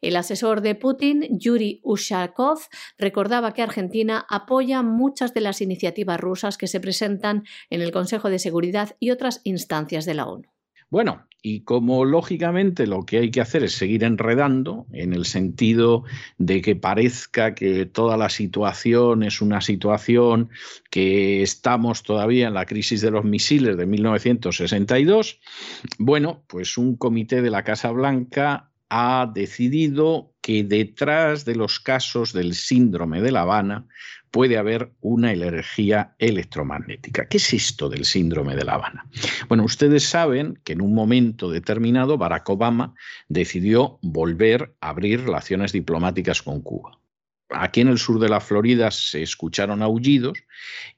El 0.00 0.16
asesor 0.16 0.62
de 0.62 0.76
Putin, 0.76 1.28
Yuri 1.38 1.82
Ushakov, 1.84 2.60
recordaba 2.96 3.52
que 3.52 3.60
Argentina 3.60 4.24
apoya 4.30 4.80
muchas 4.80 5.34
de 5.34 5.42
las 5.42 5.60
iniciativas 5.60 6.18
rusas 6.18 6.56
que 6.56 6.68
se 6.68 6.80
presentan 6.80 7.44
en 7.68 7.82
el 7.82 7.92
Consejo 7.92 8.30
de 8.30 8.38
Seguridad 8.38 8.96
y 8.98 9.10
otras 9.10 9.42
instancias 9.44 10.06
de 10.06 10.14
la 10.14 10.24
ONU. 10.24 10.48
Bueno, 10.90 11.24
y 11.42 11.60
como 11.60 12.04
lógicamente 12.04 12.86
lo 12.86 13.04
que 13.04 13.18
hay 13.18 13.30
que 13.30 13.40
hacer 13.40 13.62
es 13.62 13.72
seguir 13.72 14.04
enredando 14.04 14.86
en 14.92 15.14
el 15.14 15.24
sentido 15.24 16.04
de 16.36 16.60
que 16.60 16.76
parezca 16.76 17.54
que 17.54 17.86
toda 17.86 18.16
la 18.16 18.28
situación 18.28 19.22
es 19.22 19.40
una 19.40 19.60
situación 19.60 20.50
que 20.90 21.42
estamos 21.42 22.02
todavía 22.02 22.48
en 22.48 22.54
la 22.54 22.66
crisis 22.66 23.00
de 23.00 23.10
los 23.10 23.24
misiles 23.24 23.76
de 23.76 23.86
1962, 23.86 25.40
bueno, 25.98 26.42
pues 26.46 26.76
un 26.76 26.96
comité 26.96 27.40
de 27.40 27.50
la 27.50 27.64
Casa 27.64 27.90
Blanca 27.90 28.70
ha 28.90 29.30
decidido 29.32 30.34
que 30.42 30.64
detrás 30.64 31.44
de 31.44 31.54
los 31.54 31.78
casos 31.78 32.32
del 32.32 32.54
síndrome 32.54 33.22
de 33.22 33.30
La 33.30 33.42
Habana 33.42 33.86
puede 34.30 34.58
haber 34.58 34.92
una 35.00 35.32
energía 35.32 36.14
electromagnética. 36.18 37.26
¿Qué 37.28 37.38
es 37.38 37.52
esto 37.52 37.88
del 37.88 38.04
síndrome 38.04 38.56
de 38.56 38.64
La 38.64 38.74
Habana? 38.74 39.06
Bueno, 39.48 39.64
ustedes 39.64 40.04
saben 40.04 40.58
que 40.64 40.72
en 40.72 40.82
un 40.82 40.94
momento 40.94 41.50
determinado 41.50 42.18
Barack 42.18 42.48
Obama 42.48 42.94
decidió 43.28 43.98
volver 44.02 44.74
a 44.80 44.90
abrir 44.90 45.24
relaciones 45.24 45.72
diplomáticas 45.72 46.42
con 46.42 46.62
Cuba. 46.62 47.00
Aquí 47.50 47.80
en 47.80 47.88
el 47.88 47.98
sur 47.98 48.20
de 48.20 48.28
la 48.28 48.40
Florida 48.40 48.92
se 48.92 49.22
escucharon 49.22 49.82
aullidos 49.82 50.38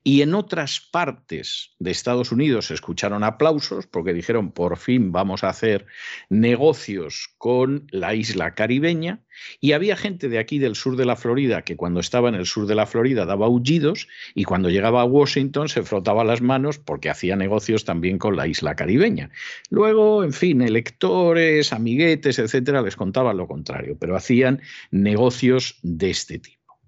y 0.04 0.22
en 0.22 0.34
otras 0.34 0.80
partes 0.80 1.70
de 1.78 1.90
Estados 1.90 2.32
Unidos 2.32 2.66
se 2.66 2.74
escucharon 2.74 3.22
aplausos 3.22 3.86
porque 3.86 4.12
dijeron 4.12 4.50
por 4.50 4.76
fin 4.76 5.12
vamos 5.12 5.44
a 5.44 5.48
hacer 5.48 5.86
negocios 6.28 7.30
con 7.38 7.86
la 7.90 8.14
isla 8.14 8.54
caribeña 8.54 9.20
y 9.60 9.72
había 9.72 9.96
gente 9.96 10.28
de 10.28 10.38
aquí 10.38 10.58
del 10.58 10.74
sur 10.74 10.96
de 10.96 11.04
la 11.04 11.16
Florida 11.16 11.62
que 11.62 11.76
cuando 11.76 12.00
estaba 12.00 12.28
en 12.28 12.34
el 12.34 12.46
sur 12.46 12.66
de 12.66 12.74
la 12.74 12.86
Florida 12.86 13.24
daba 13.26 13.46
aullidos 13.46 14.08
y 14.34 14.44
cuando 14.44 14.70
llegaba 14.70 15.02
a 15.02 15.06
Washington 15.06 15.68
se 15.68 15.82
frotaba 15.82 16.24
las 16.24 16.42
manos 16.42 16.78
porque 16.78 17.10
hacía 17.10 17.36
negocios 17.36 17.84
también 17.84 18.18
con 18.18 18.36
la 18.36 18.46
isla 18.46 18.74
caribeña. 18.74 19.30
Luego, 19.70 20.24
en 20.24 20.32
fin, 20.32 20.62
electores, 20.62 21.72
amiguetes, 21.72 22.38
etcétera, 22.38 22.82
les 22.82 22.96
contaban 22.96 23.36
lo 23.36 23.46
contrario, 23.46 23.96
pero 23.98 24.16
hacían 24.16 24.60
negocios 24.90 25.78
de 25.82 26.10
este 26.10 26.38
tipo. 26.38 26.78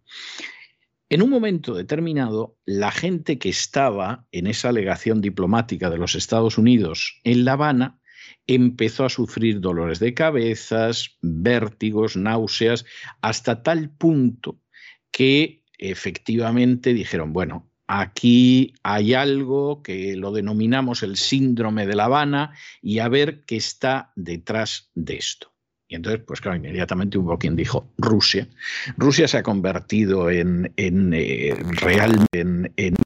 En 1.14 1.22
un 1.22 1.30
momento 1.30 1.74
determinado, 1.74 2.58
la 2.66 2.90
gente 2.90 3.38
que 3.38 3.48
estaba 3.48 4.26
en 4.32 4.48
esa 4.48 4.70
alegación 4.70 5.20
diplomática 5.20 5.88
de 5.88 5.96
los 5.96 6.16
Estados 6.16 6.58
Unidos 6.58 7.20
en 7.22 7.44
La 7.44 7.52
Habana 7.52 8.00
empezó 8.48 9.04
a 9.04 9.08
sufrir 9.08 9.60
dolores 9.60 10.00
de 10.00 10.12
cabezas, 10.12 11.16
vértigos, 11.22 12.16
náuseas, 12.16 12.84
hasta 13.22 13.62
tal 13.62 13.90
punto 13.90 14.58
que 15.12 15.62
efectivamente 15.78 16.92
dijeron, 16.92 17.32
bueno, 17.32 17.70
aquí 17.86 18.74
hay 18.82 19.14
algo 19.14 19.84
que 19.84 20.16
lo 20.16 20.32
denominamos 20.32 21.04
el 21.04 21.16
síndrome 21.16 21.86
de 21.86 21.94
La 21.94 22.06
Habana 22.06 22.56
y 22.82 22.98
a 22.98 23.06
ver 23.06 23.44
qué 23.44 23.54
está 23.54 24.10
detrás 24.16 24.90
de 24.96 25.14
esto. 25.18 25.53
Y 25.94 25.96
entonces, 25.96 26.22
pues 26.26 26.40
claro, 26.40 26.56
inmediatamente 26.56 27.18
hubo 27.18 27.38
quien 27.38 27.54
dijo 27.54 27.88
Rusia. 27.98 28.48
Rusia 28.96 29.28
se 29.28 29.38
ha 29.38 29.44
convertido 29.44 30.28
en, 30.28 30.72
en 30.76 31.14
eh, 31.14 31.54
realmente 31.54 32.40
en, 32.76 32.96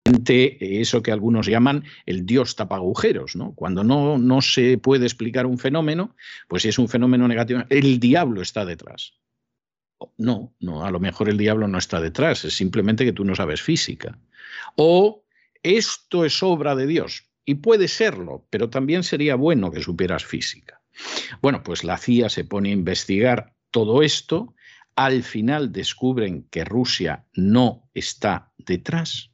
eso 0.81 1.03
que 1.03 1.13
algunos 1.13 1.47
llaman 1.47 1.85
el 2.07 2.25
dios 2.25 2.57
tapagujeros, 2.57 3.37
¿no? 3.37 3.53
Cuando 3.55 3.85
no, 3.85 4.17
no 4.17 4.41
se 4.41 4.79
puede 4.79 5.05
explicar 5.05 5.45
un 5.45 5.59
fenómeno, 5.59 6.17
pues 6.49 6.63
si 6.63 6.71
es 6.71 6.79
un 6.79 6.89
fenómeno 6.89 7.29
negativo, 7.29 7.61
el 7.69 8.01
diablo 8.01 8.41
está 8.41 8.65
detrás. 8.65 9.13
No, 10.17 10.55
no, 10.59 10.83
a 10.83 10.91
lo 10.91 10.99
mejor 10.99 11.29
el 11.29 11.37
diablo 11.37 11.69
no 11.69 11.77
está 11.77 12.01
detrás, 12.01 12.47
es 12.47 12.57
simplemente 12.57 13.05
que 13.05 13.13
tú 13.13 13.23
no 13.23 13.35
sabes 13.35 13.61
física. 13.61 14.19
O 14.77 15.27
esto 15.63 16.25
es 16.25 16.43
obra 16.43 16.75
de 16.75 16.87
Dios, 16.87 17.25
y 17.45 17.57
puede 17.57 17.87
serlo, 17.87 18.47
pero 18.49 18.71
también 18.71 19.03
sería 19.03 19.35
bueno 19.35 19.71
que 19.71 19.83
supieras 19.83 20.25
física. 20.25 20.81
Bueno, 21.41 21.63
pues 21.63 21.85
la 21.85 21.99
CIA 21.99 22.29
se 22.29 22.45
pone 22.45 22.71
a 22.71 22.73
investigar 22.73 23.55
todo 23.71 24.03
esto. 24.03 24.55
Al 24.97 25.23
final 25.23 25.73
descubren 25.73 26.49
que 26.51 26.65
Rusia 26.65 27.27
no 27.35 27.89
está 27.95 28.53
detrás, 28.59 29.31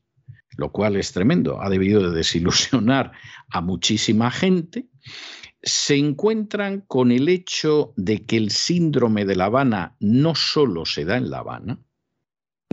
lo 0.56 0.72
cual 0.72 0.96
es 0.96 1.12
tremendo. 1.12 1.60
Ha 1.62 1.70
debido 1.70 2.10
de 2.10 2.16
desilusionar 2.16 3.12
a 3.50 3.60
muchísima 3.60 4.30
gente. 4.30 4.86
Se 5.62 5.96
encuentran 5.96 6.82
con 6.82 7.10
el 7.10 7.28
hecho 7.28 7.94
de 7.96 8.26
que 8.26 8.36
el 8.36 8.50
síndrome 8.50 9.24
de 9.24 9.36
La 9.36 9.46
Habana 9.46 9.96
no 10.00 10.34
solo 10.34 10.84
se 10.84 11.06
da 11.06 11.16
en 11.16 11.30
La 11.30 11.38
Habana, 11.38 11.80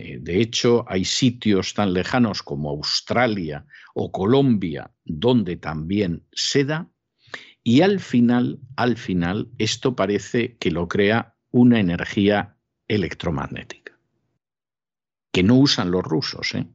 eh, 0.01 0.17
de 0.19 0.41
hecho, 0.41 0.83
hay 0.87 1.05
sitios 1.05 1.75
tan 1.75 1.93
lejanos 1.93 2.41
como 2.41 2.71
Australia 2.71 3.65
o 3.93 4.11
Colombia 4.11 4.91
donde 5.05 5.57
también 5.57 6.25
se 6.31 6.65
da. 6.65 6.90
Y 7.63 7.81
al 7.81 7.99
final, 7.99 8.59
al 8.75 8.97
final, 8.97 9.49
esto 9.57 9.95
parece 9.95 10.57
que 10.57 10.71
lo 10.71 10.87
crea 10.87 11.35
una 11.51 11.79
energía 11.79 12.57
electromagnética, 12.87 13.97
que 15.31 15.43
no 15.43 15.55
usan 15.55 15.91
los 15.91 16.03
rusos, 16.03 16.55
¿eh? 16.55 16.67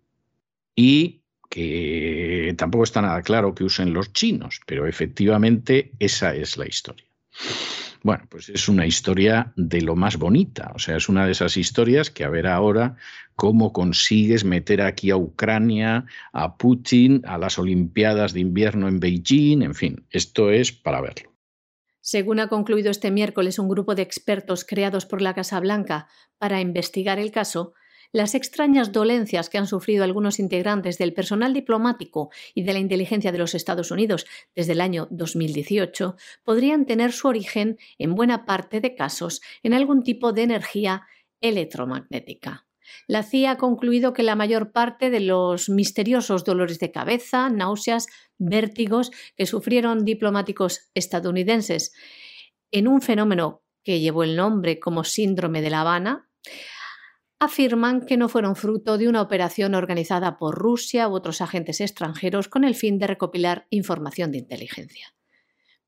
y 0.74 1.22
que 1.48 2.54
tampoco 2.56 2.84
está 2.84 3.02
nada 3.02 3.22
claro 3.22 3.54
que 3.54 3.64
usen 3.64 3.92
los 3.92 4.12
chinos, 4.12 4.60
pero 4.66 4.86
efectivamente 4.86 5.92
esa 5.98 6.34
es 6.34 6.56
la 6.56 6.66
historia. 6.66 7.06
Bueno, 8.02 8.24
pues 8.28 8.48
es 8.48 8.68
una 8.68 8.86
historia 8.86 9.52
de 9.56 9.80
lo 9.80 9.96
más 9.96 10.16
bonita, 10.16 10.72
o 10.74 10.78
sea, 10.78 10.96
es 10.96 11.08
una 11.08 11.26
de 11.26 11.32
esas 11.32 11.56
historias 11.56 12.10
que 12.10 12.24
a 12.24 12.28
ver 12.28 12.46
ahora 12.46 12.96
cómo 13.34 13.72
consigues 13.72 14.44
meter 14.44 14.80
aquí 14.82 15.10
a 15.10 15.16
Ucrania, 15.16 16.06
a 16.32 16.56
Putin, 16.56 17.22
a 17.26 17.38
las 17.38 17.58
Olimpiadas 17.58 18.32
de 18.32 18.40
invierno 18.40 18.88
en 18.88 19.00
Beijing, 19.00 19.62
en 19.62 19.74
fin, 19.74 20.06
esto 20.10 20.50
es 20.50 20.72
para 20.72 21.00
verlo. 21.00 21.32
Según 22.00 22.38
ha 22.38 22.48
concluido 22.48 22.90
este 22.90 23.10
miércoles 23.10 23.58
un 23.58 23.68
grupo 23.68 23.94
de 23.96 24.02
expertos 24.02 24.64
creados 24.64 25.06
por 25.06 25.20
la 25.22 25.34
Casa 25.34 25.58
Blanca 25.58 26.06
para 26.38 26.60
investigar 26.60 27.18
el 27.18 27.32
caso, 27.32 27.74
las 28.12 28.34
extrañas 28.34 28.92
dolencias 28.92 29.50
que 29.50 29.58
han 29.58 29.66
sufrido 29.66 30.04
algunos 30.04 30.38
integrantes 30.38 30.98
del 30.98 31.12
personal 31.12 31.52
diplomático 31.52 32.30
y 32.54 32.62
de 32.62 32.72
la 32.72 32.78
inteligencia 32.78 33.32
de 33.32 33.38
los 33.38 33.54
Estados 33.54 33.90
Unidos 33.90 34.26
desde 34.54 34.72
el 34.72 34.80
año 34.80 35.08
2018 35.10 36.16
podrían 36.44 36.86
tener 36.86 37.12
su 37.12 37.28
origen, 37.28 37.78
en 37.98 38.14
buena 38.14 38.44
parte 38.46 38.80
de 38.80 38.94
casos, 38.94 39.40
en 39.62 39.74
algún 39.74 40.02
tipo 40.02 40.32
de 40.32 40.42
energía 40.42 41.06
electromagnética. 41.40 42.66
La 43.08 43.22
CIA 43.22 43.52
ha 43.52 43.58
concluido 43.58 44.12
que 44.12 44.22
la 44.22 44.36
mayor 44.36 44.72
parte 44.72 45.10
de 45.10 45.20
los 45.20 45.68
misteriosos 45.68 46.44
dolores 46.44 46.78
de 46.78 46.92
cabeza, 46.92 47.50
náuseas, 47.50 48.06
vértigos 48.38 49.10
que 49.36 49.46
sufrieron 49.46 50.04
diplomáticos 50.04 50.88
estadounidenses 50.94 51.92
en 52.70 52.88
un 52.88 53.00
fenómeno 53.00 53.62
que 53.82 54.00
llevó 54.00 54.24
el 54.24 54.36
nombre 54.36 54.80
como 54.80 55.04
síndrome 55.04 55.62
de 55.62 55.70
La 55.70 55.82
Habana, 55.82 56.28
afirman 57.38 58.06
que 58.06 58.16
no 58.16 58.28
fueron 58.28 58.56
fruto 58.56 58.98
de 58.98 59.08
una 59.08 59.20
operación 59.20 59.74
organizada 59.74 60.38
por 60.38 60.56
Rusia 60.56 61.08
u 61.08 61.14
otros 61.14 61.40
agentes 61.40 61.80
extranjeros 61.80 62.48
con 62.48 62.64
el 62.64 62.74
fin 62.74 62.98
de 62.98 63.06
recopilar 63.06 63.66
información 63.70 64.32
de 64.32 64.38
inteligencia. 64.38 65.14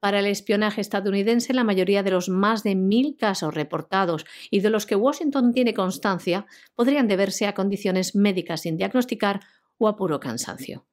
Para 0.01 0.20
el 0.20 0.26
espionaje 0.26 0.80
estadounidense, 0.80 1.53
la 1.53 1.64
mayoría 1.64 2.03
de 2.03 2.12
los 2.12 2.28
más 2.28 2.62
de 2.62 2.76
mil 2.76 3.16
casos 3.16 3.55
reportados 3.55 4.24
y 4.51 4.61
de 4.61 4.70
los 4.70 4.86
que 4.86 4.94
Washington 4.94 5.53
tiene 5.53 5.74
constancia 5.74 6.46
podrían 6.74 7.09
deberse 7.09 7.46
a 7.46 7.55
condiciones 7.55 8.14
médicas 8.14 8.62
sin 8.62 8.76
diagnosticar 8.76 9.40
o 9.76 9.88
a 9.88 9.96
puro 9.96 10.20
cansancio. 10.20 10.86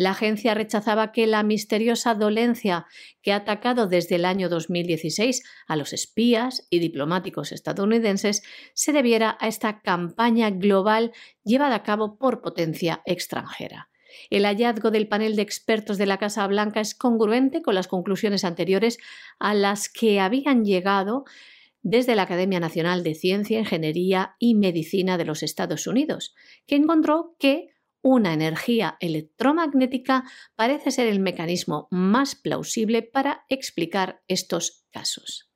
La 0.00 0.12
agencia 0.12 0.54
rechazaba 0.54 1.12
que 1.12 1.26
la 1.26 1.42
misteriosa 1.42 2.14
dolencia 2.14 2.86
que 3.20 3.34
ha 3.34 3.36
atacado 3.36 3.86
desde 3.86 4.14
el 4.14 4.24
año 4.24 4.48
2016 4.48 5.42
a 5.66 5.76
los 5.76 5.92
espías 5.92 6.66
y 6.70 6.78
diplomáticos 6.78 7.52
estadounidenses 7.52 8.42
se 8.72 8.94
debiera 8.94 9.36
a 9.40 9.46
esta 9.46 9.82
campaña 9.82 10.48
global 10.52 11.12
llevada 11.44 11.74
a 11.74 11.82
cabo 11.82 12.16
por 12.16 12.40
potencia 12.40 13.02
extranjera. 13.04 13.90
El 14.30 14.46
hallazgo 14.46 14.90
del 14.90 15.06
panel 15.06 15.36
de 15.36 15.42
expertos 15.42 15.98
de 15.98 16.06
la 16.06 16.16
Casa 16.16 16.46
Blanca 16.46 16.80
es 16.80 16.94
congruente 16.94 17.60
con 17.60 17.74
las 17.74 17.86
conclusiones 17.86 18.42
anteriores 18.44 18.96
a 19.38 19.52
las 19.52 19.90
que 19.90 20.18
habían 20.18 20.64
llegado 20.64 21.24
desde 21.82 22.14
la 22.14 22.22
Academia 22.22 22.58
Nacional 22.58 23.02
de 23.02 23.14
Ciencia, 23.14 23.58
Ingeniería 23.58 24.34
y 24.38 24.54
Medicina 24.54 25.18
de 25.18 25.26
los 25.26 25.42
Estados 25.42 25.86
Unidos, 25.86 26.34
que 26.66 26.76
encontró 26.76 27.36
que 27.38 27.68
una 28.02 28.32
energía 28.32 28.96
electromagnética 29.00 30.24
parece 30.56 30.90
ser 30.90 31.06
el 31.06 31.20
mecanismo 31.20 31.88
más 31.90 32.34
plausible 32.34 33.02
para 33.02 33.44
explicar 33.48 34.22
estos 34.28 34.84
casos. 34.90 35.50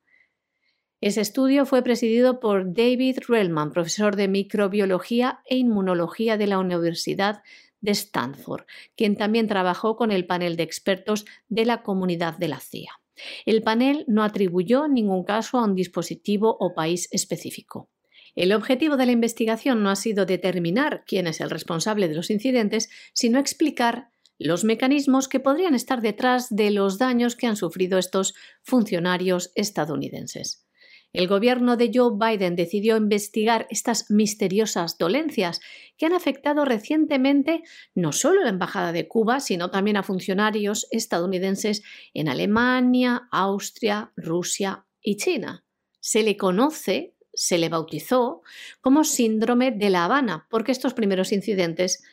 Ese 1.01 1.21
estudio 1.21 1.65
fue 1.65 1.83
presidido 1.83 2.39
por 2.39 2.73
David 2.73 3.19
Relman, 3.27 3.71
profesor 3.71 4.15
de 4.15 4.27
microbiología 4.27 5.41
e 5.45 5.57
inmunología 5.57 6.37
de 6.37 6.47
la 6.47 6.57
Universidad 6.57 7.43
de 7.81 7.91
Stanford, 7.91 8.65
quien 8.95 9.15
también 9.15 9.47
trabajó 9.47 9.97
con 9.97 10.11
el 10.11 10.25
panel 10.25 10.55
de 10.55 10.63
expertos 10.63 11.25
de 11.47 11.65
la 11.65 11.83
comunidad 11.83 12.37
de 12.37 12.47
la 12.47 12.59
CIA. 12.59 12.99
El 13.45 13.61
panel 13.61 14.03
no 14.07 14.23
atribuyó 14.23 14.87
ningún 14.87 15.23
caso 15.23 15.57
a 15.57 15.63
un 15.63 15.75
dispositivo 15.75 16.57
o 16.59 16.73
país 16.73 17.07
específico. 17.11 17.89
El 18.35 18.51
objetivo 18.51 18.97
de 18.97 19.05
la 19.05 19.13
investigación 19.13 19.81
no 19.81 19.89
ha 19.89 19.95
sido 19.95 20.25
determinar 20.25 21.03
quién 21.07 21.25
es 21.27 21.39
el 21.39 21.49
responsable 21.49 22.07
de 22.07 22.15
los 22.15 22.29
incidentes, 22.29 22.89
sino 23.13 23.39
explicar 23.39 24.09
los 24.37 24.65
mecanismos 24.65 25.27
que 25.29 25.39
podrían 25.39 25.73
estar 25.73 26.01
detrás 26.01 26.53
de 26.53 26.69
los 26.71 26.97
daños 26.97 27.35
que 27.35 27.47
han 27.47 27.55
sufrido 27.55 27.97
estos 27.97 28.33
funcionarios 28.61 29.51
estadounidenses. 29.55 30.65
El 31.13 31.29
gobierno 31.29 31.77
de 31.77 31.91
Joe 31.93 32.17
Biden 32.19 32.57
decidió 32.57 32.97
investigar 32.97 33.67
estas 33.69 34.11
misteriosas 34.11 34.97
dolencias 34.97 35.61
que 35.97 36.05
han 36.05 36.11
afectado 36.11 36.65
recientemente 36.65 37.63
no 37.93 38.11
solo 38.11 38.41
a 38.41 38.43
la 38.43 38.49
Embajada 38.49 38.91
de 38.91 39.07
Cuba, 39.07 39.39
sino 39.39 39.71
también 39.71 39.95
a 39.95 40.03
funcionarios 40.03 40.87
estadounidenses 40.91 41.83
en 42.13 42.27
Alemania, 42.27 43.29
Austria, 43.31 44.11
Rusia 44.17 44.85
y 45.01 45.15
China. 45.15 45.63
Se 46.01 46.21
le 46.21 46.35
conoce, 46.35 47.14
se 47.35 47.57
le 47.57 47.69
bautizó 47.69 48.41
como 48.81 49.03
síndrome 49.03 49.71
de 49.71 49.89
La 49.89 50.05
Habana, 50.05 50.47
porque 50.49 50.71
estos 50.71 50.93
primeros 50.93 51.31
incidentes 51.31 52.03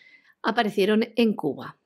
aparecieron 0.42 1.12
en 1.16 1.34
Cuba. 1.34 1.78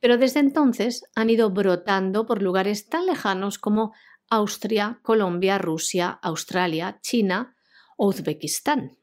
Pero 0.00 0.18
desde 0.18 0.40
entonces 0.40 1.04
han 1.14 1.30
ido 1.30 1.50
brotando 1.50 2.26
por 2.26 2.42
lugares 2.42 2.88
tan 2.88 3.06
lejanos 3.06 3.58
como 3.58 3.94
Austria, 4.28 5.00
Colombia, 5.02 5.58
Rusia, 5.58 6.18
Australia, 6.22 6.98
China 7.02 7.56
o 7.96 8.08
Uzbekistán. 8.08 8.96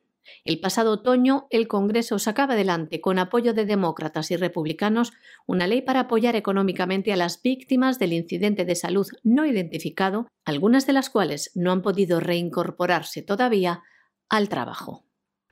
El 0.46 0.60
pasado 0.60 0.92
otoño, 0.92 1.48
el 1.50 1.68
Congreso 1.68 2.20
sacaba 2.20 2.54
adelante, 2.54 3.02
con 3.02 3.20
apoyo 3.20 3.54
de 3.54 3.66
demócratas 3.66 4.32
y 4.32 4.38
republicanos, 4.38 5.12
una 5.46 5.68
ley 5.68 5.82
para 5.82 6.02
apoyar 6.02 6.36
económicamente 6.36 7.12
a 7.12 7.18
las 7.18 7.42
víctimas 7.42 8.00
del 8.00 8.14
incidente 8.14 8.66
de 8.66 8.76
salud 8.76 9.08
no 9.24 9.46
identificado, 9.46 10.28
algunas 10.46 10.88
de 10.88 10.94
las 10.94 11.10
cuales 11.10 11.52
no 11.56 11.72
han 11.72 11.82
podido 11.82 12.20
reincorporarse 12.20 13.22
todavía 13.22 13.84
al 14.30 14.50
trabajo. 14.50 15.06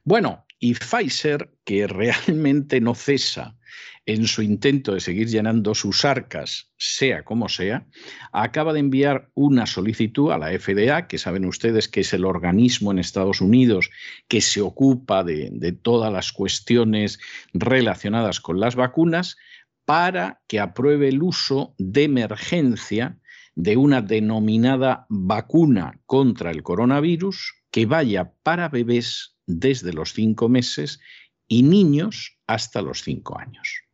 Bueno, 0.04 0.46
y 0.60 0.74
Pfizer, 0.74 1.52
que 1.64 1.88
realmente 1.88 2.80
no 2.80 2.96
cesa 2.96 3.57
en 4.06 4.28
su 4.28 4.42
intento 4.42 4.94
de 4.94 5.00
seguir 5.00 5.28
llenando 5.28 5.76
sus 5.76 6.06
arcas, 6.06 6.72
sea 6.78 7.24
como 7.24 7.50
sea, 7.50 7.86
acaba 8.32 8.74
de 8.74 8.80
enviar 8.80 9.30
una 9.34 9.66
solicitud 9.66 10.32
a 10.32 10.38
la 10.38 10.58
FDA, 10.58 11.08
que 11.08 11.18
saben 11.18 11.46
ustedes 11.46 11.88
que 11.88 12.02
es 12.02 12.14
el 12.14 12.26
organismo 12.26 12.92
en 12.92 13.00
Estados 13.00 13.42
Unidos 13.42 13.90
que 14.28 14.42
se 14.42 14.62
ocupa 14.62 15.24
de, 15.24 15.78
todas 15.82 16.12
las 16.12 16.32
cuestiones 16.32 17.20
relacionadas 17.54 18.40
con 18.40 18.60
las 18.60 18.76
vacunas, 18.76 19.38
para 19.86 20.42
que 20.48 20.60
apruebe 20.60 21.08
el 21.08 21.24
uso 21.24 21.74
de 21.78 22.04
emergencia 22.04 23.18
de 23.56 23.78
una 23.78 24.02
denominada 24.02 25.06
vacuna 25.10 26.00
contra 26.06 26.52
el 26.52 26.62
coronavirus 26.62 27.56
que 27.72 27.86
vaya 27.86 28.34
para 28.44 28.70
bebés 28.70 29.38
desde 29.46 29.94
los 29.94 30.14
cinco 30.14 30.50
meses 30.50 31.00
y 31.48 31.64
niños 31.64 32.40
hasta 32.48 32.82
los 32.82 33.02
cinco 33.04 33.40
años 33.40 33.88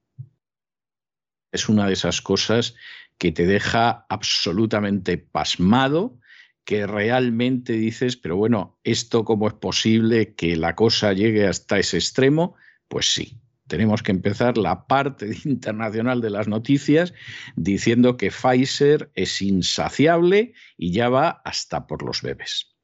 es 1.53 1.69
una 1.69 1.87
de 1.87 1.93
esas 1.93 2.21
cosas 2.21 2.75
que 3.17 3.31
te 3.31 3.45
deja 3.45 4.05
absolutamente 4.09 5.17
pasmado, 5.17 6.19
que 6.65 6.87
realmente 6.87 7.73
dices, 7.73 8.17
pero 8.17 8.35
bueno, 8.35 8.79
¿esto 8.83 9.23
cómo 9.23 9.47
es 9.47 9.53
posible 9.53 10.33
que 10.33 10.55
la 10.57 10.75
cosa 10.75 11.13
llegue 11.13 11.47
hasta 11.47 11.77
ese 11.77 11.97
extremo? 11.97 12.55
Pues 12.87 13.13
sí, 13.13 13.39
tenemos 13.67 14.01
que 14.01 14.11
empezar 14.11 14.57
la 14.57 14.87
parte 14.87 15.29
internacional 15.45 16.21
de 16.21 16.31
las 16.31 16.47
noticias 16.47 17.13
diciendo 17.55 18.17
que 18.17 18.31
Pfizer 18.31 19.11
es 19.13 19.41
insaciable 19.41 20.53
y 20.75 20.91
ya 20.91 21.09
va 21.09 21.41
hasta 21.45 21.85
por 21.85 22.03
los 22.03 22.21
bebés. 22.23 22.75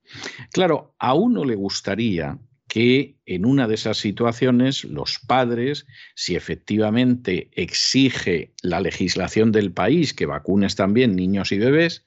Claro, 0.52 0.96
a 1.00 1.14
uno 1.16 1.44
le 1.44 1.56
gustaría 1.56 2.38
que 2.70 3.18
en 3.26 3.46
una 3.46 3.68
de 3.68 3.74
esas 3.74 3.98
situaciones 3.98 4.86
los 4.86 5.20
padres, 5.20 5.88
si 6.16 6.36
efectivamente 6.36 7.50
exige 7.54 8.54
la 8.62 8.80
legislación 8.80 9.52
del 9.52 9.74
país 9.74 10.14
que 10.14 10.28
vacunes 10.28 10.76
también 10.76 11.16
niños 11.16 11.52
y 11.52 11.58
bebés, 11.58 12.06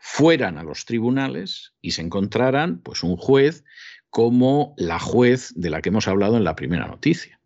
fueran 0.00 0.58
a 0.58 0.64
los 0.64 0.84
tribunales 0.84 1.74
y 1.80 1.92
se 1.92 2.02
encontraran 2.02 2.80
pues 2.80 3.04
un 3.04 3.16
juez 3.16 3.64
como 4.10 4.74
la 4.76 4.98
juez 4.98 5.52
de 5.54 5.70
la 5.70 5.80
que 5.80 5.90
hemos 5.90 6.08
hablado 6.08 6.36
en 6.36 6.44
la 6.44 6.56
primera 6.56 6.88
noticia, 6.88 7.40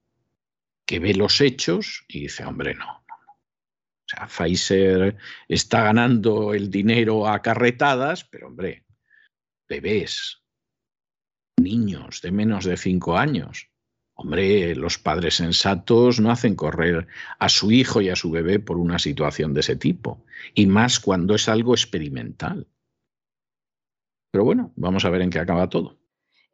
que 0.87 1.01
ve 1.01 1.15
los 1.15 1.43
hechos 1.43 2.07
y 2.09 2.21
dice, 2.21 2.47
hombre, 2.47 2.75
no. 2.75 3.05
O 3.05 4.07
sea, 4.07 4.27
Pfizer 4.27 5.17
está 5.49 5.83
ganando 5.83 6.55
el 6.55 6.71
dinero 6.71 7.29
a 7.29 7.43
carretadas, 7.43 8.25
pero 8.25 8.47
hombre, 8.47 8.87
bebés, 9.69 10.44
niños 11.65 12.21
de 12.23 12.31
menos 12.31 12.65
de 12.65 12.77
cinco 12.77 13.17
años. 13.17 13.71
Hombre, 14.17 14.77
los 14.77 14.99
padres 14.99 15.35
sensatos 15.37 16.21
no 16.21 16.31
hacen 16.31 16.55
correr 16.55 17.09
a 17.41 17.49
su 17.49 17.73
hijo 17.73 18.01
y 18.01 18.11
a 18.11 18.17
su 18.17 18.31
bebé 18.31 18.61
por 18.61 18.77
una 18.79 19.01
situación 19.01 19.55
de 19.55 19.61
ese 19.61 19.75
tipo, 19.75 20.25
y 20.55 20.67
más 20.67 21.01
cuando 21.01 21.35
es 21.35 21.49
algo 21.49 21.75
experimental. 21.75 22.69
Pero 24.31 24.45
bueno, 24.45 24.73
vamos 24.77 25.05
a 25.05 25.11
ver 25.11 25.23
en 25.23 25.31
qué 25.31 25.41
acaba 25.41 25.69
todo. 25.69 25.99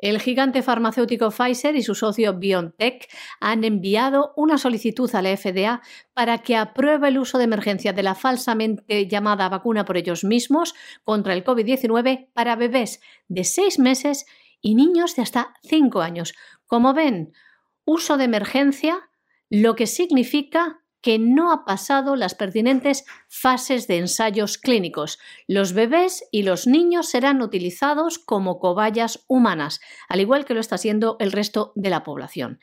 El 0.00 0.18
gigante 0.18 0.62
farmacéutico 0.62 1.30
Pfizer 1.30 1.76
y 1.76 1.82
su 1.82 1.94
socio 1.94 2.32
BioNTech 2.38 3.06
han 3.38 3.64
enviado 3.64 4.32
una 4.34 4.56
solicitud 4.56 5.14
a 5.14 5.20
la 5.20 5.36
FDA 5.36 5.82
para 6.14 6.38
que 6.38 6.56
apruebe 6.56 7.08
el 7.08 7.18
uso 7.18 7.36
de 7.36 7.44
emergencia 7.44 7.92
de 7.92 8.02
la 8.02 8.14
falsamente 8.14 9.06
llamada 9.06 9.50
vacuna 9.50 9.84
por 9.84 9.98
ellos 9.98 10.24
mismos 10.24 10.74
contra 11.04 11.34
el 11.34 11.44
COVID-19 11.44 12.28
para 12.32 12.56
bebés 12.56 13.02
de 13.28 13.44
seis 13.44 13.78
meses 13.78 14.24
y 14.60 14.74
niños 14.74 15.16
de 15.16 15.22
hasta 15.22 15.54
5 15.62 16.00
años. 16.00 16.34
Como 16.66 16.94
ven, 16.94 17.32
uso 17.84 18.16
de 18.16 18.24
emergencia, 18.24 19.10
lo 19.48 19.74
que 19.74 19.86
significa 19.86 20.80
que 21.00 21.18
no 21.18 21.50
ha 21.50 21.64
pasado 21.64 22.14
las 22.14 22.34
pertinentes 22.34 23.04
fases 23.28 23.86
de 23.86 23.98
ensayos 23.98 24.58
clínicos. 24.58 25.18
Los 25.46 25.72
bebés 25.72 26.24
y 26.30 26.42
los 26.42 26.66
niños 26.66 27.08
serán 27.08 27.40
utilizados 27.40 28.18
como 28.18 28.58
cobayas 28.58 29.24
humanas, 29.26 29.80
al 30.08 30.20
igual 30.20 30.44
que 30.44 30.54
lo 30.54 30.60
está 30.60 30.74
haciendo 30.74 31.16
el 31.18 31.32
resto 31.32 31.72
de 31.74 31.90
la 31.90 32.04
población. 32.04 32.60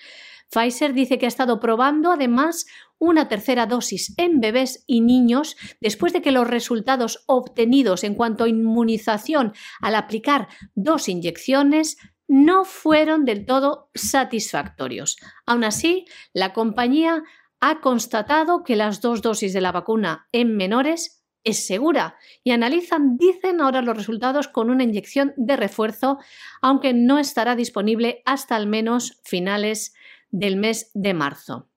Pfizer 0.50 0.94
dice 0.94 1.18
que 1.18 1.26
ha 1.26 1.30
estado 1.30 1.60
probando 1.60 2.12
además 2.12 2.66
una 3.00 3.28
tercera 3.28 3.66
dosis 3.66 4.14
en 4.18 4.40
bebés 4.40 4.84
y 4.88 5.02
niños 5.02 5.56
después 5.82 6.14
de 6.14 6.22
que 6.22 6.32
los 6.32 6.48
resultados 6.48 7.24
obtenidos 7.28 8.04
en 8.04 8.16
cuanto 8.16 8.46
a 8.46 8.50
inmunización 8.50 9.54
al 9.82 9.96
aplicar 9.96 10.48
dos 10.74 11.10
inyecciones 11.10 11.98
no 12.28 12.66
fueron 12.66 13.24
del 13.26 13.46
todo 13.46 13.90
satisfactorios. 13.94 15.18
Aún 15.46 15.64
así, 15.64 16.06
la 16.34 16.54
compañía 16.54 17.24
ha 17.60 17.82
constatado 17.82 18.64
que 18.64 18.76
las 18.76 19.02
dos 19.02 19.22
dosis 19.22 19.54
de 19.54 19.62
la 19.62 19.72
vacuna 19.72 20.28
en 20.32 20.56
menores 20.56 21.24
es 21.44 21.66
segura 21.66 22.18
y 22.44 22.52
analizan, 22.52 23.16
dicen 23.18 23.62
ahora 23.62 23.82
los 23.82 23.96
resultados 23.96 24.50
con 24.50 24.70
una 24.70 24.84
inyección 24.84 25.34
de 25.38 25.56
refuerzo, 25.56 26.18
aunque 26.62 26.94
no 26.94 27.20
estará 27.20 27.56
disponible 27.56 28.22
hasta 28.26 28.58
al 28.58 28.68
menos 28.68 29.22
finales 29.24 29.94
del 30.30 30.58
mes 30.58 30.92
de 30.94 31.14
marzo. 31.14 31.70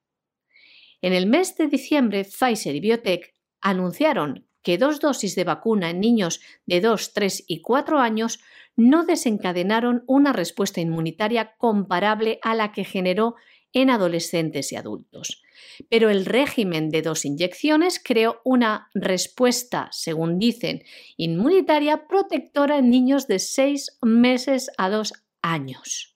En 1.02 1.12
el 1.12 1.26
mes 1.26 1.56
de 1.56 1.66
diciembre, 1.66 2.24
Pfizer 2.24 2.74
y 2.74 2.80
Biotech 2.80 3.34
anunciaron 3.60 4.46
que 4.62 4.78
dos 4.78 5.00
dosis 5.00 5.34
de 5.34 5.44
vacuna 5.44 5.90
en 5.90 6.00
niños 6.00 6.40
de 6.66 6.80
2, 6.80 7.12
3 7.14 7.44
y 7.46 7.62
4 7.62 7.98
años 7.98 8.40
no 8.76 9.04
desencadenaron 9.04 10.04
una 10.06 10.32
respuesta 10.32 10.80
inmunitaria 10.80 11.54
comparable 11.56 12.38
a 12.42 12.54
la 12.54 12.72
que 12.72 12.84
generó 12.84 13.36
en 13.72 13.90
adolescentes 13.90 14.72
y 14.72 14.76
adultos. 14.76 15.42
Pero 15.88 16.10
el 16.10 16.26
régimen 16.26 16.88
de 16.90 17.02
dos 17.02 17.24
inyecciones 17.24 18.00
creó 18.02 18.40
una 18.44 18.88
respuesta, 18.94 19.88
según 19.92 20.38
dicen, 20.38 20.82
inmunitaria 21.16 22.08
protectora 22.08 22.78
en 22.78 22.90
niños 22.90 23.26
de 23.28 23.38
6 23.38 23.98
meses 24.02 24.70
a 24.76 24.90
2 24.90 25.12
años. 25.42 26.09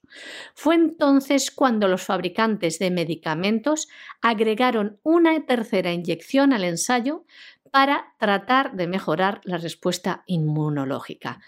Fue 0.53 0.75
entonces 0.75 1.51
cuando 1.51 1.87
los 1.87 2.03
fabricantes 2.03 2.79
de 2.79 2.91
medicamentos 2.91 3.87
agregaron 4.21 4.99
una 5.03 5.45
tercera 5.45 5.91
inyección 5.91 6.53
al 6.53 6.63
ensayo 6.63 7.25
para 7.71 8.13
tratar 8.19 8.75
de 8.75 8.87
mejorar 8.87 9.41
la 9.43 9.57
respuesta 9.57 10.23
inmunológica. 10.27 11.41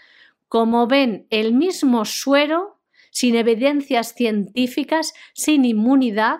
Como 0.48 0.86
ven, 0.86 1.26
el 1.30 1.54
mismo 1.54 2.04
suero, 2.04 2.80
sin 3.10 3.36
evidencias 3.36 4.14
científicas, 4.14 5.14
sin 5.34 5.64
inmunidad, 5.64 6.38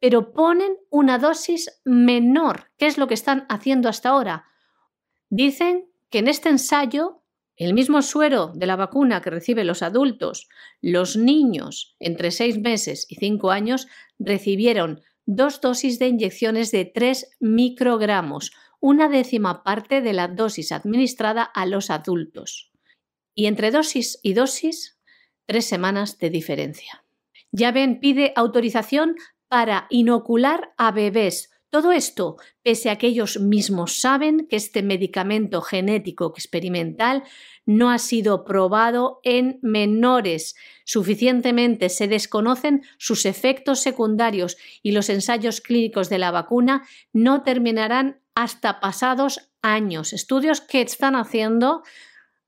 pero 0.00 0.32
ponen 0.32 0.76
una 0.90 1.18
dosis 1.18 1.80
menor. 1.84 2.70
¿Qué 2.76 2.86
es 2.86 2.98
lo 2.98 3.06
que 3.06 3.14
están 3.14 3.46
haciendo 3.48 3.88
hasta 3.88 4.08
ahora? 4.08 4.46
Dicen 5.28 5.88
que 6.10 6.18
en 6.18 6.28
este 6.28 6.48
ensayo 6.48 7.21
el 7.56 7.74
mismo 7.74 8.02
suero 8.02 8.52
de 8.54 8.66
la 8.66 8.76
vacuna 8.76 9.20
que 9.20 9.30
reciben 9.30 9.66
los 9.66 9.82
adultos, 9.82 10.48
los 10.80 11.16
niños 11.16 11.96
entre 12.00 12.30
6 12.30 12.58
meses 12.60 13.06
y 13.08 13.16
5 13.16 13.50
años 13.50 13.88
recibieron 14.18 15.00
dos 15.26 15.60
dosis 15.60 15.98
de 15.98 16.08
inyecciones 16.08 16.70
de 16.72 16.84
3 16.84 17.36
microgramos, 17.40 18.52
una 18.80 19.08
décima 19.08 19.62
parte 19.62 20.00
de 20.00 20.12
la 20.12 20.28
dosis 20.28 20.72
administrada 20.72 21.42
a 21.42 21.66
los 21.66 21.90
adultos. 21.90 22.72
Y 23.34 23.46
entre 23.46 23.70
dosis 23.70 24.18
y 24.22 24.34
dosis, 24.34 24.98
tres 25.46 25.66
semanas 25.66 26.18
de 26.18 26.30
diferencia. 26.30 27.04
Ya 27.50 27.70
ven, 27.72 28.00
pide 28.00 28.32
autorización 28.34 29.16
para 29.48 29.86
inocular 29.90 30.72
a 30.76 30.90
bebés 30.90 31.51
Todo 31.72 31.90
esto, 31.90 32.36
pese 32.62 32.90
a 32.90 32.98
que 32.98 33.06
ellos 33.06 33.40
mismos 33.40 33.98
saben 33.98 34.46
que 34.46 34.56
este 34.56 34.82
medicamento 34.82 35.62
genético 35.62 36.26
experimental 36.36 37.22
no 37.64 37.90
ha 37.90 37.96
sido 37.96 38.44
probado 38.44 39.20
en 39.24 39.58
menores. 39.62 40.54
Suficientemente 40.84 41.88
se 41.88 42.08
desconocen 42.08 42.82
sus 42.98 43.24
efectos 43.24 43.80
secundarios 43.80 44.58
y 44.82 44.92
los 44.92 45.08
ensayos 45.08 45.62
clínicos 45.62 46.10
de 46.10 46.18
la 46.18 46.30
vacuna 46.30 46.86
no 47.14 47.42
terminarán 47.42 48.20
hasta 48.34 48.78
pasados 48.78 49.50
años. 49.62 50.12
Estudios 50.12 50.60
que 50.60 50.82
están 50.82 51.16
haciendo 51.16 51.84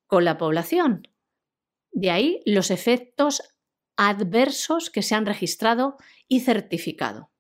con 0.07 0.27
la 0.27 0.37
población. 0.37 1.09
De 1.93 2.11
ahí 2.11 2.43
los 2.45 2.71
efectos 2.71 3.43
adversos 3.97 4.91
que 4.91 5.01
se 5.01 5.15
han 5.15 5.25
registrado 5.25 5.97
y 6.29 6.41
certificado. 6.41 7.31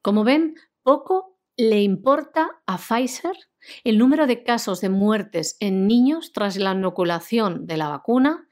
Como 0.00 0.22
ven, 0.22 0.54
poco 0.82 1.38
le 1.56 1.82
importa 1.82 2.62
a 2.66 2.78
Pfizer 2.78 3.36
el 3.84 3.98
número 3.98 4.26
de 4.26 4.42
casos 4.42 4.80
de 4.80 4.88
muertes 4.88 5.56
en 5.60 5.86
niños 5.86 6.32
tras 6.32 6.56
la 6.56 6.72
inoculación 6.72 7.66
de 7.66 7.76
la 7.76 7.88
vacuna, 7.88 8.48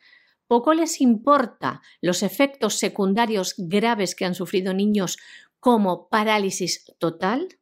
poco 0.46 0.74
les 0.74 1.00
importa 1.00 1.80
los 2.00 2.22
efectos 2.22 2.78
secundarios 2.78 3.54
graves 3.56 4.14
que 4.14 4.24
han 4.24 4.34
sufrido 4.34 4.74
niños 4.74 5.16
como 5.60 6.08
parálisis 6.08 6.92
total, 6.98 7.60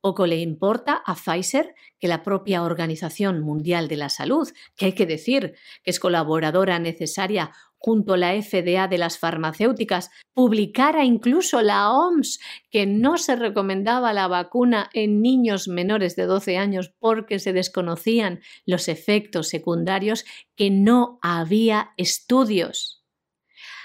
poco 0.00 0.26
le 0.26 0.36
importa 0.36 1.02
a 1.04 1.14
Pfizer 1.14 1.74
que 1.98 2.08
la 2.08 2.22
propia 2.22 2.62
Organización 2.62 3.40
Mundial 3.40 3.88
de 3.88 3.96
la 3.96 4.08
Salud, 4.08 4.48
que 4.76 4.86
hay 4.86 4.92
que 4.92 5.06
decir 5.06 5.54
que 5.82 5.90
es 5.90 6.00
colaboradora 6.00 6.78
necesaria 6.78 7.52
junto 7.78 8.14
a 8.14 8.16
la 8.16 8.40
FDA 8.40 8.88
de 8.88 8.98
las 8.98 9.18
farmacéuticas, 9.18 10.10
publicara 10.32 11.04
incluso 11.04 11.62
la 11.62 11.90
OMS 11.90 12.40
que 12.70 12.86
no 12.86 13.16
se 13.16 13.36
recomendaba 13.36 14.12
la 14.12 14.28
vacuna 14.28 14.90
en 14.92 15.22
niños 15.22 15.68
menores 15.68 16.16
de 16.16 16.26
12 16.26 16.58
años 16.58 16.92
porque 16.98 17.38
se 17.38 17.52
desconocían 17.52 18.40
los 18.64 18.88
efectos 18.88 19.48
secundarios, 19.48 20.24
que 20.56 20.70
no 20.70 21.18
había 21.22 21.92
estudios. 21.96 23.04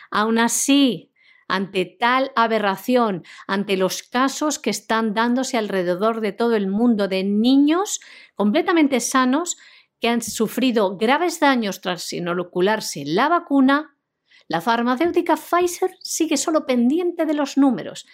Aún 0.09 0.39
así, 0.39 1.11
ante 1.47 1.85
tal 1.85 2.31
aberración, 2.35 3.23
ante 3.45 3.75
los 3.75 4.03
casos 4.03 4.57
que 4.57 4.69
están 4.69 5.13
dándose 5.13 5.57
alrededor 5.57 6.21
de 6.21 6.31
todo 6.31 6.55
el 6.55 6.67
mundo 6.67 7.07
de 7.07 7.23
niños 7.23 7.99
completamente 8.35 9.01
sanos 9.01 9.57
que 10.01 10.09
han 10.09 10.21
sufrido 10.21 10.97
graves 10.97 11.39
daños 11.39 11.79
tras 11.79 12.11
inocularse 12.11 13.05
la 13.05 13.29
vacuna, 13.29 13.95
la 14.47 14.59
farmacéutica 14.59 15.37
Pfizer 15.37 15.91
sigue 16.01 16.37
solo 16.37 16.65
pendiente 16.65 17.25
de 17.25 17.35
los 17.35 17.55
números 17.55 18.07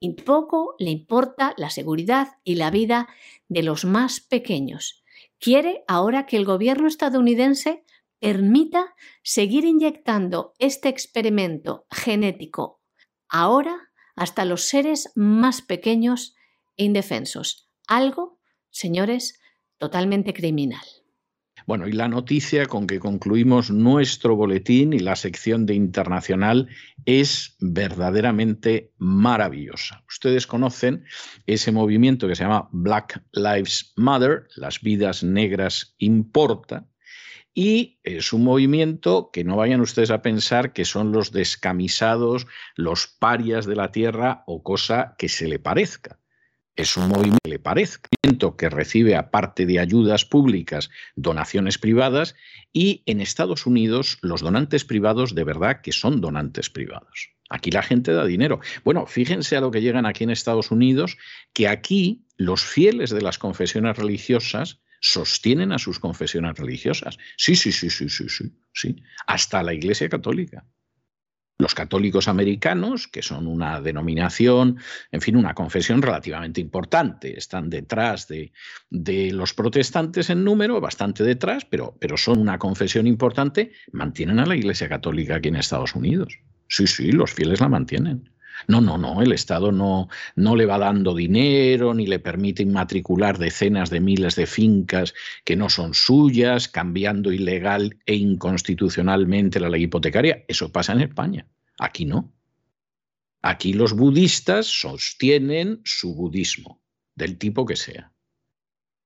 y 0.00 0.14
poco 0.14 0.74
le 0.78 0.90
importa 0.90 1.54
la 1.58 1.70
seguridad 1.70 2.38
y 2.42 2.56
la 2.56 2.70
vida 2.70 3.08
de 3.48 3.62
los 3.62 3.84
más 3.84 4.20
pequeños. 4.20 5.04
Quiere 5.38 5.84
ahora 5.86 6.24
que 6.26 6.38
el 6.38 6.46
gobierno 6.46 6.88
estadounidense 6.88 7.84
permita 8.18 8.94
seguir 9.22 9.66
inyectando 9.66 10.54
este 10.58 10.88
experimento 10.88 11.86
genético 11.90 12.80
ahora 13.28 13.90
hasta 14.16 14.44
los 14.44 14.62
seres 14.64 15.12
más 15.14 15.60
pequeños 15.60 16.34
e 16.76 16.84
indefensos. 16.84 17.68
Algo, 17.86 18.38
señores, 18.70 19.40
totalmente 19.76 20.32
criminal. 20.32 21.03
Bueno, 21.66 21.88
y 21.88 21.92
la 21.92 22.08
noticia 22.08 22.66
con 22.66 22.86
que 22.86 23.00
concluimos 23.00 23.70
nuestro 23.70 24.36
boletín 24.36 24.92
y 24.92 24.98
la 24.98 25.16
sección 25.16 25.64
de 25.64 25.74
internacional 25.74 26.68
es 27.06 27.56
verdaderamente 27.58 28.92
maravillosa. 28.98 30.04
Ustedes 30.06 30.46
conocen 30.46 31.04
ese 31.46 31.72
movimiento 31.72 32.28
que 32.28 32.36
se 32.36 32.44
llama 32.44 32.68
Black 32.70 33.24
Lives 33.32 33.94
Matter, 33.96 34.46
las 34.56 34.82
vidas 34.82 35.24
negras 35.24 35.94
importa, 35.96 36.86
y 37.54 37.98
es 38.02 38.34
un 38.34 38.44
movimiento 38.44 39.30
que 39.32 39.44
no 39.44 39.56
vayan 39.56 39.80
ustedes 39.80 40.10
a 40.10 40.20
pensar 40.20 40.74
que 40.74 40.84
son 40.84 41.12
los 41.12 41.32
descamisados, 41.32 42.46
los 42.76 43.06
parias 43.06 43.64
de 43.64 43.76
la 43.76 43.90
tierra 43.90 44.42
o 44.46 44.62
cosa 44.62 45.14
que 45.16 45.30
se 45.30 45.48
le 45.48 45.58
parezca 45.60 46.18
es 46.76 46.96
un 46.96 47.08
movimiento 47.08 47.38
que 47.44 47.50
le 47.50 47.58
parezca, 47.58 48.08
que 48.58 48.68
recibe 48.68 49.16
aparte 49.16 49.64
de 49.64 49.78
ayudas 49.78 50.24
públicas, 50.24 50.90
donaciones 51.14 51.78
privadas 51.78 52.34
y 52.72 53.02
en 53.06 53.20
Estados 53.20 53.66
Unidos 53.66 54.18
los 54.22 54.40
donantes 54.40 54.84
privados 54.84 55.34
de 55.34 55.44
verdad 55.44 55.80
que 55.82 55.92
son 55.92 56.20
donantes 56.20 56.70
privados. 56.70 57.30
Aquí 57.48 57.70
la 57.70 57.82
gente 57.82 58.12
da 58.12 58.24
dinero. 58.24 58.60
Bueno, 58.84 59.06
fíjense 59.06 59.56
a 59.56 59.60
lo 59.60 59.70
que 59.70 59.80
llegan 59.80 60.06
aquí 60.06 60.24
en 60.24 60.30
Estados 60.30 60.70
Unidos, 60.70 61.16
que 61.52 61.68
aquí 61.68 62.26
los 62.36 62.64
fieles 62.64 63.10
de 63.10 63.22
las 63.22 63.38
confesiones 63.38 63.96
religiosas 63.96 64.80
sostienen 65.00 65.70
a 65.70 65.78
sus 65.78 66.00
confesiones 66.00 66.56
religiosas. 66.56 67.18
Sí, 67.36 67.54
sí, 67.54 67.70
sí, 67.70 67.90
sí, 67.90 68.08
sí, 68.08 68.28
sí, 68.28 68.52
sí. 68.72 68.96
Hasta 69.26 69.62
la 69.62 69.74
Iglesia 69.74 70.08
Católica. 70.08 70.64
Los 71.56 71.74
católicos 71.74 72.26
americanos, 72.26 73.06
que 73.06 73.22
son 73.22 73.46
una 73.46 73.80
denominación, 73.80 74.78
en 75.12 75.20
fin, 75.20 75.36
una 75.36 75.54
confesión 75.54 76.02
relativamente 76.02 76.60
importante, 76.60 77.38
están 77.38 77.70
detrás 77.70 78.26
de, 78.26 78.52
los 79.32 79.54
protestantes 79.54 80.30
en 80.30 80.42
número, 80.42 80.80
bastante 80.80 81.22
detrás, 81.22 81.64
pero, 81.64 81.96
pero 82.00 82.16
son 82.16 82.40
una 82.40 82.58
confesión 82.58 83.06
importante, 83.06 83.72
mantienen 83.92 84.40
a 84.40 84.46
la 84.46 84.56
Iglesia 84.56 84.88
Católica 84.88 85.36
aquí 85.36 85.48
en 85.48 85.56
Estados 85.56 85.94
Unidos. 85.94 86.38
Sí, 86.68 86.88
sí, 86.88 87.12
los 87.12 87.32
fieles 87.32 87.60
la 87.60 87.68
mantienen. 87.68 88.33
No, 88.68 88.80
no, 88.80 88.98
no, 88.98 89.22
el 89.22 89.32
Estado 89.32 89.72
no, 89.72 90.08
no 90.36 90.56
le 90.56 90.66
va 90.66 90.78
dando 90.78 91.14
dinero 91.14 91.94
ni 91.94 92.06
le 92.06 92.18
permite 92.18 92.62
inmatricular 92.62 93.38
decenas 93.38 93.90
de 93.90 94.00
miles 94.00 94.36
de 94.36 94.46
fincas 94.46 95.14
que 95.44 95.56
no 95.56 95.68
son 95.68 95.94
suyas, 95.94 96.68
cambiando 96.68 97.32
ilegal 97.32 97.98
e 98.06 98.14
inconstitucionalmente 98.14 99.60
la 99.60 99.68
ley 99.68 99.84
hipotecaria. 99.84 100.44
Eso 100.48 100.72
pasa 100.72 100.92
en 100.92 101.02
España. 101.02 101.46
Aquí 101.78 102.04
no. 102.04 102.32
Aquí 103.42 103.74
los 103.74 103.92
budistas 103.92 104.66
sostienen 104.66 105.82
su 105.84 106.14
budismo, 106.14 106.80
del 107.14 107.36
tipo 107.36 107.66
que 107.66 107.76
sea. 107.76 108.12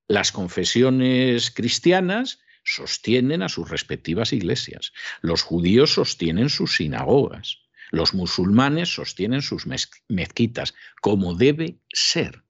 Las 0.07 0.31
confesiones 0.31 1.51
cristianas 1.51 2.41
sostienen 2.65 3.43
a 3.43 3.49
sus 3.49 3.69
respectivas 3.69 4.33
iglesias. 4.33 4.93
Los 5.23 5.43
judíos 5.43 5.95
sostienen 5.95 6.51
sus 6.51 6.77
sinagogas. 6.77 7.68
Los 7.91 8.15
musulmanes 8.15 8.93
sostienen 8.95 9.43
sus 9.43 9.67
mezquitas, 10.09 10.75
como 11.01 11.35
debe 11.35 11.81
ser, 11.93 12.45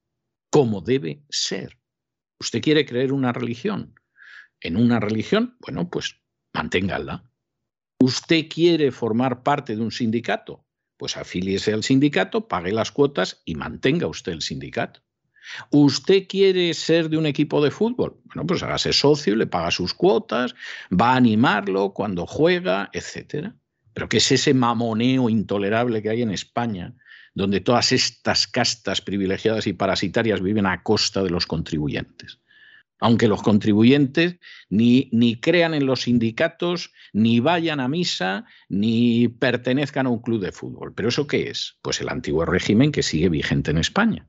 como 0.51 0.81
debe 0.81 1.23
ser. 1.29 1.79
¿Usted 2.41 2.61
quiere 2.61 2.85
creer 2.85 3.13
una 3.13 3.33
religión? 3.33 3.95
En 4.61 4.77
una 4.77 5.01
religión, 5.01 5.57
bueno, 5.61 5.89
pues 5.89 6.17
manténgala. 6.53 7.31
¿Usted 8.01 8.49
quiere 8.49 8.93
formar 8.93 9.43
parte 9.43 9.77
de 9.77 9.83
un 9.83 9.91
sindicato? 9.91 10.65
Pues 10.97 11.17
afíliese 11.17 11.73
al 11.73 11.85
sindicato, 11.85 12.49
pague 12.49 12.73
las 12.73 12.91
cuotas 12.93 13.43
y 13.45 13.55
mantenga 13.55 14.07
usted 14.07 14.33
el 14.33 14.43
sindicato. 14.43 15.03
¿Usted 15.71 16.27
quiere 16.29 16.75
ser 16.75 17.09
de 17.09 17.17
un 17.17 17.27
equipo 17.27 17.63
de 17.63 17.71
fútbol? 17.71 18.21
Bueno, 18.25 18.47
pues 18.47 18.63
hágase 18.63 18.93
socio, 18.93 19.35
le 19.37 19.47
paga 19.47 19.71
sus 19.71 19.95
cuotas, 19.95 20.55
va 20.93 21.13
a 21.13 21.17
animarlo 21.17 21.93
cuando 21.93 22.27
juega, 22.27 22.91
etcétera. 22.93 23.57
Pero 23.99 24.09
¿qué 24.09 24.19
es 24.19 24.31
ese 24.31 24.55
mamoneo 24.55 25.29
intolerable 25.29 26.01
que 26.01 26.11
hay 26.11 26.23
en 26.23 26.31
España, 26.31 26.95
donde 27.35 27.59
todas 27.59 27.91
estas 27.91 28.47
castas 28.47 29.01
privilegiadas 29.01 29.67
y 29.67 29.73
parasitarias 29.73 30.41
viven 30.41 30.67
a 30.67 30.85
costa 30.85 31.25
de 31.25 31.31
los 31.31 31.47
contribuyentes? 31.47 32.39
Aunque 33.01 33.27
los 33.27 33.43
contribuyentes 33.43 34.37
ni, 34.69 35.09
ni 35.11 35.41
crean 35.41 35.75
en 35.75 35.85
los 35.85 36.03
sindicatos, 36.03 36.93
ni 37.13 37.41
vayan 37.41 37.81
a 37.81 37.89
misa, 37.89 38.45
ni 38.69 39.27
pertenezcan 39.27 40.07
a 40.07 40.11
un 40.11 40.23
club 40.23 40.43
de 40.43 40.53
fútbol. 40.53 40.95
¿Pero 40.95 41.09
eso 41.09 41.27
qué 41.27 41.51
es? 41.51 41.77
Pues 41.83 42.01
el 42.01 42.09
antiguo 42.09 42.45
régimen 42.45 42.93
que 42.93 43.03
sigue 43.03 43.29
vigente 43.29 43.73
en 43.73 43.79
España. 43.79 44.29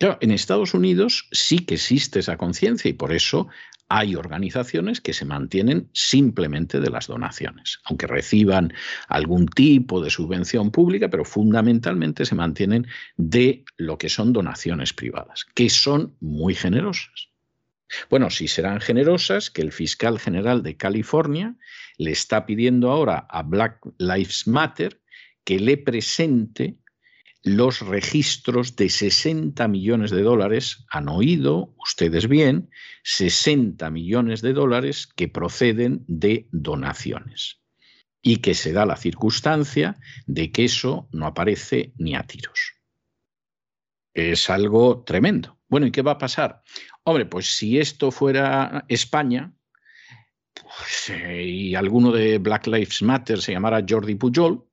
En 0.00 0.30
Estados 0.30 0.72
Unidos 0.72 1.28
sí 1.30 1.58
que 1.58 1.74
existe 1.74 2.20
esa 2.20 2.38
conciencia 2.38 2.88
y 2.88 2.94
por 2.94 3.12
eso 3.12 3.48
hay 3.90 4.14
organizaciones 4.14 5.00
que 5.00 5.12
se 5.12 5.26
mantienen 5.26 5.90
simplemente 5.92 6.80
de 6.80 6.90
las 6.90 7.08
donaciones, 7.08 7.80
aunque 7.84 8.06
reciban 8.06 8.72
algún 9.08 9.46
tipo 9.46 10.00
de 10.00 10.08
subvención 10.08 10.70
pública, 10.70 11.10
pero 11.10 11.24
fundamentalmente 11.24 12.24
se 12.24 12.34
mantienen 12.34 12.86
de 13.16 13.64
lo 13.76 13.98
que 13.98 14.08
son 14.08 14.32
donaciones 14.32 14.94
privadas, 14.94 15.44
que 15.54 15.68
son 15.68 16.16
muy 16.20 16.54
generosas. 16.54 17.28
Bueno, 18.08 18.30
si 18.30 18.48
serán 18.48 18.80
generosas, 18.80 19.50
que 19.50 19.62
el 19.62 19.72
fiscal 19.72 20.18
general 20.18 20.62
de 20.62 20.76
California 20.76 21.56
le 21.98 22.12
está 22.12 22.46
pidiendo 22.46 22.90
ahora 22.90 23.26
a 23.28 23.42
Black 23.42 23.80
Lives 23.98 24.46
Matter 24.46 25.00
que 25.44 25.58
le 25.58 25.76
presente 25.76 26.76
los 27.42 27.80
registros 27.80 28.76
de 28.76 28.88
60 28.88 29.66
millones 29.68 30.10
de 30.10 30.22
dólares, 30.22 30.84
han 30.90 31.08
oído 31.08 31.74
ustedes 31.78 32.28
bien, 32.28 32.70
60 33.04 33.90
millones 33.90 34.42
de 34.42 34.52
dólares 34.52 35.06
que 35.06 35.28
proceden 35.28 36.04
de 36.06 36.48
donaciones 36.52 37.60
y 38.22 38.36
que 38.36 38.54
se 38.54 38.72
da 38.72 38.84
la 38.84 38.96
circunstancia 38.96 39.96
de 40.26 40.52
que 40.52 40.64
eso 40.64 41.08
no 41.12 41.26
aparece 41.26 41.94
ni 41.96 42.14
a 42.14 42.24
tiros. 42.24 42.74
Es 44.12 44.50
algo 44.50 45.02
tremendo. 45.04 45.58
Bueno, 45.68 45.86
¿y 45.86 45.92
qué 45.92 46.02
va 46.02 46.12
a 46.12 46.18
pasar? 46.18 46.62
Hombre, 47.04 47.24
pues 47.24 47.46
si 47.46 47.78
esto 47.78 48.10
fuera 48.10 48.84
España 48.88 49.54
pues, 50.52 51.10
eh, 51.10 51.44
y 51.44 51.74
alguno 51.74 52.12
de 52.12 52.38
Black 52.38 52.66
Lives 52.66 53.02
Matter 53.02 53.40
se 53.40 53.52
llamara 53.52 53.84
Jordi 53.88 54.16
Pujol, 54.16 54.66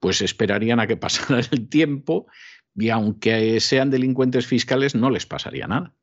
pues 0.00 0.20
esperarían 0.20 0.80
a 0.80 0.86
que 0.86 0.96
pasara 1.06 1.40
el 1.50 1.68
tiempo 1.68 2.26
y 2.74 2.90
aunque 2.90 3.58
sean 3.60 3.90
delincuentes 3.90 4.46
fiscales 4.46 4.94
no 4.94 5.10
les 5.10 5.26
pasaría 5.26 5.66
nada. 5.66 5.94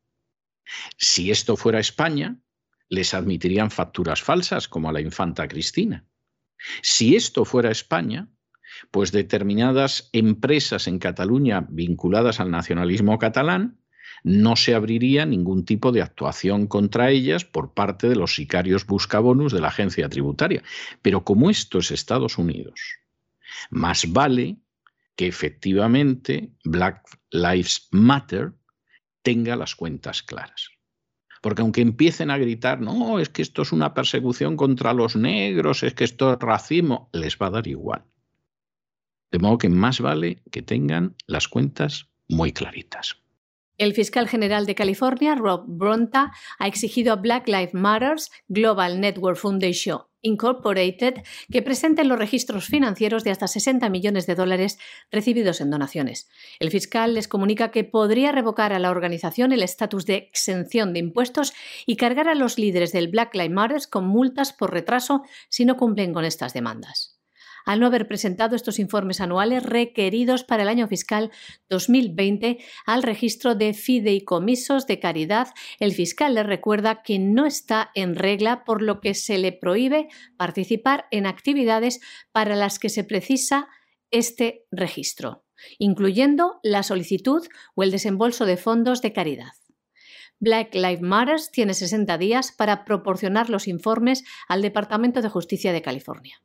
Si 0.97 1.29
esto 1.29 1.55
fuera 1.55 1.79
España, 1.79 2.39
les 2.89 3.13
admitirían 3.13 3.71
facturas 3.71 4.21
falsas 4.21 4.67
como 4.67 4.89
a 4.89 4.93
la 4.93 5.01
infanta 5.01 5.47
Cristina. 5.47 6.05
Si 6.81 7.15
esto 7.15 7.45
fuera 7.45 7.71
España, 7.71 8.29
pues 8.91 9.11
determinadas 9.11 10.09
empresas 10.13 10.87
en 10.87 10.99
Cataluña 10.99 11.65
vinculadas 11.69 12.39
al 12.39 12.51
nacionalismo 12.51 13.19
catalán 13.19 13.79
no 14.23 14.55
se 14.55 14.73
abriría 14.73 15.25
ningún 15.25 15.65
tipo 15.65 15.91
de 15.91 16.01
actuación 16.01 16.67
contra 16.67 17.09
ellas 17.09 17.43
por 17.43 17.73
parte 17.73 18.07
de 18.07 18.15
los 18.15 18.35
sicarios 18.35 18.85
buscabonus 18.85 19.51
de 19.51 19.59
la 19.59 19.67
agencia 19.67 20.07
tributaria. 20.07 20.63
Pero 21.01 21.23
como 21.25 21.49
esto 21.49 21.79
es 21.79 21.91
Estados 21.91 22.37
Unidos, 22.37 22.79
más 23.69 24.11
vale 24.11 24.57
que 25.15 25.27
efectivamente 25.27 26.51
Black 26.63 27.03
Lives 27.31 27.87
Matter 27.91 28.53
tenga 29.21 29.55
las 29.55 29.75
cuentas 29.75 30.23
claras. 30.23 30.69
Porque 31.41 31.61
aunque 31.61 31.81
empiecen 31.81 32.31
a 32.31 32.37
gritar, 32.37 32.79
no, 32.79 33.19
es 33.19 33.29
que 33.29 33.41
esto 33.41 33.63
es 33.63 33.71
una 33.71 33.93
persecución 33.93 34.55
contra 34.55 34.93
los 34.93 35.15
negros, 35.15 35.83
es 35.83 35.93
que 35.93 36.05
esto 36.05 36.31
es 36.31 36.39
racismo, 36.39 37.09
les 37.11 37.37
va 37.37 37.47
a 37.47 37.51
dar 37.51 37.67
igual. 37.67 38.05
De 39.31 39.39
modo 39.39 39.57
que 39.57 39.69
más 39.69 39.99
vale 39.99 40.41
que 40.51 40.61
tengan 40.61 41.15
las 41.27 41.47
cuentas 41.47 42.07
muy 42.29 42.53
claritas. 42.53 43.17
El 43.77 43.93
fiscal 43.93 44.29
general 44.29 44.65
de 44.65 44.75
California, 44.75 45.35
Rob 45.35 45.65
Bronta, 45.67 46.31
ha 46.59 46.67
exigido 46.67 47.11
a 47.11 47.17
Black 47.17 47.47
Lives 47.47 47.73
Matters 47.73 48.31
Global 48.47 49.01
Network 49.01 49.37
Foundation 49.37 50.03
Incorporated 50.23 51.21
que 51.51 51.61
presenten 51.61 52.07
los 52.07 52.17
registros 52.17 52.65
financieros 52.65 53.23
de 53.23 53.29
hasta 53.29 53.47
60 53.47 53.87
millones 53.89 54.25
de 54.25 54.33
dólares 54.33 54.79
recibidos 55.11 55.61
en 55.61 55.69
donaciones. 55.69 56.27
El 56.59 56.71
fiscal 56.71 57.13
les 57.13 57.27
comunica 57.27 57.69
que 57.69 57.83
podría 57.83 58.31
revocar 58.31 58.73
a 58.73 58.79
la 58.79 58.89
organización 58.89 59.51
el 59.51 59.61
estatus 59.61 60.07
de 60.07 60.15
exención 60.15 60.93
de 60.93 60.99
impuestos 60.99 61.53
y 61.85 61.97
cargar 61.97 62.27
a 62.27 62.35
los 62.35 62.57
líderes 62.57 62.91
del 62.91 63.09
Black 63.09 63.35
Lives 63.35 63.51
Matter 63.51 63.81
con 63.89 64.07
multas 64.07 64.53
por 64.53 64.71
retraso 64.71 65.23
si 65.49 65.65
no 65.65 65.77
cumplen 65.77 66.13
con 66.13 66.25
estas 66.25 66.53
demandas 66.53 67.12
al 67.65 67.79
no 67.79 67.87
haber 67.87 68.07
presentado 68.07 68.55
estos 68.55 68.79
informes 68.79 69.21
anuales 69.21 69.63
requeridos 69.63 70.43
para 70.43 70.63
el 70.63 70.69
año 70.69 70.87
fiscal 70.87 71.31
2020 71.69 72.59
al 72.85 73.03
registro 73.03 73.55
de 73.55 73.73
fideicomisos 73.73 74.87
de 74.87 74.99
caridad. 74.99 75.47
El 75.79 75.93
fiscal 75.93 76.35
le 76.35 76.43
recuerda 76.43 77.03
que 77.03 77.19
no 77.19 77.45
está 77.45 77.91
en 77.95 78.15
regla, 78.15 78.63
por 78.63 78.81
lo 78.81 78.99
que 78.99 79.13
se 79.13 79.37
le 79.37 79.51
prohíbe 79.51 80.07
participar 80.37 81.05
en 81.11 81.25
actividades 81.25 81.99
para 82.31 82.55
las 82.55 82.79
que 82.79 82.89
se 82.89 83.03
precisa 83.03 83.67
este 84.11 84.65
registro, 84.71 85.43
incluyendo 85.79 86.59
la 86.63 86.83
solicitud 86.83 87.45
o 87.75 87.83
el 87.83 87.91
desembolso 87.91 88.45
de 88.45 88.57
fondos 88.57 89.01
de 89.01 89.13
caridad. 89.13 89.53
Black 90.39 90.75
Lives 90.75 91.01
Matter 91.01 91.39
tiene 91.51 91.73
60 91.73 92.17
días 92.17 92.51
para 92.51 92.83
proporcionar 92.83 93.49
los 93.49 93.67
informes 93.67 94.23
al 94.49 94.61
Departamento 94.61 95.21
de 95.21 95.29
Justicia 95.29 95.71
de 95.71 95.81
California. 95.81 96.41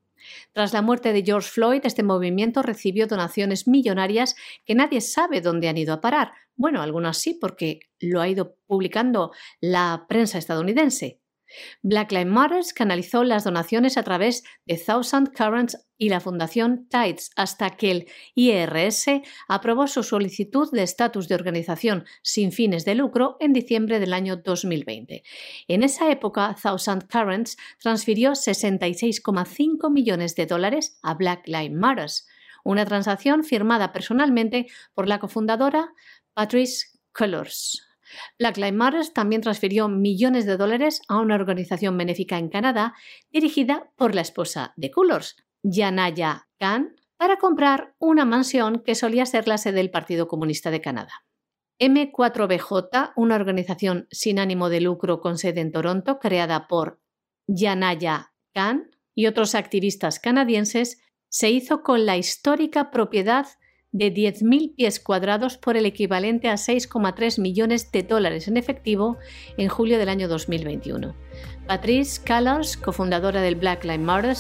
Tras 0.53 0.73
la 0.73 0.83
muerte 0.83 1.13
de 1.13 1.23
George 1.23 1.49
Floyd, 1.49 1.81
este 1.85 2.03
movimiento 2.03 2.63
recibió 2.63 3.07
donaciones 3.07 3.69
millonarias 3.69 4.37
que 4.65 4.75
nadie 4.75 5.01
sabe 5.01 5.41
dónde 5.41 5.69
han 5.69 5.79
ido 5.79 5.95
a 5.95 6.01
parar. 6.01 6.33
Bueno, 6.57 6.83
algunas 6.83 7.19
sí, 7.19 7.35
porque 7.41 7.81
lo 8.01 8.21
ha 8.21 8.29
ido 8.29 8.57
publicando 8.67 9.33
la 9.61 10.07
prensa 10.09 10.39
estadounidense. 10.39 11.21
Black 11.83 12.13
Lives 12.13 12.27
Matter 12.27 12.65
canalizó 12.75 13.25
las 13.25 13.45
donaciones 13.45 13.97
a 13.97 14.03
través 14.03 14.45
de 14.67 14.77
Thousand 14.77 15.33
Currents 15.37 15.79
y 15.97 16.09
la 16.09 16.21
Fundación 16.21 16.89
Tides 16.89 17.31
hasta 17.37 17.71
que 17.71 17.91
el 17.91 18.07
IRS 18.35 19.23
aprobó 19.49 19.87
su 19.87 20.03
solicitud 20.03 20.71
de 20.71 20.85
estatus 20.85 21.29
de 21.29 21.35
organización 21.35 22.05
sin 22.23 22.53
fines 22.53 22.85
de 22.85 22.95
lucro 22.95 23.37
en 23.41 23.53
diciembre 23.53 23.99
del 23.99 24.13
año 24.13 24.37
2020. 24.37 25.23
En 25.67 25.83
esa 25.83 26.11
época, 26.11 26.55
Thousand 26.61 27.09
Currents 27.09 27.57
transfirió 27.81 28.33
66,5 28.33 29.91
millones 29.93 30.37
de 30.37 30.47
dólares 30.47 30.99
a 31.03 31.15
Black 31.15 31.47
Lives 31.47 31.73
Matter, 31.73 32.11
una 32.65 32.85
transacción 32.85 33.45
firmada 33.45 33.93
personalmente 33.93 34.67
por 34.95 35.09
la 35.09 35.19
cofundadora 35.19 35.93
Patrice 36.35 36.87
Cullors. 37.13 37.88
Black 38.39 38.57
Lives 38.57 39.13
también 39.13 39.43
transfirió 39.43 39.89
millones 39.89 40.47
de 40.47 40.57
dólares 40.57 41.03
a 41.09 41.19
una 41.19 41.35
organización 41.35 41.97
benéfica 41.97 42.39
en 42.39 42.49
Canadá 42.49 42.95
dirigida 43.31 43.91
por 43.97 44.15
la 44.15 44.21
esposa 44.21 44.73
de 44.77 44.91
Coolors, 44.91 45.37
Yanaya 45.63 46.49
Khan, 46.59 46.95
para 47.17 47.37
comprar 47.37 47.95
una 47.99 48.25
mansión 48.25 48.83
que 48.85 48.95
solía 48.95 49.27
ser 49.27 49.49
la 49.49 49.59
sede 49.59 49.79
del 49.79 49.91
Partido 49.91 50.29
Comunista 50.29 50.71
de 50.71 50.81
Canadá. 50.81 51.25
M4BJ, 51.81 53.13
una 53.17 53.37
organización 53.37 54.07
sin 54.11 54.39
ánimo 54.39 54.69
de 54.69 54.81
lucro 54.81 55.21
con 55.21 55.39
sede 55.39 55.61
en 55.61 55.73
Toronto, 55.73 56.19
creada 56.19 56.67
por 56.67 57.01
Yanaya 57.47 58.33
Khan 58.55 58.91
y 59.15 59.27
otros 59.27 59.55
activistas 59.55 60.21
canadienses, 60.21 61.01
se 61.29 61.51
hizo 61.51 61.83
con 61.83 62.07
la 62.07 62.17
histórica 62.17 62.91
propiedad 62.91 63.47
de 63.93 64.13
10.000 64.13 64.75
pies 64.75 65.01
cuadrados 65.01 65.57
por 65.57 65.77
el 65.77 65.87
equivalente 65.87 66.49
a 66.49 66.55
6,3 66.55 67.41
millones 67.41 67.91
de 67.91 68.03
dólares 68.03 68.49
en 68.49 68.57
efectivo 68.57 69.17
en 69.57 69.69
julio 69.69 69.99
del 69.99 70.09
año 70.09 70.29
2021. 70.29 71.15
Patrice 71.67 72.23
Callars, 72.23 72.77
cofundadora 72.77 73.41
del 73.41 73.57
Black 73.57 73.85
Lives 73.85 74.01
Matter, 74.01 74.37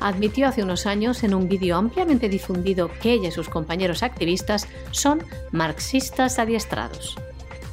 admitió 0.00 0.48
hace 0.48 0.62
unos 0.62 0.86
años 0.86 1.22
en 1.24 1.34
un 1.34 1.48
vídeo 1.48 1.76
ampliamente 1.76 2.28
difundido 2.28 2.90
que 3.00 3.12
ella 3.12 3.28
y 3.28 3.32
sus 3.32 3.48
compañeros 3.48 4.02
activistas 4.02 4.66
son 4.90 5.22
marxistas 5.52 6.38
adiestrados. 6.38 7.16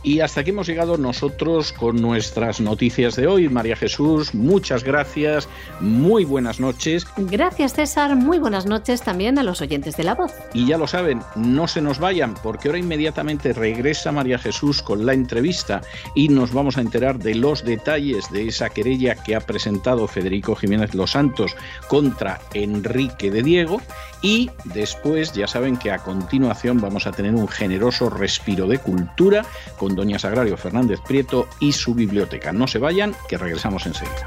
Y 0.03 0.21
hasta 0.21 0.41
aquí 0.41 0.51
hemos 0.51 0.67
llegado 0.67 0.97
nosotros 0.97 1.73
con 1.73 2.01
nuestras 2.01 2.61
noticias 2.61 3.15
de 3.15 3.27
hoy. 3.27 3.49
María 3.49 3.75
Jesús, 3.75 4.33
muchas 4.33 4.83
gracias, 4.83 5.49
muy 5.79 6.23
buenas 6.23 6.59
noches. 6.59 7.05
Gracias 7.17 7.73
César, 7.73 8.15
muy 8.15 8.39
buenas 8.39 8.65
noches 8.65 9.01
también 9.01 9.37
a 9.37 9.43
los 9.43 9.61
oyentes 9.61 9.97
de 9.97 10.03
La 10.03 10.15
Voz. 10.15 10.31
Y 10.53 10.67
ya 10.67 10.77
lo 10.77 10.87
saben, 10.87 11.21
no 11.35 11.67
se 11.67 11.81
nos 11.81 11.99
vayan 11.99 12.35
porque 12.41 12.69
ahora 12.69 12.79
inmediatamente 12.79 13.53
regresa 13.53 14.11
María 14.11 14.39
Jesús 14.39 14.81
con 14.81 15.05
la 15.05 15.13
entrevista 15.13 15.81
y 16.15 16.29
nos 16.29 16.53
vamos 16.53 16.77
a 16.77 16.81
enterar 16.81 17.19
de 17.19 17.35
los 17.35 17.63
detalles 17.63 18.31
de 18.31 18.47
esa 18.47 18.69
querella 18.69 19.15
que 19.15 19.35
ha 19.35 19.41
presentado 19.41 20.07
Federico 20.07 20.55
Jiménez 20.55 20.93
Los 20.93 21.11
Santos 21.11 21.55
contra 21.87 22.39
Enrique 22.53 23.31
de 23.31 23.43
Diego 23.43 23.81
y 24.21 24.49
después 24.65 25.33
ya 25.33 25.47
saben 25.47 25.77
que 25.77 25.91
a 25.91 25.99
continuación 25.99 26.81
vamos 26.81 27.07
a 27.07 27.11
tener 27.11 27.35
un 27.35 27.47
generoso 27.47 28.09
respiro 28.09 28.67
de 28.67 28.79
cultura 28.79 29.45
con 29.77 29.95
Doña 29.95 30.19
Sagrario 30.19 30.57
Fernández 30.57 30.99
Prieto 31.07 31.47
y 31.59 31.71
su 31.73 31.93
biblioteca. 31.93 32.51
No 32.51 32.67
se 32.67 32.79
vayan, 32.79 33.15
que 33.27 33.37
regresamos 33.37 33.85
enseguida. 33.85 34.25